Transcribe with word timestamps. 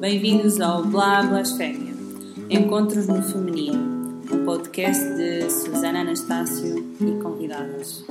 Bem-vindos 0.00 0.60
ao 0.60 0.84
Blá 0.84 1.22
Blasfémia, 1.22 1.94
Encontros 2.50 3.06
no 3.06 3.22
Feminino, 3.22 4.22
um 4.30 4.44
podcast 4.44 5.02
de 5.14 5.48
Susana 5.50 6.00
Anastácio 6.00 6.94
e 7.00 7.22
convidadas. 7.22 8.04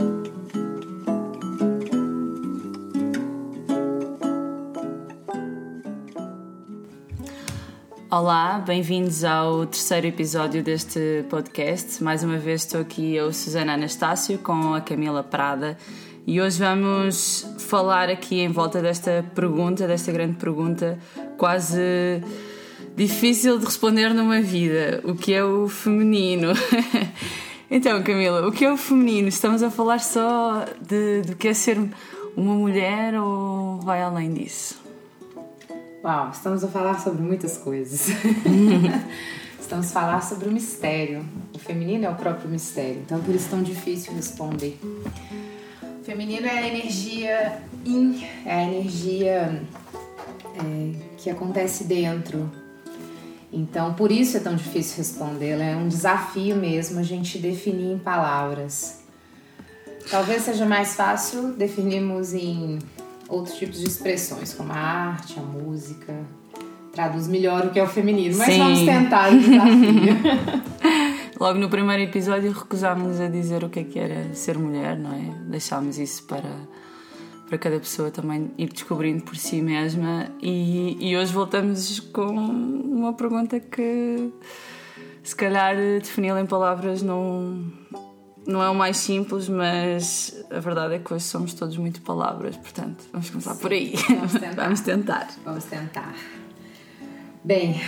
Olá, 8.09 8.59
bem-vindos 8.59 9.23
ao 9.23 9.65
terceiro 9.65 10.07
episódio 10.07 10.63
deste 10.63 11.25
podcast. 11.29 12.03
Mais 12.03 12.23
uma 12.23 12.37
vez 12.37 12.61
estou 12.61 12.81
aqui 12.81 13.15
eu, 13.15 13.31
Susana 13.33 13.73
Anastácio, 13.73 14.37
com 14.39 14.73
a 14.73 14.81
Camila 14.81 15.23
Prada 15.23 15.77
e 16.25 16.39
hoje 16.39 16.57
vamos 16.57 17.45
falar 17.59 18.09
aqui 18.09 18.39
em 18.39 18.47
volta 18.47 18.81
desta 18.81 19.25
pergunta, 19.35 19.85
desta 19.85 20.09
grande 20.09 20.37
pergunta, 20.37 20.97
quase 21.43 22.23
difícil 22.95 23.59
de 23.59 23.65
responder 23.65 24.13
numa 24.13 24.41
vida: 24.41 25.01
o 25.03 25.13
que 25.13 25.33
é 25.33 25.43
o 25.43 25.67
feminino? 25.67 26.53
então, 27.69 28.01
Camila, 28.01 28.47
o 28.47 28.51
que 28.53 28.63
é 28.63 28.71
o 28.71 28.77
feminino? 28.77 29.27
Estamos 29.27 29.61
a 29.61 29.69
falar 29.69 29.99
só 29.99 30.63
de, 30.79 31.21
do 31.23 31.35
que 31.35 31.49
é 31.49 31.53
ser 31.53 31.77
uma 32.37 32.55
mulher 32.55 33.19
ou 33.19 33.77
vai 33.81 34.01
além 34.01 34.33
disso? 34.33 34.81
Uau, 36.01 36.29
estamos 36.31 36.63
a 36.63 36.69
falar 36.69 37.01
sobre 37.01 37.21
muitas 37.21 37.57
coisas. 37.57 38.07
estamos 39.59 39.87
a 39.87 39.89
falar 39.89 40.23
sobre 40.23 40.47
o 40.47 40.51
mistério. 40.51 41.25
O 41.53 41.59
feminino 41.59 42.05
é 42.05 42.09
o 42.09 42.15
próprio 42.15 42.49
mistério, 42.49 43.01
então 43.05 43.19
por 43.19 43.35
isso 43.35 43.47
é 43.47 43.49
tão 43.49 43.61
difícil 43.61 44.13
responder. 44.13 44.79
Feminino 46.05 46.47
é 46.47 46.59
a 46.59 46.67
energia 46.69 47.61
in, 47.85 48.23
é 48.45 48.53
a 48.53 48.63
energia 48.63 49.61
é, 50.55 50.91
que 51.17 51.29
acontece 51.29 51.83
dentro. 51.83 52.51
Então, 53.51 53.93
por 53.93 54.11
isso 54.11 54.37
é 54.37 54.39
tão 54.39 54.55
difícil 54.55 54.97
respondê-la. 54.97 55.63
É 55.63 55.75
um 55.75 55.87
desafio 55.87 56.55
mesmo 56.55 56.99
a 56.99 57.03
gente 57.03 57.37
definir 57.37 57.93
em 57.93 57.99
palavras. 57.99 59.03
Talvez 60.09 60.43
seja 60.43 60.65
mais 60.65 60.95
fácil 60.95 61.53
definirmos 61.53 62.33
em 62.33 62.79
outros 63.29 63.57
tipos 63.57 63.79
de 63.79 63.87
expressões, 63.87 64.53
como 64.53 64.73
a 64.73 64.77
arte, 64.77 65.39
a 65.39 65.41
música. 65.41 66.13
Traduz 66.91 67.27
melhor 67.27 67.65
o 67.65 67.69
que 67.71 67.79
é 67.79 67.83
o 67.83 67.87
feminino, 67.87 68.37
mas 68.37 68.53
Sim. 68.53 68.59
vamos 68.59 68.79
tentar 68.81 69.31
o 69.31 69.39
desafio. 69.39 70.63
Logo 71.39 71.59
no 71.59 71.69
primeiro 71.69 72.03
episódio 72.03 72.51
recusámos-nos 72.51 73.19
a 73.19 73.27
dizer 73.27 73.63
o 73.63 73.69
que 73.69 73.79
é 73.79 73.83
que 73.83 73.99
era 73.99 74.33
ser 74.33 74.57
mulher, 74.57 74.97
não 74.97 75.11
é? 75.13 75.49
Deixámos 75.49 75.97
isso 75.97 76.23
para, 76.23 76.49
para 77.53 77.59
cada 77.59 77.79
pessoa 77.79 78.09
também 78.09 78.49
ir 78.57 78.67
descobrindo 78.67 79.23
por 79.23 79.35
si 79.35 79.61
mesma 79.61 80.27
e, 80.41 80.97
e 80.99 81.15
hoje 81.15 81.31
voltamos 81.31 81.99
com 81.99 82.25
uma 82.25 83.13
pergunta 83.13 83.59
que 83.59 84.31
se 85.21 85.35
calhar 85.35 85.75
defini-la 85.75 86.41
em 86.41 86.47
palavras 86.47 87.03
não, 87.03 87.71
não 88.47 88.63
é 88.63 88.67
o 88.71 88.73
mais 88.73 88.97
simples, 88.97 89.47
mas 89.47 90.43
a 90.49 90.59
verdade 90.59 90.95
é 90.95 90.99
que 90.99 91.13
hoje 91.13 91.25
somos 91.25 91.53
todos 91.53 91.77
muito 91.77 92.01
palavras, 92.01 92.57
portanto 92.57 93.03
vamos 93.11 93.29
começar 93.29 93.53
Sim, 93.53 93.61
por 93.61 93.71
aí. 93.71 93.93
Vamos 94.09 94.33
tentar. 94.33 94.55
vamos 94.63 94.81
tentar. 94.81 95.27
Vamos 95.45 95.63
tentar. 95.65 96.15
Bem, 97.43 97.79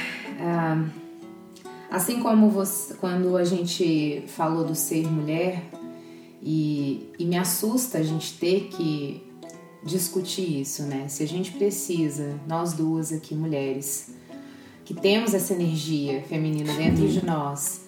Assim 1.89 2.19
como 2.19 2.49
você, 2.51 2.93
quando 2.95 3.35
a 3.35 3.43
gente 3.43 4.25
falou 4.27 4.63
do 4.63 4.75
ser 4.75 5.07
mulher, 5.07 5.63
e, 6.41 7.09
e 7.17 7.25
me 7.25 7.37
assusta 7.37 7.97
a 7.97 8.03
gente 8.03 8.37
ter 8.37 8.67
que 8.67 9.24
discutir 9.85 10.61
isso, 10.61 10.83
né? 10.83 11.07
Se 11.07 11.21
a 11.21 11.27
gente 11.27 11.51
precisa, 11.51 12.39
nós 12.47 12.73
duas 12.73 13.13
aqui, 13.13 13.35
mulheres, 13.35 14.09
que 14.83 14.95
temos 14.95 15.33
essa 15.33 15.53
energia 15.53 16.23
feminina 16.23 16.73
dentro 16.73 17.07
de 17.07 17.23
nós, 17.23 17.85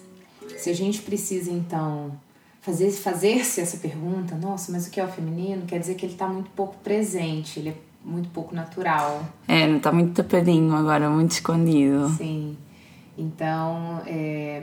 se 0.56 0.70
a 0.70 0.74
gente 0.74 1.02
precisa 1.02 1.50
então 1.50 2.12
fazer 2.60 2.90
fazer-se 2.92 3.60
essa 3.60 3.78
pergunta, 3.78 4.36
nossa, 4.36 4.70
mas 4.70 4.86
o 4.86 4.90
que 4.90 5.00
é 5.00 5.04
o 5.04 5.08
feminino? 5.08 5.66
Quer 5.66 5.80
dizer 5.80 5.96
que 5.96 6.06
ele 6.06 6.12
está 6.12 6.28
muito 6.28 6.50
pouco 6.50 6.76
presente, 6.78 7.58
ele 7.58 7.70
é 7.70 7.74
muito 8.04 8.28
pouco 8.30 8.54
natural. 8.54 9.24
É, 9.48 9.66
não 9.66 9.78
está 9.78 9.90
muito 9.90 10.14
tapadinho 10.14 10.74
agora, 10.74 11.10
muito 11.10 11.32
escondido. 11.32 12.08
Sim. 12.10 12.56
Então, 13.16 14.02
é, 14.06 14.62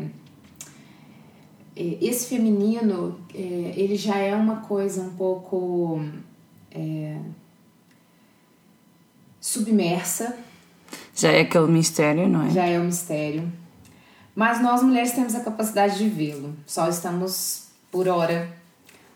esse 1.75 2.27
feminino, 2.27 3.19
é, 3.33 3.73
ele 3.75 3.97
já 3.97 4.17
é 4.17 4.33
uma 4.33 4.57
coisa 4.57 5.01
um 5.01 5.13
pouco 5.15 5.99
é, 6.75 7.17
submersa. 9.39 10.37
Já 11.15 11.31
é 11.31 11.41
aquele 11.41 11.67
mistério, 11.67 12.27
não 12.27 12.45
é? 12.45 12.49
Já 12.49 12.65
é 12.65 12.79
um 12.79 12.85
mistério. 12.85 13.51
Mas 14.35 14.61
nós 14.61 14.83
mulheres 14.83 15.13
temos 15.13 15.33
a 15.33 15.39
capacidade 15.39 15.97
de 15.97 16.09
vê-lo. 16.09 16.53
Só 16.67 16.89
estamos, 16.89 17.67
por 17.89 18.07
hora, 18.09 18.49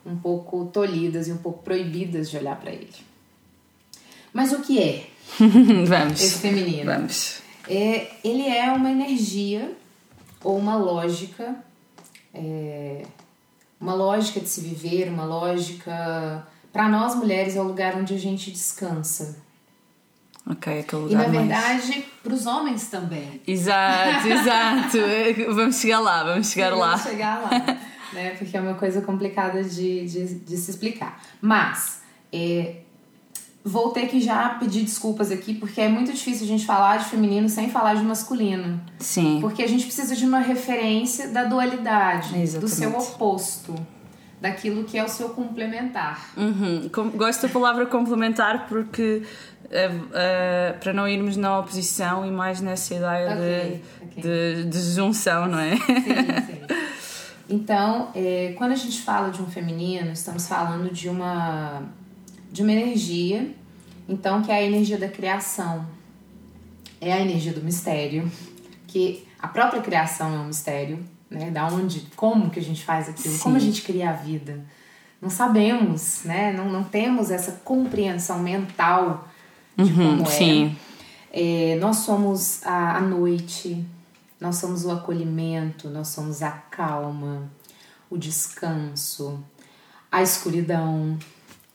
um 0.05 0.15
pouco 0.15 0.65
tolhidas 0.67 1.27
e 1.27 1.31
um 1.33 1.37
pouco 1.37 1.61
proibidas 1.61 2.29
de 2.29 2.37
olhar 2.37 2.55
para 2.57 2.71
ele. 2.71 2.89
Mas 4.31 4.53
o 4.53 4.61
que 4.61 4.81
é? 4.81 5.07
Vamos. 5.85 6.21
Esse 6.21 6.39
feminino. 6.39 6.85
Vamos. 6.85 7.41
É, 7.67 8.11
ele 8.23 8.47
é 8.47 8.71
uma 8.71 8.89
energia 8.89 9.75
ou 10.43 10.57
uma 10.57 10.75
lógica, 10.77 11.55
é, 12.33 13.03
uma 13.79 13.93
lógica 13.93 14.39
de 14.39 14.47
se 14.47 14.61
viver, 14.61 15.09
uma 15.09 15.25
lógica. 15.25 16.47
Para 16.71 16.87
nós 16.87 17.15
mulheres 17.15 17.55
é 17.55 17.61
o 17.61 17.63
lugar 17.63 17.95
onde 17.95 18.13
a 18.13 18.17
gente 18.17 18.51
descansa. 18.51 19.37
Ok, 20.49 20.79
aquele 20.79 21.03
lugar. 21.03 21.23
E 21.23 21.31
na 21.31 21.39
verdade, 21.39 22.05
para 22.23 22.33
os 22.33 22.45
homens 22.45 22.87
também. 22.87 23.41
Exato, 23.45 24.25
exato. 24.29 24.97
vamos 25.53 25.75
chegar 25.75 25.99
lá, 25.99 26.23
vamos 26.23 26.49
chegar 26.49 26.73
Sim, 26.73 26.79
lá. 26.79 26.95
Vamos 26.95 27.03
chegar 27.03 27.41
lá, 27.41 27.77
né? 28.13 28.31
Porque 28.31 28.57
é 28.57 28.61
uma 28.61 28.73
coisa 28.73 29.01
complicada 29.01 29.63
de, 29.63 30.05
de, 30.07 30.35
de 30.35 30.57
se 30.57 30.71
explicar. 30.71 31.21
Mas, 31.39 32.01
é, 32.33 32.77
vou 33.63 33.91
ter 33.91 34.07
que 34.07 34.19
já 34.19 34.49
pedir 34.49 34.83
desculpas 34.83 35.31
aqui, 35.31 35.53
porque 35.53 35.81
é 35.81 35.89
muito 35.89 36.11
difícil 36.11 36.45
a 36.45 36.47
gente 36.47 36.65
falar 36.65 36.97
de 36.97 37.05
feminino 37.05 37.47
sem 37.47 37.69
falar 37.69 37.95
de 37.95 38.03
masculino. 38.03 38.81
Sim. 38.97 39.39
Porque 39.41 39.61
a 39.61 39.67
gente 39.67 39.85
precisa 39.85 40.15
de 40.15 40.25
uma 40.25 40.39
referência 40.39 41.27
da 41.27 41.43
dualidade, 41.43 42.39
Exatamente. 42.39 42.59
do 42.59 42.67
seu 42.67 42.97
oposto, 42.97 43.75
daquilo 44.41 44.83
que 44.83 44.97
é 44.97 45.03
o 45.03 45.09
seu 45.09 45.29
complementar. 45.29 46.31
Uhum. 46.37 46.89
Gosto 47.15 47.47
da 47.47 47.53
palavra 47.53 47.85
complementar 47.85 48.67
porque. 48.67 49.23
Uh, 49.65 50.05
uh, 50.05 50.79
para 50.79 50.91
não 50.91 51.07
irmos 51.07 51.37
na 51.37 51.59
oposição 51.59 52.25
e 52.25 52.31
mais 52.31 52.59
nessa 52.59 52.95
ideia 52.95 53.35
okay, 53.35 53.81
de, 54.01 54.05
okay. 54.05 54.63
De, 54.63 54.63
de, 54.63 54.95
junção, 54.95 55.45
não 55.45 55.59
é? 55.59 55.75
Sim, 55.75 55.83
sim. 56.47 56.59
Então, 57.49 58.09
é, 58.15 58.53
quando 58.57 58.71
a 58.71 58.75
gente 58.75 59.01
fala 59.01 59.29
de 59.29 59.41
um 59.41 59.47
feminino, 59.47 60.11
estamos 60.11 60.47
falando 60.47 60.91
de 60.91 61.09
uma 61.09 61.83
de 62.51 62.63
uma 62.63 62.71
energia, 62.71 63.51
então 64.07 64.41
que 64.41 64.51
é 64.51 64.55
a 64.55 64.63
energia 64.63 64.97
da 64.97 65.07
criação, 65.07 65.85
é 66.99 67.13
a 67.13 67.19
energia 67.19 67.53
do 67.53 67.61
mistério, 67.61 68.31
que 68.87 69.27
a 69.39 69.47
própria 69.47 69.81
criação 69.81 70.33
é 70.33 70.39
um 70.39 70.45
mistério, 70.45 70.99
né? 71.29 71.51
Da 71.51 71.67
onde, 71.67 72.07
como 72.15 72.49
que 72.49 72.59
a 72.59 72.63
gente 72.63 72.83
faz 72.83 73.07
aquilo, 73.07 73.35
Sim. 73.35 73.39
como 73.39 73.55
a 73.55 73.59
gente 73.59 73.81
cria 73.81 74.09
a 74.09 74.13
vida. 74.13 74.63
Não 75.21 75.29
sabemos, 75.29 76.21
né? 76.23 76.51
Não, 76.53 76.69
não 76.69 76.83
temos 76.83 77.29
essa 77.29 77.51
compreensão 77.63 78.39
mental 78.39 79.27
de 79.75 79.91
uhum, 79.91 80.17
como 80.17 80.21
é. 80.23 80.25
Sim. 80.25 80.77
é. 81.31 81.77
Nós 81.79 81.97
somos 81.97 82.65
a, 82.65 82.97
a 82.97 83.01
noite, 83.01 83.85
nós 84.39 84.55
somos 84.55 84.85
o 84.85 84.91
acolhimento, 84.91 85.89
nós 85.89 86.07
somos 86.07 86.41
a 86.41 86.51
calma, 86.51 87.51
o 88.09 88.17
descanso, 88.17 89.43
a 90.11 90.23
escuridão, 90.23 91.17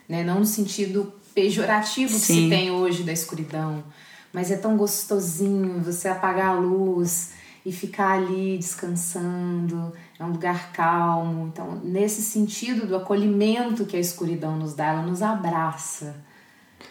né? 0.09 0.25
Não 0.25 0.41
no 0.41 0.47
sentido 0.47 1.13
pejorativo 1.35 2.15
que 2.15 2.21
Sim. 2.21 2.45
se 2.45 2.49
tem 2.49 2.71
hoje 2.71 3.03
da 3.03 3.13
escuridão, 3.13 3.85
mas 4.33 4.51
é 4.51 4.57
tão 4.57 4.77
gostosinho 4.77 5.81
você 5.81 6.09
apagar 6.09 6.57
a 6.57 6.59
luz 6.59 7.33
e 7.65 7.73
ficar 7.73 8.19
ali 8.19 8.59
descansando, 8.59 9.93
é 10.19 10.25
um 10.25 10.33
lugar 10.33 10.73
calmo. 10.73 11.49
Então, 11.49 11.81
nesse 11.83 12.23
sentido 12.23 12.87
do 12.87 12.97
acolhimento 12.97 13.87
que 13.87 13.97
a 13.97 14.01
escuridão 14.01 14.57
nos 14.57 14.75
dá, 14.75 14.87
ela 14.87 15.03
nos 15.03 15.23
abraça, 15.23 16.17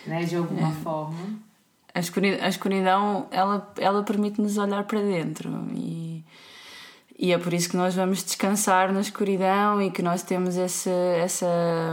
né, 0.08 0.24
de 0.24 0.36
alguma 0.36 0.70
é. 0.70 0.72
forma. 0.84 1.40
A 1.94 2.00
escuridão, 2.00 2.44
a 2.44 2.50
escuridão 2.50 3.28
ela, 3.30 3.72
ela 3.78 4.04
permite-nos 4.04 4.58
olhar 4.58 4.84
para 4.86 5.00
dentro 5.00 5.50
e 5.76 6.14
e 7.18 7.32
é 7.32 7.38
por 7.38 7.54
isso 7.54 7.70
que 7.70 7.78
nós 7.78 7.96
vamos 7.96 8.24
descansar 8.24 8.92
na 8.92 9.00
escuridão 9.00 9.82
e 9.82 9.92
que 9.92 10.02
nós 10.02 10.24
temos 10.24 10.58
essa, 10.58 10.90
essa 10.90 11.46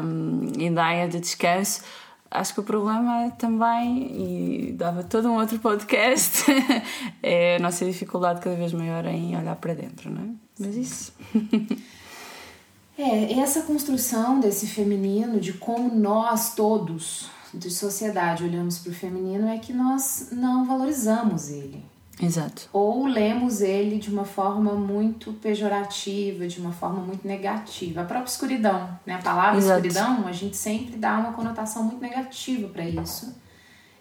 hum, 0.02 0.50
ideia 0.58 1.06
de 1.06 1.20
descanso. 1.20 1.82
Acho 2.30 2.54
que 2.54 2.60
o 2.60 2.62
problema 2.62 3.24
é 3.24 3.30
também, 3.30 4.68
e 4.68 4.72
dava 4.72 5.02
todo 5.02 5.28
um 5.28 5.34
outro 5.34 5.58
podcast, 5.58 6.44
é 7.20 7.56
a 7.56 7.58
nossa 7.58 7.84
dificuldade 7.84 8.40
cada 8.40 8.54
vez 8.54 8.72
maior 8.72 9.04
em 9.06 9.36
olhar 9.36 9.56
para 9.56 9.74
dentro, 9.74 10.08
não 10.08 10.22
é? 10.22 10.28
Mas 10.60 10.76
isso. 10.76 11.12
é, 12.96 13.32
essa 13.40 13.62
construção 13.62 14.38
desse 14.38 14.68
feminino, 14.68 15.40
de 15.40 15.54
como 15.54 15.92
nós 15.92 16.54
todos 16.54 17.28
de 17.52 17.68
sociedade 17.68 18.44
olhamos 18.44 18.78
para 18.78 18.92
o 18.92 18.94
feminino 18.94 19.48
é 19.48 19.58
que 19.58 19.72
nós 19.72 20.28
não 20.30 20.64
valorizamos 20.64 21.50
ele. 21.50 21.82
Exato. 22.20 22.68
Ou 22.72 23.06
lemos 23.06 23.62
ele 23.62 23.98
de 23.98 24.10
uma 24.10 24.24
forma 24.24 24.74
muito 24.74 25.32
pejorativa, 25.34 26.46
de 26.46 26.60
uma 26.60 26.72
forma 26.72 27.00
muito 27.00 27.26
negativa. 27.26 28.02
A 28.02 28.04
própria 28.04 28.30
escuridão, 28.30 28.98
né? 29.06 29.14
A 29.14 29.18
palavra 29.18 29.58
Exato. 29.58 29.86
escuridão, 29.86 30.26
a 30.26 30.32
gente 30.32 30.56
sempre 30.56 30.96
dá 30.96 31.18
uma 31.18 31.32
conotação 31.32 31.84
muito 31.84 32.00
negativa 32.00 32.68
para 32.68 32.84
isso. 32.84 33.34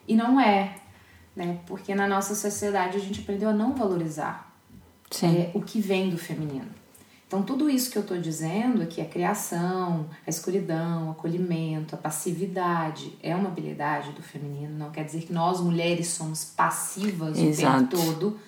E 0.08 0.16
não 0.16 0.40
é, 0.40 0.76
né? 1.36 1.60
Porque 1.66 1.96
na 1.96 2.08
nossa 2.08 2.36
sociedade 2.36 2.98
a 2.98 3.00
gente 3.00 3.22
aprendeu 3.22 3.50
a 3.50 3.54
não 3.54 3.74
valorizar 3.74 4.54
é, 5.24 5.52
o 5.54 5.62
que 5.62 5.80
vem 5.80 6.10
do 6.10 6.18
feminino. 6.18 6.79
Então, 7.30 7.44
tudo 7.44 7.70
isso 7.70 7.92
que 7.92 7.98
eu 8.00 8.02
estou 8.02 8.18
dizendo 8.18 8.82
aqui, 8.82 9.00
a 9.00 9.06
criação, 9.06 10.10
a 10.26 10.30
escuridão, 10.32 11.10
o 11.10 11.12
acolhimento, 11.12 11.94
a 11.94 11.98
passividade, 11.98 13.16
é 13.22 13.36
uma 13.36 13.50
habilidade 13.50 14.14
do 14.14 14.24
feminino. 14.24 14.76
Não 14.76 14.90
quer 14.90 15.06
dizer 15.06 15.22
que 15.22 15.32
nós 15.32 15.62
mulheres 15.62 16.08
somos 16.08 16.44
passivas 16.44 17.38
Exato. 17.38 17.84
o 17.84 17.88
tempo 17.88 18.04
todo, 18.04 18.40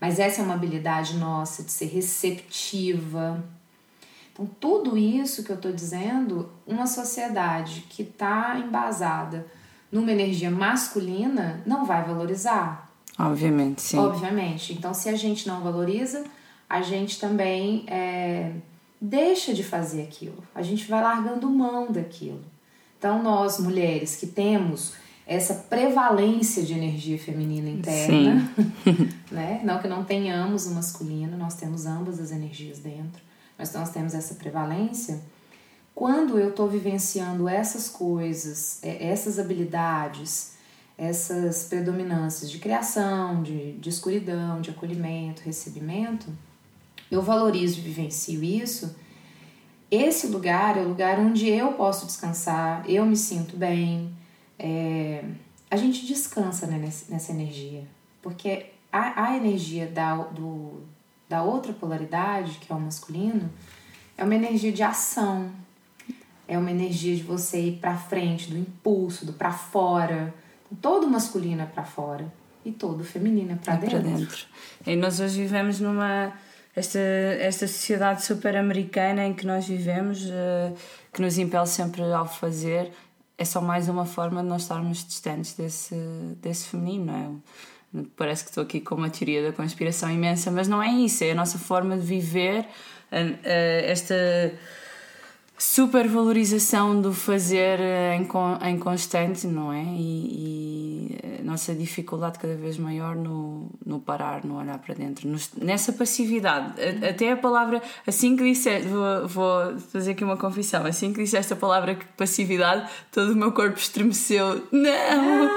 mas 0.00 0.18
essa 0.18 0.40
é 0.40 0.44
uma 0.44 0.54
habilidade 0.54 1.16
nossa 1.16 1.62
de 1.62 1.70
ser 1.70 1.86
receptiva. 1.86 3.44
Então, 4.32 4.44
tudo 4.58 4.98
isso 4.98 5.44
que 5.44 5.52
eu 5.52 5.56
estou 5.56 5.70
dizendo, 5.70 6.50
uma 6.66 6.88
sociedade 6.88 7.86
que 7.88 8.02
está 8.02 8.58
embasada 8.58 9.46
numa 9.92 10.10
energia 10.10 10.50
masculina 10.50 11.62
não 11.64 11.84
vai 11.84 12.02
valorizar. 12.02 12.90
Obviamente, 13.16 13.82
sim. 13.82 13.98
Obviamente. 13.98 14.72
Então, 14.72 14.92
se 14.92 15.08
a 15.08 15.14
gente 15.14 15.46
não 15.46 15.60
valoriza, 15.60 16.24
a 16.68 16.82
gente 16.82 17.20
também 17.20 17.84
é, 17.86 18.52
deixa 19.00 19.54
de 19.54 19.62
fazer 19.62 20.02
aquilo, 20.02 20.42
a 20.54 20.62
gente 20.62 20.88
vai 20.88 21.02
largando 21.02 21.48
mão 21.48 21.90
daquilo. 21.90 22.44
Então, 22.98 23.22
nós 23.22 23.58
mulheres 23.58 24.16
que 24.16 24.26
temos 24.26 24.94
essa 25.26 25.54
prevalência 25.54 26.62
de 26.62 26.72
energia 26.72 27.18
feminina 27.18 27.68
interna, 27.68 28.48
né? 29.30 29.60
não 29.64 29.80
que 29.80 29.88
não 29.88 30.04
tenhamos 30.04 30.66
o 30.66 30.74
masculino, 30.74 31.36
nós 31.36 31.54
temos 31.54 31.84
ambas 31.84 32.20
as 32.20 32.30
energias 32.30 32.78
dentro, 32.78 33.20
mas 33.58 33.72
nós 33.72 33.90
temos 33.90 34.14
essa 34.14 34.36
prevalência. 34.36 35.20
Quando 35.94 36.38
eu 36.38 36.50
estou 36.50 36.68
vivenciando 36.68 37.48
essas 37.48 37.88
coisas, 37.88 38.78
é, 38.82 39.08
essas 39.08 39.38
habilidades, 39.38 40.52
essas 40.96 41.64
predominâncias 41.64 42.50
de 42.50 42.58
criação, 42.58 43.42
de, 43.42 43.72
de 43.72 43.88
escuridão, 43.88 44.60
de 44.60 44.70
acolhimento, 44.70 45.42
recebimento, 45.42 46.26
eu 47.10 47.22
valorizo 47.22 47.78
e 47.78 47.82
vivencio 47.82 48.42
isso, 48.42 48.96
esse 49.90 50.26
lugar 50.26 50.76
é 50.76 50.80
o 50.80 50.88
lugar 50.88 51.18
onde 51.18 51.48
eu 51.48 51.72
posso 51.72 52.06
descansar, 52.06 52.84
eu 52.88 53.06
me 53.06 53.16
sinto 53.16 53.56
bem. 53.56 54.10
É, 54.58 55.24
a 55.70 55.76
gente 55.76 56.04
descansa 56.06 56.66
né, 56.66 56.78
nessa 57.08 57.32
energia, 57.32 57.84
porque 58.20 58.66
a, 58.92 59.28
a 59.28 59.36
energia 59.36 59.86
da, 59.86 60.16
do, 60.16 60.82
da 61.28 61.42
outra 61.42 61.72
polaridade, 61.72 62.58
que 62.58 62.72
é 62.72 62.74
o 62.74 62.80
masculino, 62.80 63.48
é 64.18 64.24
uma 64.24 64.34
energia 64.34 64.72
de 64.72 64.82
ação, 64.82 65.50
é 66.48 66.58
uma 66.58 66.70
energia 66.70 67.14
de 67.14 67.22
você 67.22 67.60
ir 67.60 67.78
para 67.78 67.96
frente, 67.96 68.50
do 68.50 68.58
impulso, 68.58 69.24
do 69.24 69.32
para 69.32 69.52
fora. 69.52 70.34
Todo 70.80 71.08
masculino 71.08 71.62
é 71.62 71.66
para 71.66 71.84
fora 71.84 72.32
e 72.64 72.72
todo 72.72 73.04
feminino 73.04 73.52
é 73.52 73.56
para 73.56 73.74
é 73.74 73.78
dentro. 73.78 74.02
dentro. 74.02 74.46
E 74.86 74.96
nós 74.96 75.20
hoje 75.20 75.42
vivemos 75.42 75.80
numa 75.80 76.32
esta, 76.76 76.98
esta 76.98 77.66
sociedade 77.66 78.22
super 78.22 78.54
americana 78.54 79.24
em 79.24 79.32
que 79.32 79.46
nós 79.46 79.66
vivemos, 79.66 80.26
uh, 80.26 80.76
que 81.10 81.22
nos 81.22 81.38
impele 81.38 81.66
sempre 81.66 82.02
ao 82.02 82.26
fazer, 82.26 82.92
é 83.38 83.44
só 83.46 83.62
mais 83.62 83.88
uma 83.88 84.04
forma 84.04 84.42
de 84.42 84.48
nós 84.48 84.62
estarmos 84.62 85.04
distantes 85.04 85.54
desse, 85.54 85.94
desse 86.40 86.68
feminino, 86.68 87.06
não 87.06 87.14
é? 87.14 88.04
Parece 88.14 88.44
que 88.44 88.50
estou 88.50 88.62
aqui 88.62 88.78
com 88.80 88.94
uma 88.94 89.08
teoria 89.08 89.42
da 89.42 89.52
conspiração 89.52 90.10
imensa, 90.10 90.50
mas 90.50 90.68
não 90.68 90.82
é 90.82 90.90
isso, 90.90 91.24
é 91.24 91.30
a 91.30 91.34
nossa 91.34 91.58
forma 91.58 91.96
de 91.96 92.04
viver, 92.04 92.60
uh, 92.60 92.64
uh, 93.16 93.86
esta 93.86 94.14
supervalorização 95.58 97.00
do 97.00 97.14
fazer 97.14 97.80
eh, 97.80 98.14
em, 98.16 98.28
em 98.68 98.78
constante, 98.78 99.46
não 99.46 99.72
é? 99.72 99.82
E, 99.82 101.16
e, 101.18 101.40
a 101.40 101.42
nossa 101.42 101.74
dificuldade 101.74 102.38
cada 102.38 102.54
vez 102.54 102.76
maior 102.76 103.16
no, 103.16 103.70
no 103.84 103.98
parar, 103.98 104.44
no 104.44 104.58
olhar 104.58 104.78
para 104.78 104.94
dentro, 104.94 105.26
nos, 105.28 105.52
nessa 105.54 105.92
passividade. 105.92 106.74
Até 107.08 107.32
a 107.32 107.36
palavra, 107.36 107.80
assim 108.06 108.36
que 108.36 108.44
disseste, 108.44 108.88
vou, 108.88 109.28
vou 109.28 109.78
fazer 109.78 110.10
aqui 110.10 110.24
uma 110.24 110.36
confissão, 110.36 110.84
assim 110.84 111.12
que 111.12 111.22
disseste 111.22 111.54
a 111.54 111.56
palavra 111.56 111.98
passividade, 112.16 112.90
todo 113.10 113.32
o 113.32 113.36
meu 113.36 113.52
corpo 113.52 113.78
estremeceu. 113.78 114.66
Não! 114.70 115.56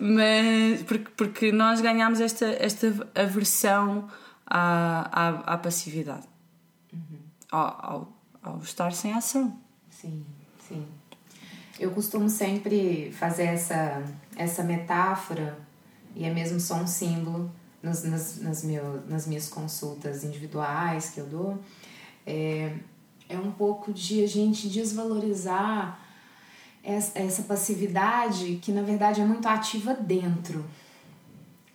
Mas 0.00 0.82
porque, 0.82 1.10
porque 1.16 1.52
nós 1.52 1.80
ganhamos 1.80 2.20
esta, 2.20 2.46
esta 2.58 2.92
aversão 3.14 4.08
à, 4.46 5.08
à, 5.12 5.54
à 5.54 5.58
passividade 5.58 6.30
ao, 7.50 8.12
ao, 8.42 8.52
ao 8.54 8.58
estar 8.58 8.92
sem 8.92 9.12
ação. 9.12 9.58
Sim, 9.90 10.24
sim. 10.66 10.86
Eu 11.78 11.90
costumo 11.92 12.28
sempre 12.28 13.12
fazer 13.12 13.44
essa, 13.44 14.02
essa 14.36 14.62
metáfora, 14.62 15.58
e 16.14 16.24
é 16.24 16.32
mesmo 16.32 16.60
só 16.60 16.74
um 16.76 16.86
símbolo 16.86 17.50
nas, 17.82 18.04
nas, 18.04 18.38
nas, 18.40 18.64
meu, 18.64 19.02
nas 19.08 19.26
minhas 19.26 19.48
consultas 19.48 20.24
individuais 20.24 21.10
que 21.10 21.20
eu 21.20 21.26
dou, 21.26 21.58
é, 22.26 22.74
é 23.28 23.38
um 23.38 23.50
pouco 23.52 23.92
de 23.92 24.22
a 24.22 24.28
gente 24.28 24.68
desvalorizar 24.68 25.98
essa, 26.82 27.18
essa 27.18 27.42
passividade 27.42 28.58
que 28.62 28.72
na 28.72 28.82
verdade 28.82 29.20
é 29.20 29.24
muito 29.24 29.46
ativa 29.46 29.94
dentro. 29.94 30.64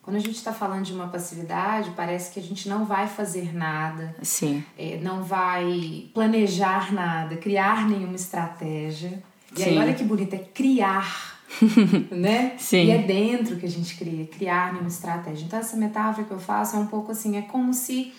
Quando 0.05 0.17
a 0.17 0.19
gente 0.19 0.35
está 0.35 0.53
falando 0.53 0.83
de 0.83 0.93
uma 0.93 1.07
passividade, 1.07 1.89
parece 1.95 2.31
que 2.31 2.39
a 2.39 2.43
gente 2.43 2.69
não 2.69 2.85
vai 2.85 3.07
fazer 3.07 3.55
nada, 3.55 4.15
Sim. 4.21 4.63
É, 4.77 4.99
não 5.01 5.23
vai 5.23 6.11
planejar 6.13 6.93
nada, 6.93 7.35
criar 7.37 7.89
nenhuma 7.89 8.15
estratégia. 8.15 9.23
E 9.57 9.63
Sim. 9.63 9.69
aí, 9.71 9.77
olha 9.79 9.95
que 9.95 10.03
bonito, 10.03 10.35
é 10.35 10.37
criar, 10.37 11.41
né? 12.11 12.53
Sim. 12.59 12.85
E 12.85 12.91
é 12.91 12.99
dentro 12.99 13.55
que 13.55 13.65
a 13.65 13.69
gente 13.69 13.97
cria, 13.97 14.27
criar 14.27 14.73
nenhuma 14.73 14.89
estratégia. 14.89 15.43
Então, 15.43 15.57
essa 15.57 15.75
metáfora 15.75 16.27
que 16.27 16.31
eu 16.31 16.39
faço 16.39 16.75
é 16.75 16.79
um 16.79 16.85
pouco 16.85 17.11
assim, 17.11 17.35
é 17.35 17.41
como 17.41 17.73
se 17.73 18.13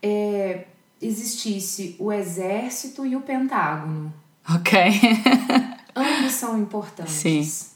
é, 0.00 0.66
existisse 1.02 1.96
o 1.98 2.12
exército 2.12 3.04
e 3.04 3.16
o 3.16 3.20
pentágono. 3.22 4.14
Ok. 4.48 4.80
Ambos 5.92 6.34
são 6.34 6.56
importantes. 6.56 7.14
Sim 7.14 7.69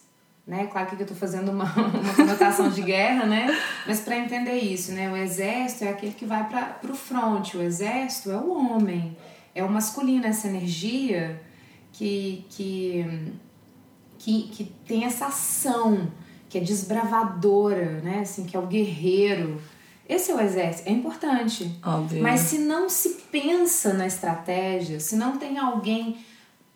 né? 0.47 0.67
Claro 0.67 0.89
que 0.89 0.95
eu 0.95 1.01
estou 1.01 1.17
fazendo 1.17 1.51
uma, 1.51 1.65
uma 1.75 2.15
conotação 2.15 2.69
de 2.69 2.83
guerra, 2.83 3.25
né? 3.27 3.47
Mas 3.87 4.01
para 4.01 4.19
entender 4.19 4.59
isso, 4.59 4.93
né? 4.93 5.11
O 5.11 5.17
exército 5.17 5.85
é 5.85 5.89
aquele 5.89 6.13
que 6.13 6.25
vai 6.25 6.47
para 6.49 6.79
o 6.91 6.95
front, 6.95 7.55
o 7.55 7.63
exército 7.63 8.31
é 8.31 8.37
o 8.37 8.51
homem, 8.53 9.17
é 9.55 9.65
o 9.65 9.71
masculino, 9.71 10.27
essa 10.27 10.47
energia 10.49 11.41
que, 11.93 12.45
que, 12.51 13.33
que, 14.19 14.43
que 14.49 14.65
tem 14.87 15.05
essa 15.05 15.27
ação, 15.27 16.13
que 16.49 16.59
é 16.59 16.61
desbravadora, 16.61 18.01
né? 18.03 18.21
Assim, 18.21 18.45
que 18.45 18.57
é 18.57 18.61
o 18.61 18.67
guerreiro. 18.67 19.61
Esse 20.07 20.31
é 20.31 20.35
o 20.35 20.41
exército, 20.41 20.87
é 20.87 20.93
importante. 20.93 21.81
Óbvio. 21.83 22.23
Mas 22.23 22.41
se 22.41 22.59
não 22.59 22.91
se 22.91 23.23
pensa 23.33 23.95
na 23.95 24.07
estratégia, 24.07 25.01
se 25.01 25.17
não 25.17 25.39
tem 25.39 25.59
alguém 25.59 26.19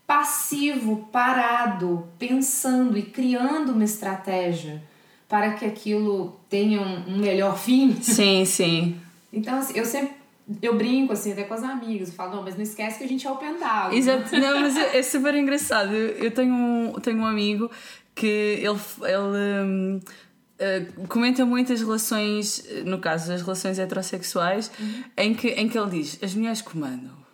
passivo, 0.09 1.07
parado, 1.12 2.09
pensando 2.19 2.97
e 2.97 3.03
criando 3.03 3.73
uma 3.73 3.85
estratégia 3.85 4.83
para 5.29 5.53
que 5.53 5.67
aquilo 5.67 6.41
tenha 6.49 6.81
um, 6.81 7.19
melhor 7.19 7.59
fim. 7.59 7.95
Sim, 8.00 8.47
sim. 8.47 8.99
Então, 9.31 9.59
assim, 9.59 9.77
eu 9.77 9.85
sempre 9.85 10.17
eu 10.62 10.75
brinco 10.79 11.12
assim 11.12 11.33
até 11.33 11.45
com 11.45 11.53
as 11.53 11.62
amigas, 11.62 12.09
eu 12.09 12.15
falo, 12.15 12.37
não, 12.37 12.43
mas 12.43 12.57
não 12.57 12.62
esquece 12.62 12.97
que 12.97 13.05
a 13.05 13.07
gente 13.07 13.27
é 13.27 13.31
o 13.31 13.37
pentágono. 13.37 13.95
Exato, 13.95 14.35
não, 14.35 14.61
mas 14.61 14.75
é, 14.79 14.97
é 14.97 15.03
super 15.03 15.35
engraçado. 15.35 15.95
Eu, 15.95 16.31
tenho, 16.31 16.55
um, 16.55 16.95
tenho 17.03 17.19
um 17.19 17.27
amigo 17.27 17.71
que 18.15 18.27
ele, 18.27 18.81
ele 19.03 19.62
um, 19.62 19.97
uh, 19.99 21.07
comenta 21.07 21.45
muito 21.45 21.71
as 21.71 21.83
relações, 21.83 22.65
no 22.87 22.99
caso, 22.99 23.31
as 23.31 23.43
relações 23.43 23.79
heterossexuais, 23.79 24.71
uhum. 24.81 25.05
em, 25.19 25.35
que, 25.35 25.49
em 25.49 25.69
que 25.69 25.79
ele 25.79 25.91
diz: 25.91 26.19
as 26.23 26.35
mulheres 26.35 26.62
comandam 26.62 27.27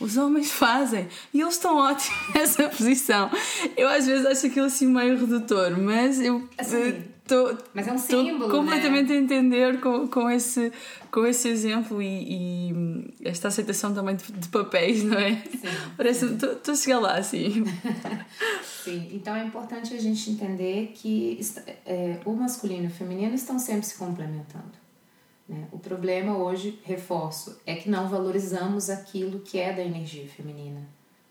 os 0.00 0.16
homens 0.16 0.50
fazem 0.50 1.06
e 1.32 1.40
eles 1.40 1.54
estão 1.54 1.76
ótimos 1.76 2.18
nessa 2.34 2.68
posição. 2.68 3.30
Eu 3.76 3.88
às 3.88 4.06
vezes 4.06 4.26
acho 4.26 4.46
aquilo 4.46 4.66
assim 4.66 4.86
meio 4.86 5.18
redutor, 5.18 5.78
mas 5.78 6.20
eu 6.20 6.48
estou 6.58 7.56
mas 7.72 7.86
é 7.86 7.92
um 7.92 7.98
símbolo, 7.98 8.48
né? 8.48 8.54
completamente 8.54 9.08
né? 9.10 9.14
a 9.14 9.20
entender 9.20 9.80
com, 9.80 10.08
com, 10.08 10.28
esse, 10.28 10.72
com 11.12 11.24
esse 11.24 11.48
exemplo 11.48 12.02
e, 12.02 12.72
e 12.72 13.14
esta 13.24 13.48
aceitação 13.48 13.94
também 13.94 14.16
de, 14.16 14.32
de, 14.32 14.48
papéis, 14.48 15.04
não 15.04 15.16
é? 15.16 15.36
Sim. 15.36 15.68
Parece 15.96 16.24
estou 16.24 16.72
a 16.72 16.74
chegar 16.74 16.98
lá 16.98 17.16
assim. 17.18 17.64
Sim, 18.82 19.10
então 19.12 19.36
é 19.36 19.44
importante 19.44 19.94
a 19.94 20.00
gente 20.00 20.30
entender 20.30 20.92
que 20.94 21.38
é, 21.86 22.18
o 22.24 22.32
masculino 22.32 22.84
e 22.84 22.86
o 22.88 22.90
feminino 22.90 23.34
estão 23.34 23.58
sempre 23.58 23.86
se 23.86 23.96
complementando. 23.96 24.79
Né? 25.50 25.66
O 25.72 25.78
problema 25.80 26.36
hoje, 26.38 26.78
reforço, 26.84 27.58
é 27.66 27.74
que 27.74 27.90
não 27.90 28.08
valorizamos 28.08 28.88
aquilo 28.88 29.40
que 29.40 29.58
é 29.58 29.72
da 29.72 29.82
energia 29.82 30.28
feminina. 30.28 30.80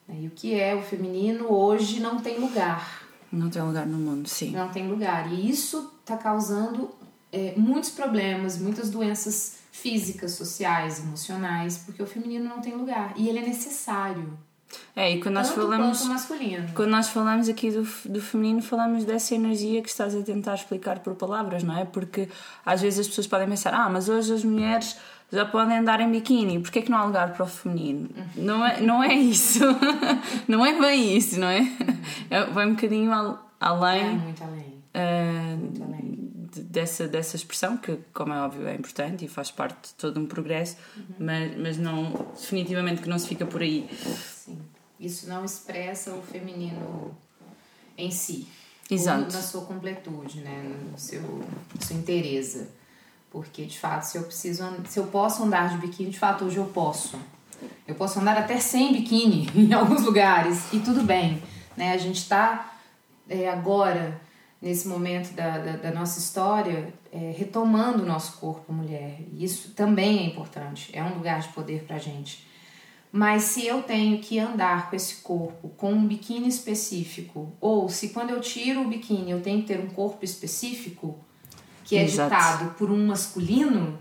E 0.10 0.28
o 0.28 0.32
que 0.32 0.60
é 0.60 0.76
o 0.76 0.82
feminino 0.82 1.50
hoje 1.50 2.02
não 2.02 2.20
tem 2.20 2.38
lugar. 2.38 3.08
Não 3.32 3.50
tem 3.50 3.62
lugar 3.62 3.86
no 3.86 3.98
mundo, 3.98 4.28
sim. 4.28 4.52
Não 4.52 4.70
tem 4.70 4.90
lugar. 4.90 5.32
E 5.32 5.50
isso 5.50 5.94
está 6.02 6.18
causando 6.18 6.90
é, 7.32 7.54
muitos 7.56 7.92
problemas, 7.92 8.58
muitas 8.58 8.90
doenças 8.90 9.60
físicas, 9.72 10.34
sociais, 10.34 11.00
emocionais, 11.00 11.78
porque 11.86 12.04
o 12.04 12.08
feminino 12.08 12.44
não 12.44 12.60
tem 12.60 12.76
lugar. 12.76 13.14
E 13.16 13.30
ele 13.30 13.40
é 13.40 13.44
necessário. 13.44 14.38
É, 14.96 15.12
e 15.12 15.20
quando 15.22 15.36
nós 15.36 15.48
Tanto 15.50 15.62
falamos. 15.62 16.02
Quando 16.76 16.90
nós 16.90 17.10
falamos 17.10 17.50
aqui 17.50 17.72
do, 17.72 17.88
do 18.06 18.22
feminino, 18.22 18.62
falamos 18.62 19.04
dessa 19.06 19.34
energia 19.34 19.82
que 19.82 19.90
estás 19.90 20.16
a 20.16 20.22
tentar 20.22 20.56
explicar 20.56 21.00
por 21.00 21.16
palavras, 21.16 21.64
não 21.64 21.78
é? 21.78 21.86
Porque 21.86 22.28
às 22.66 22.82
vezes 22.82 23.00
as 23.00 23.08
pessoas 23.08 23.28
podem 23.28 23.48
pensar, 23.48 23.74
ah, 23.74 23.90
mas 23.90 24.10
hoje 24.10 24.34
as 24.34 24.44
mulheres 24.44 24.98
já 25.32 25.46
podem 25.46 25.78
andar 25.78 26.00
em 26.02 26.12
biquíni, 26.12 26.60
porquê 26.60 26.80
é 26.80 26.82
que 26.82 26.90
não 26.92 26.98
há 26.98 27.06
lugar 27.06 27.34
para 27.34 27.44
o 27.44 27.48
feminino? 27.48 28.10
Não 28.36 28.66
é, 28.66 28.82
não 28.82 29.04
é 29.04 29.14
isso. 29.14 29.60
não 30.48 30.66
é 30.66 30.80
bem 30.80 31.16
isso, 31.18 31.40
não 31.40 31.48
é? 31.48 31.68
é 32.30 32.44
vai 32.46 32.66
um 32.68 32.74
bocadinho 32.76 33.12
al- 33.12 33.50
É 33.62 33.66
além. 33.66 34.18
muito 34.18 34.44
além. 34.44 34.84
ah, 34.94 35.56
Muito 35.60 35.84
além. 35.84 36.29
De- 36.54 36.62
dessa, 36.62 37.08
dessa 37.08 37.36
expressão, 37.36 37.78
que, 37.78 37.98
como 38.14 38.34
é 38.34 38.42
óbvio, 38.42 38.68
é 38.68 38.76
importante 38.76 39.26
e 39.26 39.28
faz 39.28 39.52
parte 39.52 39.90
de 39.90 39.94
todo 39.96 40.20
um 40.20 40.26
progresso, 40.26 40.78
mas, 41.20 41.58
mas 41.58 41.78
não, 41.78 42.12
definitivamente 42.36 43.02
que 43.02 43.10
não 43.10 43.18
se 43.20 43.28
fica 43.28 43.46
por 43.46 43.62
aí. 43.62 43.90
Sim. 44.46 44.60
Isso 45.00 45.30
não 45.30 45.46
expressa 45.46 46.14
o 46.14 46.22
feminino 46.22 47.16
em 47.98 48.12
si. 48.12 48.48
Exato. 48.92 49.32
Na 49.34 49.42
sua 49.42 49.62
completude, 49.66 50.42
né? 50.42 50.76
No 50.92 50.98
seu, 50.98 51.22
na 51.76 51.82
sua 51.86 51.96
inteireza. 51.96 52.68
Porque, 53.32 53.64
de 53.66 53.78
fato, 53.80 54.04
se 54.04 54.18
eu 54.18 54.24
preciso, 54.24 54.64
se 54.88 55.00
eu 55.00 55.06
posso 55.08 55.44
andar 55.44 55.70
de 55.70 55.78
biquíni, 55.78 56.10
de 56.10 56.18
fato, 56.20 56.46
hoje 56.46 56.58
eu 56.58 56.66
posso. 56.66 57.18
Eu 57.88 57.94
posso 57.96 58.20
andar 58.20 58.38
até 58.38 58.60
sem 58.60 58.92
biquíni 58.92 59.48
em 59.56 59.72
alguns 59.74 60.04
lugares 60.04 60.74
e 60.74 60.80
tudo 60.80 61.04
bem, 61.04 61.42
né? 61.78 61.94
A 61.94 61.98
gente 61.98 62.18
está 62.18 62.74
agora 63.54 64.20
nesse 64.62 64.88
momento 64.88 65.34
da, 65.34 65.58
da, 65.58 65.72
da 65.78 65.92
nossa 65.92 66.20
história 66.20 66.94
é, 67.12 67.34
retomando 67.38 68.04
o 68.04 68.06
nosso 68.06 68.38
corpo 68.38 68.72
mulher. 68.74 69.22
Isso 69.34 69.72
também 69.72 70.20
é 70.20 70.24
importante. 70.24 70.90
É 70.94 71.04
um 71.04 71.16
lugar 71.16 71.40
de 71.40 71.50
poder 71.50 71.84
pra 71.84 71.98
gente. 71.98 72.48
Mas 73.12 73.44
se 73.44 73.66
eu 73.66 73.82
tenho 73.82 74.20
que 74.20 74.38
andar 74.38 74.90
com 74.90 74.96
esse 74.96 75.16
corpo 75.16 75.70
com 75.70 75.92
um 75.94 76.06
biquíni 76.06 76.48
específico, 76.48 77.52
ou 77.60 77.90
se 77.90 78.10
quando 78.10 78.30
eu 78.30 78.40
tiro 78.40 78.82
o 78.82 78.88
biquíni 78.88 79.32
eu 79.32 79.42
tenho 79.42 79.62
que 79.62 79.68
ter 79.68 79.80
um 79.80 79.88
corpo 79.88 80.24
específico, 80.24 81.18
que 81.84 81.98
é 81.98 82.04
Exato. 82.04 82.30
ditado 82.30 82.76
por 82.76 82.92
um 82.92 83.08
masculino, 83.08 83.98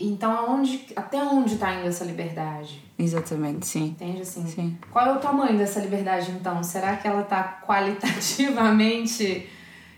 então 0.00 0.32
aonde, 0.32 0.86
até 0.96 1.22
onde 1.22 1.54
está 1.54 1.74
indo 1.74 1.86
essa 1.86 2.04
liberdade? 2.04 2.82
Exatamente, 2.98 3.66
sim. 3.66 3.84
Entende 3.88 4.22
assim? 4.22 4.44
Sim. 4.48 4.76
Qual 4.90 5.06
é 5.06 5.12
o 5.12 5.20
tamanho 5.20 5.56
dessa 5.56 5.78
liberdade 5.78 6.32
então? 6.32 6.60
Será 6.64 6.96
que 6.96 7.06
ela 7.06 7.20
está 7.20 7.60
qualitativamente 7.64 9.46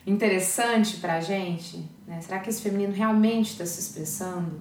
interessante 0.07 0.97
pra 0.97 1.21
gente? 1.21 1.89
né? 2.13 2.21
Será 2.21 2.39
que 2.39 2.51
esse 2.51 2.61
feminino 2.61 2.93
realmente 2.93 3.53
está 3.53 3.65
se 3.65 3.81
expressando? 3.81 4.61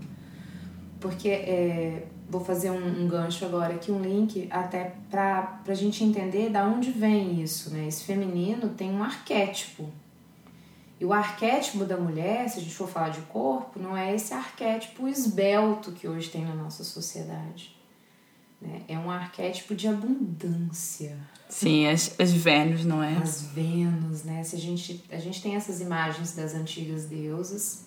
Porque 1.00 1.30
é, 1.30 2.08
vou 2.30 2.44
fazer 2.44 2.72
um, 2.72 3.04
um 3.04 3.08
gancho 3.08 3.44
agora 3.46 3.74
aqui, 3.74 3.92
um 3.92 4.02
link 4.02 4.48
até 4.50 4.96
pra, 5.10 5.42
pra 5.64 5.74
gente 5.74 6.04
entender 6.04 6.50
da 6.50 6.66
onde 6.66 6.92
vem 6.92 7.42
isso, 7.42 7.72
né? 7.72 7.88
Esse 7.88 8.04
feminino 8.04 8.70
tem 8.70 8.92
um 8.92 9.04
arquétipo. 9.04 9.90
E 11.00 11.06
o 11.06 11.12
arquétipo 11.12 11.84
da 11.84 11.98
mulher, 11.98 12.48
se 12.48 12.60
a 12.60 12.62
gente 12.62 12.76
for 12.76 12.88
falar 12.88 13.10
de 13.10 13.22
corpo, 13.22 13.80
não 13.80 13.98
é 13.98 14.14
esse 14.14 14.34
arquétipo 14.34 15.08
esbelto 15.08 15.92
que 15.92 16.08
hoje 16.08 16.30
tem 16.30 16.46
na 16.46 16.54
nossa 16.54 16.84
sociedade. 16.84 17.76
Né? 18.62 18.84
É 18.88 18.98
um 18.98 19.10
arquétipo 19.10 19.74
de 19.74 19.88
abundância. 19.88 21.18
Sim, 21.50 21.88
as, 21.88 22.18
as 22.20 22.32
Vênus, 22.32 22.86
não 22.86 23.02
é? 23.02 23.18
As 23.18 23.42
Vênus, 23.42 24.24
né? 24.24 24.44
Se 24.44 24.56
a 24.56 24.60
gente, 24.60 25.04
a 25.12 25.18
gente 25.18 25.42
tem 25.42 25.56
essas 25.56 25.82
imagens 25.82 26.34
das 26.36 26.54
antigas 26.54 27.06
deusas, 27.06 27.86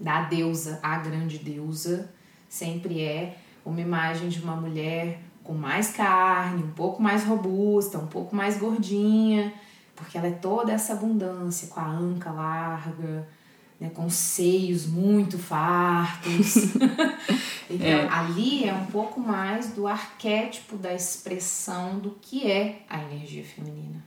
da 0.00 0.22
deusa, 0.22 0.80
a 0.82 0.98
grande 0.98 1.38
deusa, 1.38 2.10
sempre 2.48 3.02
é 3.02 3.36
uma 3.64 3.80
imagem 3.80 4.28
de 4.28 4.40
uma 4.40 4.56
mulher 4.56 5.20
com 5.42 5.54
mais 5.54 5.92
carne, 5.92 6.64
um 6.64 6.72
pouco 6.72 7.00
mais 7.00 7.24
robusta, 7.24 7.98
um 7.98 8.06
pouco 8.06 8.34
mais 8.34 8.58
gordinha, 8.58 9.52
porque 9.94 10.18
ela 10.18 10.26
é 10.26 10.32
toda 10.32 10.72
essa 10.72 10.92
abundância, 10.92 11.68
com 11.68 11.78
a 11.78 11.86
anca 11.86 12.32
larga, 12.32 13.28
né, 13.80 13.90
com 13.90 14.10
seios 14.10 14.86
muito 14.86 15.38
fartos. 15.38 16.54
então, 17.76 17.88
É. 17.88 18.08
ali 18.08 18.64
é 18.68 18.72
um 18.74 18.86
pouco 18.86 19.20
mais 19.20 19.72
do 19.72 19.86
arquétipo 19.86 20.76
da 20.76 20.92
expressão 20.94 21.98
do 21.98 22.10
que 22.20 22.50
é 22.50 22.82
a 22.88 23.02
energia 23.02 23.44
feminina. 23.44 24.04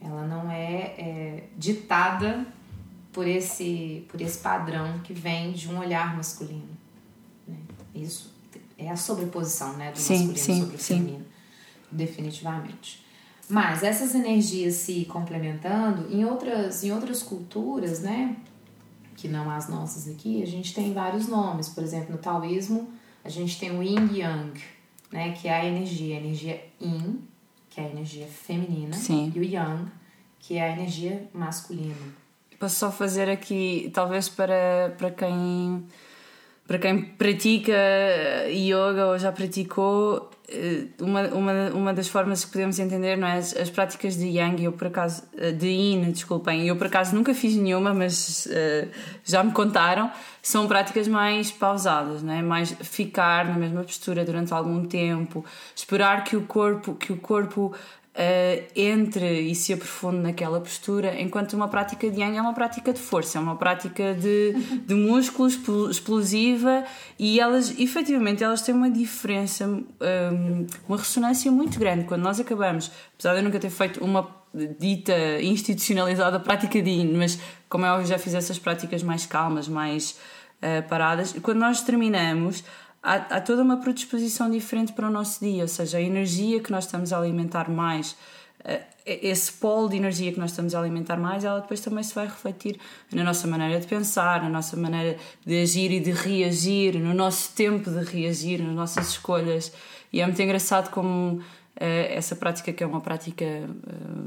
Ela 0.00 0.26
não 0.26 0.50
é, 0.50 0.94
é, 0.98 1.44
ditada 1.56 2.46
por 3.12 3.26
esse, 3.26 4.04
por 4.08 4.20
esse 4.20 4.38
padrão 4.38 4.98
que 5.00 5.12
vem 5.12 5.52
de 5.52 5.68
um 5.68 5.78
olhar 5.78 6.16
masculino. 6.16 6.68
né? 7.48 7.56
Isso 7.94 8.34
é 8.78 8.90
a 8.90 8.96
sobreposição 8.96 9.72
né, 9.74 9.90
do 9.92 9.98
Sim, 9.98 10.26
masculino 10.28 10.38
sim, 10.38 10.60
sobre 10.60 10.76
o 10.76 10.78
sim. 10.78 10.94
feminino, 10.98 11.26
definitivamente. 11.90 13.04
Mas 13.48 13.82
essas 13.82 14.14
energias 14.14 14.74
se 14.74 15.04
complementando, 15.06 16.12
em 16.12 16.24
outras, 16.24 16.82
em 16.84 16.90
outras 16.92 17.22
culturas, 17.22 18.00
né, 18.00 18.36
que 19.16 19.26
não 19.28 19.50
as 19.50 19.68
nossas 19.68 20.06
aqui, 20.08 20.42
a 20.42 20.46
gente 20.46 20.74
tem 20.74 20.92
vários 20.92 21.26
nomes. 21.26 21.68
Por 21.68 21.82
exemplo, 21.82 22.12
no 22.12 22.18
taoísmo, 22.18 22.92
a 23.24 23.28
gente 23.28 23.58
tem 23.58 23.76
o 23.76 23.82
yin 23.82 24.14
yang, 24.14 24.60
né, 25.10 25.32
que 25.32 25.48
é 25.48 25.54
a 25.54 25.64
energia, 25.64 26.16
a 26.16 26.20
energia 26.20 26.64
yin, 26.80 27.22
que 27.70 27.80
é 27.80 27.84
a 27.84 27.88
energia 27.88 28.26
feminina, 28.26 28.94
Sim. 28.94 29.32
e 29.34 29.40
o 29.40 29.42
yang, 29.42 29.90
que 30.38 30.56
é 30.56 30.62
a 30.62 30.72
energia 30.72 31.28
masculina. 31.32 31.94
Posso 32.58 32.76
só 32.76 32.92
fazer 32.92 33.28
aqui, 33.28 33.90
talvez 33.92 34.28
para, 34.28 34.94
para 34.96 35.10
quem 35.10 35.84
para 36.66 36.78
quem 36.78 37.00
pratica 37.00 37.72
yoga 38.48 39.06
ou 39.06 39.18
já 39.18 39.30
praticou, 39.30 40.30
uma, 41.00 41.22
uma, 41.28 41.52
uma 41.74 41.94
das 41.94 42.08
formas 42.08 42.44
que 42.44 42.52
podemos 42.52 42.78
entender, 42.78 43.16
não 43.16 43.26
é? 43.26 43.38
As, 43.38 43.56
as 43.56 43.68
práticas 43.68 44.16
de 44.16 44.26
Yang, 44.26 44.64
eu 44.64 44.72
por 44.72 44.86
acaso, 44.86 45.24
eh, 45.36 45.50
de 45.50 45.66
Yin, 45.66 46.12
desculpem, 46.12 46.68
eu 46.68 46.76
por 46.76 46.86
acaso 46.86 47.16
nunca 47.16 47.34
fiz 47.34 47.56
nenhuma, 47.56 47.92
mas 47.92 48.46
eh, 48.50 48.88
já 49.24 49.42
me 49.42 49.50
contaram, 49.50 50.10
são 50.40 50.68
práticas 50.68 51.08
mais 51.08 51.50
pausadas, 51.50 52.22
não 52.22 52.32
é? 52.32 52.42
Mais 52.42 52.70
ficar 52.80 53.46
na 53.46 53.56
mesma 53.56 53.82
postura 53.82 54.24
durante 54.24 54.54
algum 54.54 54.84
tempo, 54.84 55.44
esperar 55.74 56.22
que 56.22 56.36
o 56.36 56.42
corpo, 56.42 56.94
que 56.94 57.12
o 57.12 57.16
corpo 57.16 57.74
eh, 58.16 58.64
entre 58.74 59.42
e 59.42 59.54
se 59.54 59.74
aprofunde 59.74 60.18
naquela 60.18 60.58
postura, 60.58 61.20
enquanto 61.20 61.52
uma 61.52 61.68
prática 61.68 62.10
de 62.10 62.20
Yang 62.20 62.38
é 62.38 62.40
uma 62.40 62.54
prática 62.54 62.92
de 62.92 62.98
força, 62.98 63.36
é 63.36 63.40
uma 63.40 63.56
prática 63.56 64.14
de, 64.14 64.54
de 64.86 64.94
músculo 64.94 65.46
expl- 65.46 65.90
explosiva 65.90 66.84
e 67.18 67.38
elas, 67.38 67.78
efetivamente, 67.78 68.42
elas 68.42 68.62
têm 68.62 68.74
uma 68.74 68.90
diferença, 68.90 69.66
hum, 69.66 70.66
uma 70.88 70.96
ressonância 70.96 71.52
muito 71.52 71.78
grande. 71.78 72.04
Quando 72.04 72.22
nós 72.22 72.40
acabamos, 72.40 72.90
apesar 73.14 73.34
de 73.34 73.40
eu 73.40 73.44
nunca 73.44 73.58
ter 73.60 73.70
feito 73.70 74.02
uma 74.02 74.26
dita 74.78 75.12
institucionalizada 75.42 76.40
prática 76.40 76.80
de 76.80 76.88
Yin, 76.88 77.12
mas 77.12 77.38
como 77.68 77.84
é 77.84 77.92
óbvio 77.92 78.06
já 78.06 78.18
fiz 78.18 78.32
essas 78.32 78.58
práticas 78.58 79.02
mais 79.02 79.26
calmas, 79.26 79.68
mais 79.68 80.18
eh, 80.62 80.80
paradas, 80.80 81.34
quando 81.42 81.58
nós 81.58 81.82
terminamos 81.82 82.64
há, 83.06 83.36
há 83.36 83.40
toda 83.40 83.62
uma 83.62 83.76
predisposição 83.76 84.50
diferente 84.50 84.92
para 84.92 85.06
o 85.06 85.10
nosso 85.10 85.38
dia, 85.38 85.62
ou 85.62 85.68
seja, 85.68 85.98
a 85.98 86.02
energia 86.02 86.60
que 86.60 86.72
nós 86.72 86.84
estamos 86.84 87.12
a 87.12 87.18
alimentar 87.18 87.70
mais, 87.70 88.16
eh, 88.64 88.82
esse 89.06 89.52
polo 89.52 89.88
de 89.88 89.96
energia 89.96 90.32
que 90.32 90.40
nós 90.40 90.50
estamos 90.50 90.74
a 90.74 90.80
alimentar 90.80 91.16
mais, 91.16 91.44
ela 91.44 91.60
depois 91.60 91.80
também 91.80 92.02
se 92.02 92.12
vai 92.12 92.26
refletir 92.26 92.80
na 93.12 93.22
nossa 93.22 93.46
maneira 93.46 93.78
de 93.78 93.86
pensar, 93.86 94.42
na 94.42 94.48
nossa 94.48 94.76
maneira 94.76 95.16
de 95.46 95.62
agir 95.62 95.92
e 95.92 96.00
de 96.00 96.10
reagir, 96.10 96.98
no 96.98 97.14
nosso 97.14 97.52
tempo 97.54 97.88
de 97.88 98.04
reagir, 98.04 98.60
nas 98.60 98.74
nossas 98.74 99.10
escolhas. 99.10 99.72
E 100.12 100.20
é 100.20 100.26
muito 100.26 100.42
engraçado 100.42 100.90
como 100.90 101.40
eh, 101.78 102.12
essa 102.12 102.34
prática, 102.34 102.72
que 102.72 102.82
é 102.82 102.86
uma 102.86 103.00
prática 103.00 103.44
eh, 103.44 103.68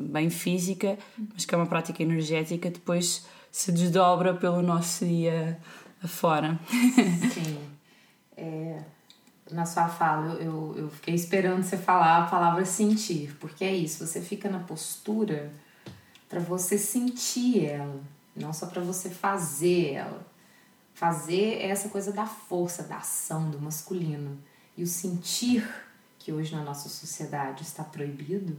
bem 0.08 0.30
física, 0.30 0.98
mas 1.34 1.44
que 1.44 1.54
é 1.54 1.58
uma 1.58 1.68
prática 1.68 2.02
energética, 2.02 2.70
depois 2.70 3.28
se 3.52 3.74
desdobra 3.74 4.34
pelo 4.34 4.62
nosso 4.62 5.06
dia 5.06 5.60
afora. 6.02 6.58
Sim. 7.34 7.58
É, 8.40 8.82
na 9.52 9.66
sua 9.66 9.88
fala, 9.88 10.36
eu, 10.36 10.76
eu, 10.78 10.90
fiquei 10.90 11.16
esperando 11.16 11.64
você 11.64 11.78
falar 11.78 12.24
a 12.24 12.28
palavra 12.28 12.64
sentir, 12.66 13.36
porque 13.40 13.64
é 13.66 13.76
isso, 13.76 14.06
você 14.06 14.22
fica 14.22 14.50
na 14.50 14.60
postura 14.60 15.52
para 16.30 16.40
você 16.40 16.78
sentir 16.78 17.66
ela, 17.66 18.00
não 18.36 18.54
só 18.54 18.68
para 18.68 18.82
você 18.82 19.10
fazer 19.10 19.94
ela. 19.94 20.26
Fazer 20.94 21.60
é 21.60 21.70
essa 21.70 21.90
coisa 21.90 22.12
da 22.12 22.26
força, 22.26 22.84
da 22.84 22.98
ação, 22.98 23.50
do 23.50 23.60
masculino. 23.60 24.38
E 24.78 24.84
o 24.84 24.88
sentir, 24.88 25.68
que 26.20 26.32
hoje 26.32 26.54
na 26.54 26.62
nossa 26.62 26.90
sociedade 26.90 27.64
está 27.64 27.84
proibido, 27.84 28.58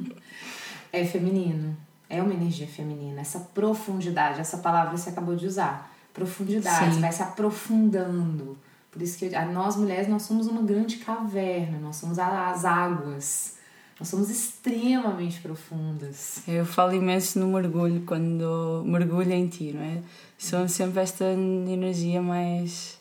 é 0.92 1.04
feminino. 1.04 1.76
É 2.08 2.22
uma 2.22 2.34
energia 2.34 2.68
feminina. 2.68 3.22
Essa 3.22 3.40
profundidade, 3.40 4.40
essa 4.40 4.58
palavra 4.58 4.96
você 4.96 5.08
acabou 5.08 5.34
de 5.34 5.46
usar. 5.46 5.90
Profundidade, 6.12 6.94
Sim. 6.94 7.00
vai 7.00 7.10
se 7.10 7.22
aprofundando. 7.22 8.56
Por 8.94 9.02
isso 9.02 9.18
que 9.18 9.28
nós 9.28 9.74
mulheres 9.74 10.06
nós 10.06 10.22
somos 10.22 10.46
uma 10.46 10.62
grande 10.62 10.98
caverna, 10.98 11.80
nós 11.80 11.96
somos 11.96 12.16
as 12.16 12.64
águas. 12.64 13.56
Nós 13.98 14.08
somos 14.08 14.30
extremamente 14.30 15.40
profundas. 15.40 16.46
Eu 16.46 16.64
falo 16.64 16.94
imenso 16.94 17.40
no 17.40 17.48
mergulho, 17.48 18.04
quando 18.06 18.84
mergulho 18.86 19.32
em 19.32 19.48
ti, 19.48 19.72
não 19.72 19.82
é? 19.82 20.00
Somos 20.38 20.70
sempre 20.70 21.00
esta 21.00 21.24
energia 21.24 22.22
mais, 22.22 22.96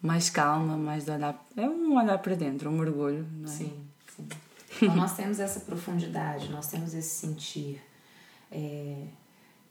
mais 0.00 0.30
calma, 0.30 0.76
mais 0.76 1.04
de 1.04 1.10
olhar. 1.10 1.44
É 1.56 1.68
um 1.68 1.96
olhar 1.96 2.18
para 2.18 2.36
dentro, 2.36 2.70
um 2.70 2.78
mergulho, 2.78 3.26
não 3.40 3.50
é? 3.50 3.52
Sim, 3.52 3.72
sim. 4.14 4.28
Então 4.82 4.94
nós 4.94 5.16
temos 5.16 5.40
essa 5.40 5.58
profundidade, 5.60 6.48
nós 6.48 6.68
temos 6.68 6.94
esse 6.94 7.26
sentir, 7.26 7.82
é, 8.52 9.02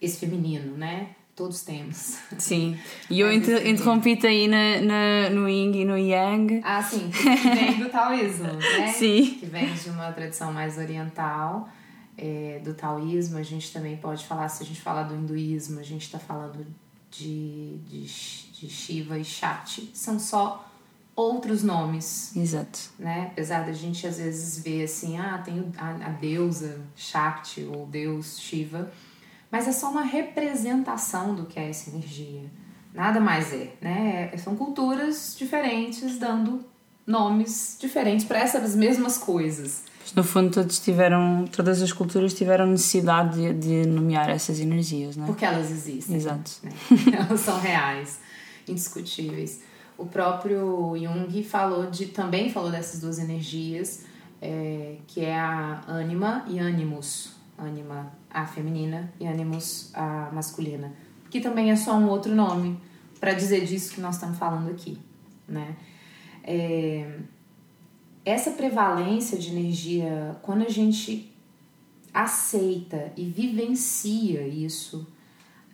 esse 0.01 0.17
feminino, 0.17 0.75
né? 0.75 1.15
Todos 1.37 1.61
temos. 1.61 2.17
Sim. 2.39 2.75
E 3.11 3.19
eu 3.19 3.31
inter 3.31 3.67
interrompi-te 3.67 4.25
aí 4.25 4.47
na, 4.47 4.81
na, 4.81 5.29
no 5.29 5.47
Yin 5.47 5.81
e 5.81 5.85
no 5.85 5.95
Yang. 5.95 6.61
Ah, 6.63 6.81
sim. 6.81 7.11
Que 7.13 7.49
vem 7.55 7.77
do 7.77 7.89
taoísmo, 7.89 8.53
né? 8.53 8.91
Sim. 8.91 9.37
Que 9.39 9.45
vem 9.45 9.71
de 9.71 9.87
uma 9.91 10.11
tradição 10.11 10.51
mais 10.51 10.79
oriental. 10.79 11.69
É, 12.17 12.59
do 12.63 12.73
taoísmo, 12.73 13.37
a 13.37 13.43
gente 13.43 13.71
também 13.71 13.95
pode 13.97 14.25
falar, 14.25 14.49
se 14.49 14.63
a 14.63 14.65
gente 14.65 14.81
falar 14.81 15.03
do 15.03 15.13
hinduísmo, 15.13 15.79
a 15.79 15.83
gente 15.83 16.01
está 16.01 16.17
falando 16.17 16.65
de, 17.11 17.77
de, 17.87 18.01
de 18.07 18.67
Shiva 18.67 19.19
e 19.19 19.23
Shakti. 19.23 19.91
São 19.93 20.19
só 20.19 20.67
outros 21.15 21.61
nomes. 21.61 22.35
Exato. 22.35 22.79
Né? 22.97 23.27
Apesar 23.31 23.63
da 23.63 23.73
gente 23.73 24.07
às 24.07 24.17
vezes 24.17 24.63
ver 24.63 24.85
assim, 24.85 25.19
ah, 25.19 25.37
tem 25.37 25.71
a, 25.77 25.89
a 25.91 26.09
deusa 26.09 26.81
Shakti 26.95 27.61
ou 27.71 27.85
deus 27.85 28.39
Shiva 28.39 28.91
mas 29.51 29.67
é 29.67 29.71
só 29.71 29.89
uma 29.89 30.03
representação 30.03 31.35
do 31.35 31.45
que 31.45 31.59
é 31.59 31.69
essa 31.69 31.89
energia. 31.89 32.49
Nada 32.93 33.19
mais 33.19 33.53
é, 33.53 33.73
né? 33.81 34.29
É, 34.33 34.37
são 34.37 34.55
culturas 34.55 35.35
diferentes 35.37 36.17
dando 36.17 36.65
nomes 37.05 37.77
diferentes 37.79 38.25
para 38.25 38.39
essas 38.39 38.75
mesmas 38.75 39.17
coisas. 39.17 39.83
No 40.15 40.23
fundo, 40.23 40.51
todos 40.51 40.79
tiveram, 40.79 41.45
todas 41.51 41.81
as 41.81 41.91
culturas 41.93 42.33
tiveram 42.33 42.65
necessidade 42.65 43.35
de, 43.35 43.53
de 43.53 43.87
nomear 43.87 44.29
essas 44.29 44.59
energias, 44.59 45.15
não 45.15 45.25
é? 45.25 45.27
Porque 45.27 45.45
elas 45.45 45.69
existem. 45.71 46.15
Exato. 46.15 46.51
Né? 46.63 46.71
elas 47.17 47.39
são 47.41 47.59
reais, 47.59 48.19
indiscutíveis. 48.67 49.61
O 49.97 50.05
próprio 50.05 50.95
Jung 50.97 51.43
falou 51.43 51.89
de, 51.89 52.07
também 52.07 52.51
falou 52.51 52.71
dessas 52.71 52.99
duas 52.99 53.19
energias, 53.19 54.05
é, 54.41 54.97
que 55.07 55.23
é 55.23 55.37
a 55.37 55.83
ânima 55.87 56.45
e 56.47 56.59
ânimos. 56.59 57.35
Ânima 57.57 58.11
a 58.29 58.45
feminina 58.45 59.11
e 59.19 59.27
animus 59.27 59.91
a 59.93 60.29
masculina, 60.31 60.93
que 61.29 61.39
também 61.39 61.71
é 61.71 61.75
só 61.75 61.95
um 61.95 62.07
outro 62.07 62.33
nome 62.35 62.79
para 63.19 63.33
dizer 63.33 63.65
disso 63.65 63.93
que 63.93 64.01
nós 64.01 64.15
estamos 64.15 64.37
falando 64.37 64.69
aqui, 64.69 64.97
né? 65.47 65.75
É, 66.43 67.19
essa 68.23 68.51
prevalência 68.51 69.37
de 69.37 69.51
energia, 69.51 70.37
quando 70.41 70.63
a 70.63 70.69
gente 70.69 71.33
aceita 72.13 73.11
e 73.15 73.25
vivencia 73.25 74.45
isso 74.45 75.07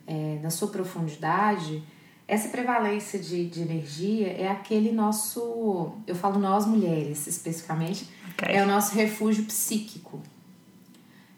é, 0.06 0.38
na 0.42 0.50
sua 0.50 0.68
profundidade, 0.68 1.82
essa 2.26 2.48
prevalência 2.48 3.18
de, 3.18 3.46
de 3.46 3.60
energia 3.60 4.28
é 4.28 4.48
aquele 4.48 4.92
nosso, 4.92 5.92
eu 6.06 6.14
falo 6.14 6.38
nós 6.38 6.66
mulheres 6.66 7.26
especificamente, 7.26 8.08
okay. 8.32 8.56
é 8.56 8.62
o 8.62 8.66
nosso 8.66 8.94
refúgio 8.94 9.44
psíquico, 9.44 10.22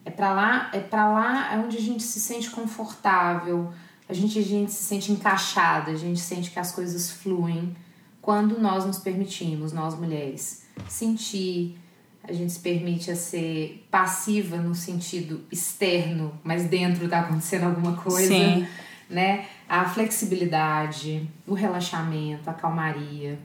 é 0.07 0.09
para 0.09 0.33
lá, 0.33 0.71
é 0.73 0.79
para 0.79 1.05
lá 1.09 1.53
é 1.53 1.59
onde 1.59 1.75
a 1.75 1.81
gente 1.81 2.01
se 2.01 2.21
sente 2.21 2.49
confortável, 2.49 3.73
a 4.07 4.13
gente, 4.13 4.39
a 4.39 4.41
gente 4.41 4.71
se 4.71 4.85
sente 4.85 5.11
encaixada, 5.11 5.91
a 5.91 5.97
gente 5.97 6.21
sente 6.21 6.49
que 6.49 6.57
as 6.57 6.71
coisas 6.71 7.11
fluem 7.11 7.75
quando 8.21 8.57
nós 8.57 8.85
nos 8.85 8.99
permitimos, 8.99 9.73
nós 9.73 9.99
mulheres, 9.99 10.65
sentir, 10.87 11.77
a 12.23 12.31
gente 12.31 12.53
se 12.53 12.59
permite 12.59 13.11
a 13.11 13.17
ser 13.17 13.85
passiva 13.91 14.55
no 14.55 14.73
sentido 14.73 15.43
externo, 15.51 16.33
mas 16.41 16.63
dentro 16.63 17.03
está 17.03 17.19
acontecendo 17.19 17.65
alguma 17.65 17.97
coisa, 17.97 18.29
Sim. 18.29 18.65
né? 19.09 19.45
A 19.67 19.89
flexibilidade, 19.89 21.29
o 21.45 21.53
relaxamento, 21.53 22.49
a 22.49 22.53
calmaria. 22.53 23.37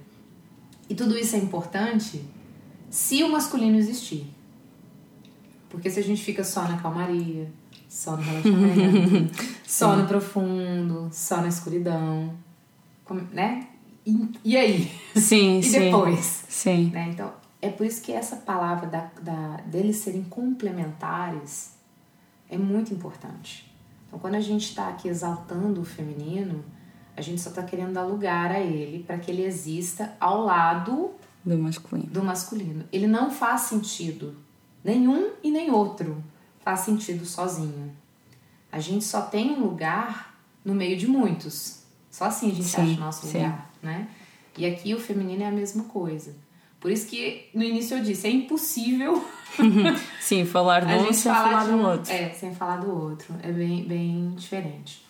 E 0.89 0.95
tudo 0.95 1.19
isso 1.19 1.35
é 1.35 1.41
importante 1.41 2.25
se 2.89 3.25
o 3.25 3.29
masculino 3.29 3.77
existir. 3.77 4.33
Porque 5.73 5.89
se 5.89 5.99
a 5.99 6.03
gente 6.03 6.23
fica 6.23 6.45
só 6.45 6.69
na 6.69 6.77
calmaria, 6.77 7.51
só 7.89 8.15
no 8.15 8.23
relaxamento, 8.23 9.43
só 9.67 9.97
no 9.97 10.07
profundo, 10.07 11.09
só 11.11 11.41
na 11.41 11.49
escuridão, 11.49 12.35
né? 13.33 13.69
E, 14.05 14.29
e 14.45 14.55
aí? 14.55 14.93
Sim, 15.17 15.61
e 15.61 15.63
sim. 15.63 15.81
depois? 15.81 16.45
Sim. 16.47 16.91
Né? 16.91 17.09
Então, 17.11 17.33
é 17.63 17.71
por 17.71 17.87
isso 17.87 18.03
que 18.03 18.13
essa 18.13 18.37
palavra 18.37 18.87
da, 18.87 19.11
da, 19.23 19.57
deles 19.65 19.97
serem 19.97 20.25
complementares 20.25 21.71
é 22.51 22.59
muito 22.59 22.93
importante. 22.93 23.75
Então, 24.07 24.19
quando 24.19 24.35
a 24.35 24.41
gente 24.41 24.69
está 24.69 24.89
aqui 24.89 25.09
exaltando 25.09 25.81
o 25.81 25.87
feminino, 25.87 26.63
a 27.17 27.23
gente 27.23 27.41
só 27.41 27.49
está 27.49 27.63
querendo 27.63 27.95
dar 27.95 28.05
lugar 28.05 28.53
a 28.53 28.61
ele 28.61 29.05
para 29.05 29.17
que 29.17 29.31
ele 29.31 29.43
exista 29.43 30.13
ao 30.21 30.45
lado 30.45 31.13
do 31.43 31.57
masculino. 31.57 32.11
do 32.11 32.23
masculino. 32.23 32.85
Ele 32.93 33.07
não 33.07 33.31
faz 33.31 33.63
sentido 33.63 34.37
Nenhum 34.85 35.33
e 35.43 35.51
nem 35.51 35.71
outro 35.71 36.23
faz 36.61 36.81
sentido 36.81 37.25
sozinho. 37.25 37.93
A 38.71 38.81
gente 38.81 39.05
só 39.05 39.23
tem 39.23 39.53
um 39.53 39.61
lugar 39.61 40.35
no 40.65 40.75
meio 40.75 40.97
de 40.97 41.07
muitos. 41.07 41.83
Só 42.11 42.25
assim 42.25 42.51
a 42.51 42.55
gente 42.55 42.69
sim, 42.69 42.83
acha 42.83 42.93
o 42.93 43.05
nosso 43.05 43.27
sim. 43.27 43.39
lugar, 43.39 43.71
né? 43.83 44.09
E 44.57 44.67
aqui 44.67 44.95
o 44.95 45.01
feminino 45.01 45.43
é 45.43 45.47
a 45.47 45.53
mesma 45.53 45.85
coisa. 45.85 46.35
Por 46.81 46.91
isso 46.91 47.07
que 47.07 47.49
no 47.55 47.63
início 47.63 47.97
eu 47.97 48.03
disse, 48.03 48.27
é 48.27 48.31
impossível. 48.31 49.25
Sim, 50.21 50.45
falar 50.45 50.81
do 50.85 51.09
um 51.09 51.13
sem 51.13 51.33
falar 51.33 51.65
do 51.65 51.75
um, 51.75 51.87
outro. 51.87 52.13
É, 52.13 52.31
sem 52.31 52.53
falar 52.55 52.79
do 52.79 52.91
outro. 52.91 53.35
É 53.41 53.53
bem, 53.53 53.85
bem 53.85 54.35
diferente. 54.35 55.05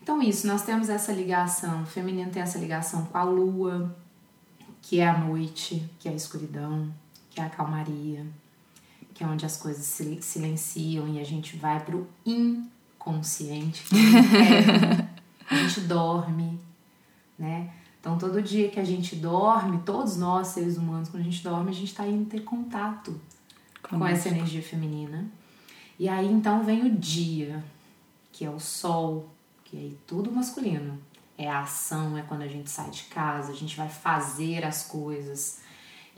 Então, 0.00 0.22
isso, 0.22 0.46
nós 0.46 0.62
temos 0.62 0.88
essa 0.88 1.10
ligação. 1.10 1.82
O 1.82 1.86
feminino 1.86 2.30
tem 2.30 2.40
essa 2.40 2.56
ligação 2.56 3.04
com 3.06 3.18
a 3.18 3.24
lua, 3.24 3.94
que 4.80 5.00
é 5.00 5.08
a 5.08 5.18
noite, 5.18 5.82
que 5.98 6.08
é 6.08 6.12
a 6.12 6.14
escuridão, 6.14 6.88
que 7.30 7.40
é 7.40 7.44
a 7.44 7.50
calmaria 7.50 8.24
que 9.18 9.24
é 9.24 9.26
onde 9.26 9.44
as 9.44 9.56
coisas 9.56 9.84
se 9.84 10.22
silenciam 10.22 11.08
e 11.08 11.18
a 11.18 11.24
gente 11.24 11.56
vai 11.56 11.84
pro 11.84 12.06
inconsciente, 12.24 13.84
é 13.92 15.02
a 15.52 15.56
gente 15.56 15.80
dorme, 15.80 16.56
né? 17.36 17.68
Então, 17.98 18.16
todo 18.16 18.40
dia 18.40 18.70
que 18.70 18.78
a 18.78 18.84
gente 18.84 19.16
dorme, 19.16 19.82
todos 19.84 20.16
nós, 20.16 20.46
seres 20.46 20.76
humanos, 20.76 21.08
quando 21.08 21.22
a 21.22 21.24
gente 21.24 21.42
dorme, 21.42 21.68
a 21.68 21.74
gente 21.74 21.88
está 21.88 22.06
indo 22.06 22.30
ter 22.30 22.44
contato 22.44 23.20
com 23.82 24.06
essa 24.06 24.28
energia 24.28 24.62
feminina. 24.62 25.26
E 25.98 26.08
aí, 26.08 26.30
então, 26.30 26.62
vem 26.62 26.86
o 26.86 26.90
dia, 26.96 27.64
que 28.30 28.44
é 28.44 28.50
o 28.50 28.60
sol, 28.60 29.28
que 29.64 29.76
é 29.76 29.90
tudo 30.06 30.30
masculino. 30.30 30.96
É 31.36 31.50
a 31.50 31.62
ação, 31.62 32.16
é 32.16 32.22
quando 32.22 32.42
a 32.42 32.48
gente 32.48 32.70
sai 32.70 32.90
de 32.90 33.02
casa, 33.04 33.50
a 33.50 33.56
gente 33.56 33.76
vai 33.76 33.88
fazer 33.88 34.64
as 34.64 34.84
coisas 34.84 35.58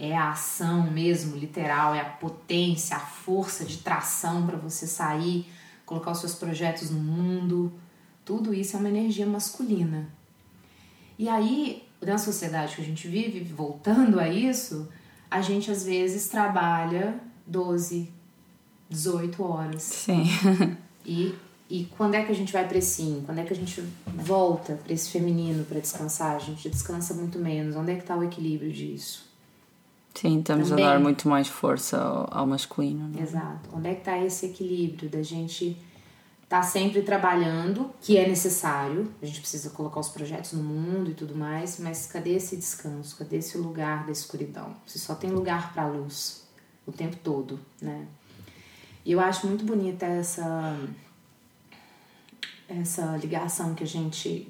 é 0.00 0.16
a 0.16 0.30
ação 0.30 0.90
mesmo, 0.90 1.36
literal, 1.36 1.94
é 1.94 2.00
a 2.00 2.06
potência, 2.06 2.96
a 2.96 3.00
força 3.00 3.66
de 3.66 3.76
tração 3.76 4.46
para 4.46 4.56
você 4.56 4.86
sair, 4.86 5.46
colocar 5.84 6.12
os 6.12 6.20
seus 6.20 6.34
projetos 6.34 6.90
no 6.90 6.98
mundo. 6.98 7.70
Tudo 8.24 8.54
isso 8.54 8.74
é 8.76 8.80
uma 8.80 8.88
energia 8.88 9.26
masculina. 9.26 10.08
E 11.18 11.28
aí, 11.28 11.86
na 12.00 12.16
sociedade 12.16 12.76
que 12.76 12.80
a 12.80 12.84
gente 12.84 13.06
vive, 13.06 13.44
voltando 13.44 14.18
a 14.18 14.26
isso, 14.26 14.88
a 15.30 15.42
gente 15.42 15.70
às 15.70 15.84
vezes 15.84 16.28
trabalha 16.28 17.20
12, 17.46 18.10
18 18.88 19.42
horas. 19.42 19.82
Sim. 19.82 20.24
E, 21.04 21.34
e 21.68 21.84
quando 21.96 22.14
é 22.14 22.22
que 22.22 22.30
a 22.30 22.34
gente 22.34 22.52
vai 22.52 22.68
para 22.68 22.76
esse 22.76 23.00
yin? 23.02 23.22
Quando 23.24 23.38
é 23.38 23.42
que 23.42 23.54
a 23.54 23.56
gente 23.56 23.82
volta 24.06 24.74
para 24.74 24.92
esse 24.92 25.10
feminino 25.10 25.64
para 25.64 25.80
descansar? 25.80 26.36
A 26.36 26.38
gente 26.38 26.68
descansa 26.68 27.14
muito 27.14 27.38
menos. 27.38 27.74
Onde 27.74 27.92
é 27.92 27.94
que 27.94 28.02
está 28.02 28.14
o 28.14 28.22
equilíbrio 28.22 28.70
disso? 28.70 29.29
Sim, 30.14 30.40
estamos 30.40 30.68
Também. 30.68 30.84
a 30.84 30.92
dar 30.94 31.00
muito 31.00 31.28
mais 31.28 31.48
força 31.48 32.00
ao, 32.00 32.28
ao 32.30 32.46
masculino. 32.46 33.10
É? 33.18 33.22
Exato. 33.22 33.70
Onde 33.72 33.88
é 33.88 33.94
que 33.94 34.00
está 34.00 34.18
esse 34.18 34.46
equilíbrio 34.46 35.08
da 35.08 35.22
gente 35.22 35.76
estar 36.42 36.60
tá 36.60 36.62
sempre 36.62 37.02
trabalhando, 37.02 37.90
que 38.00 38.16
é 38.16 38.28
necessário, 38.28 39.12
a 39.22 39.26
gente 39.26 39.40
precisa 39.40 39.70
colocar 39.70 40.00
os 40.00 40.08
projetos 40.08 40.52
no 40.52 40.62
mundo 40.62 41.10
e 41.10 41.14
tudo 41.14 41.36
mais, 41.36 41.78
mas 41.78 42.06
cadê 42.06 42.34
esse 42.34 42.56
descanso? 42.56 43.16
Cadê 43.16 43.36
esse 43.36 43.56
lugar 43.56 44.04
da 44.04 44.12
escuridão? 44.12 44.74
Se 44.84 44.98
só 44.98 45.14
tem 45.14 45.30
lugar 45.30 45.72
para 45.72 45.86
luz 45.86 46.44
o 46.86 46.92
tempo 46.92 47.16
todo, 47.22 47.60
né? 47.80 48.06
E 49.04 49.12
eu 49.12 49.20
acho 49.20 49.46
muito 49.46 49.64
bonita 49.64 50.04
essa 50.04 50.76
essa 52.68 53.16
ligação 53.16 53.74
que 53.74 53.82
a 53.82 53.86
gente 53.86 54.48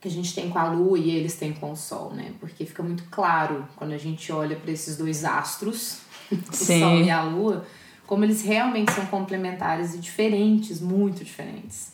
que 0.00 0.08
a 0.08 0.10
gente 0.10 0.34
tem 0.34 0.48
com 0.48 0.58
a 0.58 0.68
Lua 0.68 0.98
e 0.98 1.10
eles 1.10 1.36
têm 1.36 1.52
com 1.52 1.72
o 1.72 1.76
Sol, 1.76 2.12
né? 2.12 2.32
Porque 2.40 2.64
fica 2.64 2.82
muito 2.82 3.04
claro 3.10 3.68
quando 3.76 3.92
a 3.92 3.98
gente 3.98 4.32
olha 4.32 4.56
para 4.56 4.70
esses 4.70 4.96
dois 4.96 5.24
astros, 5.24 5.98
o. 6.32 6.80
Sol 6.80 7.02
e 7.02 7.10
a 7.10 7.22
Lua, 7.22 7.66
como 8.06 8.24
eles 8.24 8.42
realmente 8.42 8.92
são 8.92 9.04
complementares 9.06 9.94
e 9.94 9.98
diferentes, 9.98 10.80
muito 10.80 11.22
diferentes, 11.22 11.92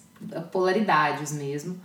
polaridades 0.53 1.33
mesmo, 1.33 1.79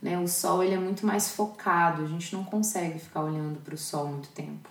né? 0.00 0.18
O 0.18 0.28
sol 0.28 0.62
ele 0.62 0.74
é 0.74 0.78
muito 0.78 1.04
mais 1.04 1.30
focado, 1.30 2.04
a 2.04 2.06
gente 2.06 2.34
não 2.34 2.44
consegue 2.44 2.98
ficar 2.98 3.22
olhando 3.22 3.58
para 3.60 3.74
o 3.74 3.78
sol 3.78 4.06
muito 4.06 4.28
tempo. 4.28 4.70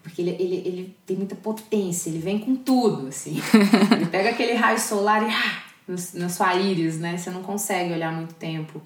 Porque 0.00 0.22
ele, 0.22 0.30
ele, 0.38 0.56
ele 0.64 0.96
tem 1.04 1.16
muita 1.16 1.34
potência, 1.34 2.08
ele 2.08 2.20
vem 2.20 2.38
com 2.38 2.54
tudo, 2.54 3.08
assim. 3.08 3.42
ele 3.92 4.06
pega 4.06 4.30
aquele 4.30 4.54
raio 4.54 4.78
solar 4.78 5.22
e 5.22 5.32
ah, 5.32 5.96
na 6.14 6.28
sua 6.28 6.54
íris, 6.54 6.98
né? 6.98 7.16
Você 7.16 7.30
não 7.30 7.42
consegue 7.42 7.92
olhar 7.92 8.12
muito 8.12 8.34
tempo, 8.34 8.80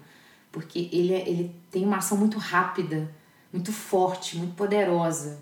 porque 0.53 0.87
ele, 0.93 1.13
é, 1.13 1.27
ele 1.27 1.53
tem 1.71 1.83
uma 1.83 1.97
ação 1.97 2.15
muito 2.15 2.37
rápida, 2.37 3.11
muito 3.51 3.73
forte, 3.73 4.37
muito 4.37 4.53
poderosa. 4.53 5.39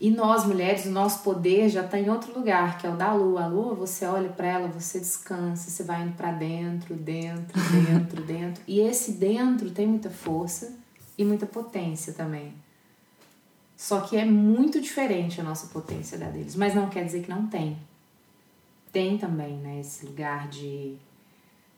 E 0.00 0.10
nós, 0.10 0.44
mulheres, 0.44 0.86
o 0.86 0.90
nosso 0.90 1.22
poder 1.22 1.68
já 1.68 1.84
está 1.84 1.98
em 1.98 2.10
outro 2.10 2.32
lugar, 2.34 2.78
que 2.78 2.86
é 2.86 2.90
o 2.90 2.96
da 2.96 3.12
lua. 3.12 3.44
A 3.44 3.46
lua, 3.46 3.74
você 3.74 4.04
olha 4.06 4.30
para 4.30 4.46
ela, 4.46 4.68
você 4.68 4.98
descansa, 4.98 5.70
você 5.70 5.84
vai 5.84 6.02
indo 6.02 6.16
para 6.16 6.32
dentro, 6.32 6.94
dentro, 6.94 7.60
dentro, 7.86 8.22
dentro. 8.22 8.62
E 8.66 8.80
esse 8.80 9.12
dentro 9.12 9.70
tem 9.70 9.86
muita 9.86 10.10
força 10.10 10.74
e 11.16 11.24
muita 11.24 11.46
potência 11.46 12.12
também. 12.14 12.54
Só 13.76 14.00
que 14.00 14.16
é 14.16 14.24
muito 14.24 14.80
diferente 14.80 15.40
a 15.40 15.44
nossa 15.44 15.66
potência 15.66 16.16
da 16.16 16.28
deles, 16.28 16.56
mas 16.56 16.74
não 16.74 16.88
quer 16.88 17.04
dizer 17.04 17.22
que 17.22 17.30
não 17.30 17.46
tem. 17.46 17.76
Tem 18.90 19.18
também, 19.18 19.56
né, 19.58 19.80
esse 19.80 20.06
lugar 20.06 20.48
de 20.48 20.96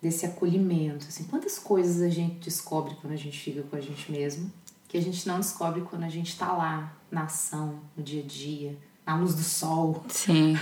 desse 0.01 0.25
acolhimento, 0.27 1.07
assim, 1.09 1.25
quantas 1.25 1.59
coisas 1.59 2.01
a 2.03 2.09
gente 2.09 2.39
descobre 2.45 2.95
quando 3.01 3.13
a 3.13 3.17
gente 3.17 3.39
fica 3.39 3.63
com 3.63 3.77
a 3.77 3.81
gente 3.81 4.11
mesmo 4.13 4.51
que 4.89 4.97
a 4.97 5.03
gente 5.03 5.29
não 5.29 5.39
descobre 5.39 5.83
quando 5.83 6.05
a 6.05 6.09
gente 6.09 6.29
está 6.29 6.51
lá, 6.53 6.97
na 7.11 7.25
ação, 7.25 7.79
no 7.95 8.03
dia 8.03 8.23
a 8.23 8.27
dia, 8.27 8.77
na 9.07 9.17
luz 9.17 9.35
do 9.35 9.43
sol. 9.43 10.03
Sim. 10.09 10.57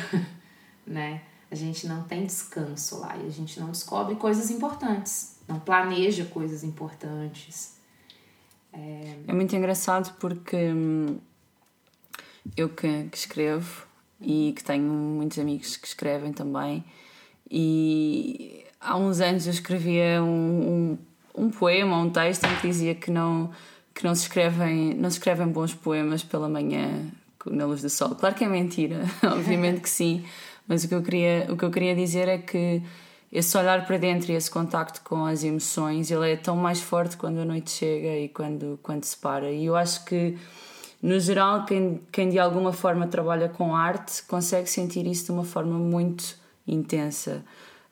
né? 0.85 1.23
A 1.49 1.55
gente 1.55 1.87
não 1.87 2.03
tem 2.03 2.27
descanso 2.27 2.99
lá 2.99 3.17
e 3.17 3.27
a 3.27 3.31
gente 3.31 3.59
não 3.61 3.71
descobre 3.71 4.17
coisas 4.17 4.51
importantes, 4.51 5.39
não 5.47 5.61
planeja 5.61 6.25
coisas 6.25 6.65
importantes. 6.65 7.77
É, 8.73 9.17
é 9.29 9.33
muito 9.33 9.55
engraçado 9.55 10.13
porque 10.19 10.57
hum, 10.57 11.19
eu 12.57 12.69
que, 12.69 13.05
que 13.05 13.17
escrevo 13.17 13.87
e 14.21 14.53
que 14.57 14.65
tenho 14.65 14.83
muitos 14.83 15.39
amigos 15.39 15.77
que 15.77 15.87
escrevem 15.87 16.33
também, 16.33 16.85
e 17.49 18.66
há 18.81 18.97
uns 18.97 19.21
anos 19.21 19.47
eu 19.47 19.53
escrevia 19.53 20.23
um, 20.23 20.99
um, 21.35 21.45
um 21.45 21.51
poema, 21.51 21.99
um 21.99 22.11
texto 22.11 22.45
em 22.45 22.57
que 22.57 22.69
dizia 22.69 22.95
que 22.95 23.11
não 23.11 23.51
que 23.95 24.05
não 24.05 24.15
se 24.15 24.25
escrevem, 24.25 24.93
não 24.95 25.09
se 25.09 25.17
escrevem 25.17 25.49
bons 25.49 25.73
poemas 25.73 26.23
pela 26.23 26.51
manhã 26.51 27.11
na 27.47 27.65
luz 27.65 27.81
do 27.81 27.89
sol. 27.89 28.15
Claro 28.15 28.35
que 28.35 28.45
é 28.45 28.49
mentira, 28.49 29.01
obviamente 29.25 29.81
que 29.81 29.89
sim, 29.89 30.23
mas 30.69 30.85
o 30.85 30.89
que 30.89 30.95
eu 30.95 31.03
queria, 31.03 31.47
o 31.49 31.57
que 31.57 31.65
eu 31.65 31.71
queria 31.71 31.95
dizer 31.95 32.29
é 32.29 32.37
que 32.37 32.83
esse 33.33 33.57
olhar 33.57 33.87
para 33.87 33.97
dentro 33.97 34.31
e 34.31 34.35
esse 34.35 34.51
contacto 34.51 35.01
com 35.03 35.25
as 35.25 35.43
emoções, 35.45 36.11
ele 36.11 36.31
é 36.31 36.37
tão 36.37 36.57
mais 36.57 36.81
forte 36.81 37.17
quando 37.17 37.39
a 37.39 37.45
noite 37.45 37.71
chega 37.71 38.19
e 38.19 38.29
quando 38.29 38.79
quando 38.83 39.05
se 39.05 39.17
para. 39.17 39.51
E 39.51 39.67
eu 39.67 39.75
acho 39.77 40.05
que 40.05 40.37
no 41.03 41.19
geral 41.19 41.65
quem 41.65 42.01
quem 42.13 42.29
de 42.29 42.39
alguma 42.39 42.73
forma 42.73 43.07
trabalha 43.07 43.49
com 43.49 43.75
arte 43.75 44.23
consegue 44.25 44.69
sentir 44.69 45.07
isso 45.07 45.27
de 45.27 45.33
uma 45.33 45.45
forma 45.45 45.79
muito 45.79 46.37
intensa. 46.67 47.45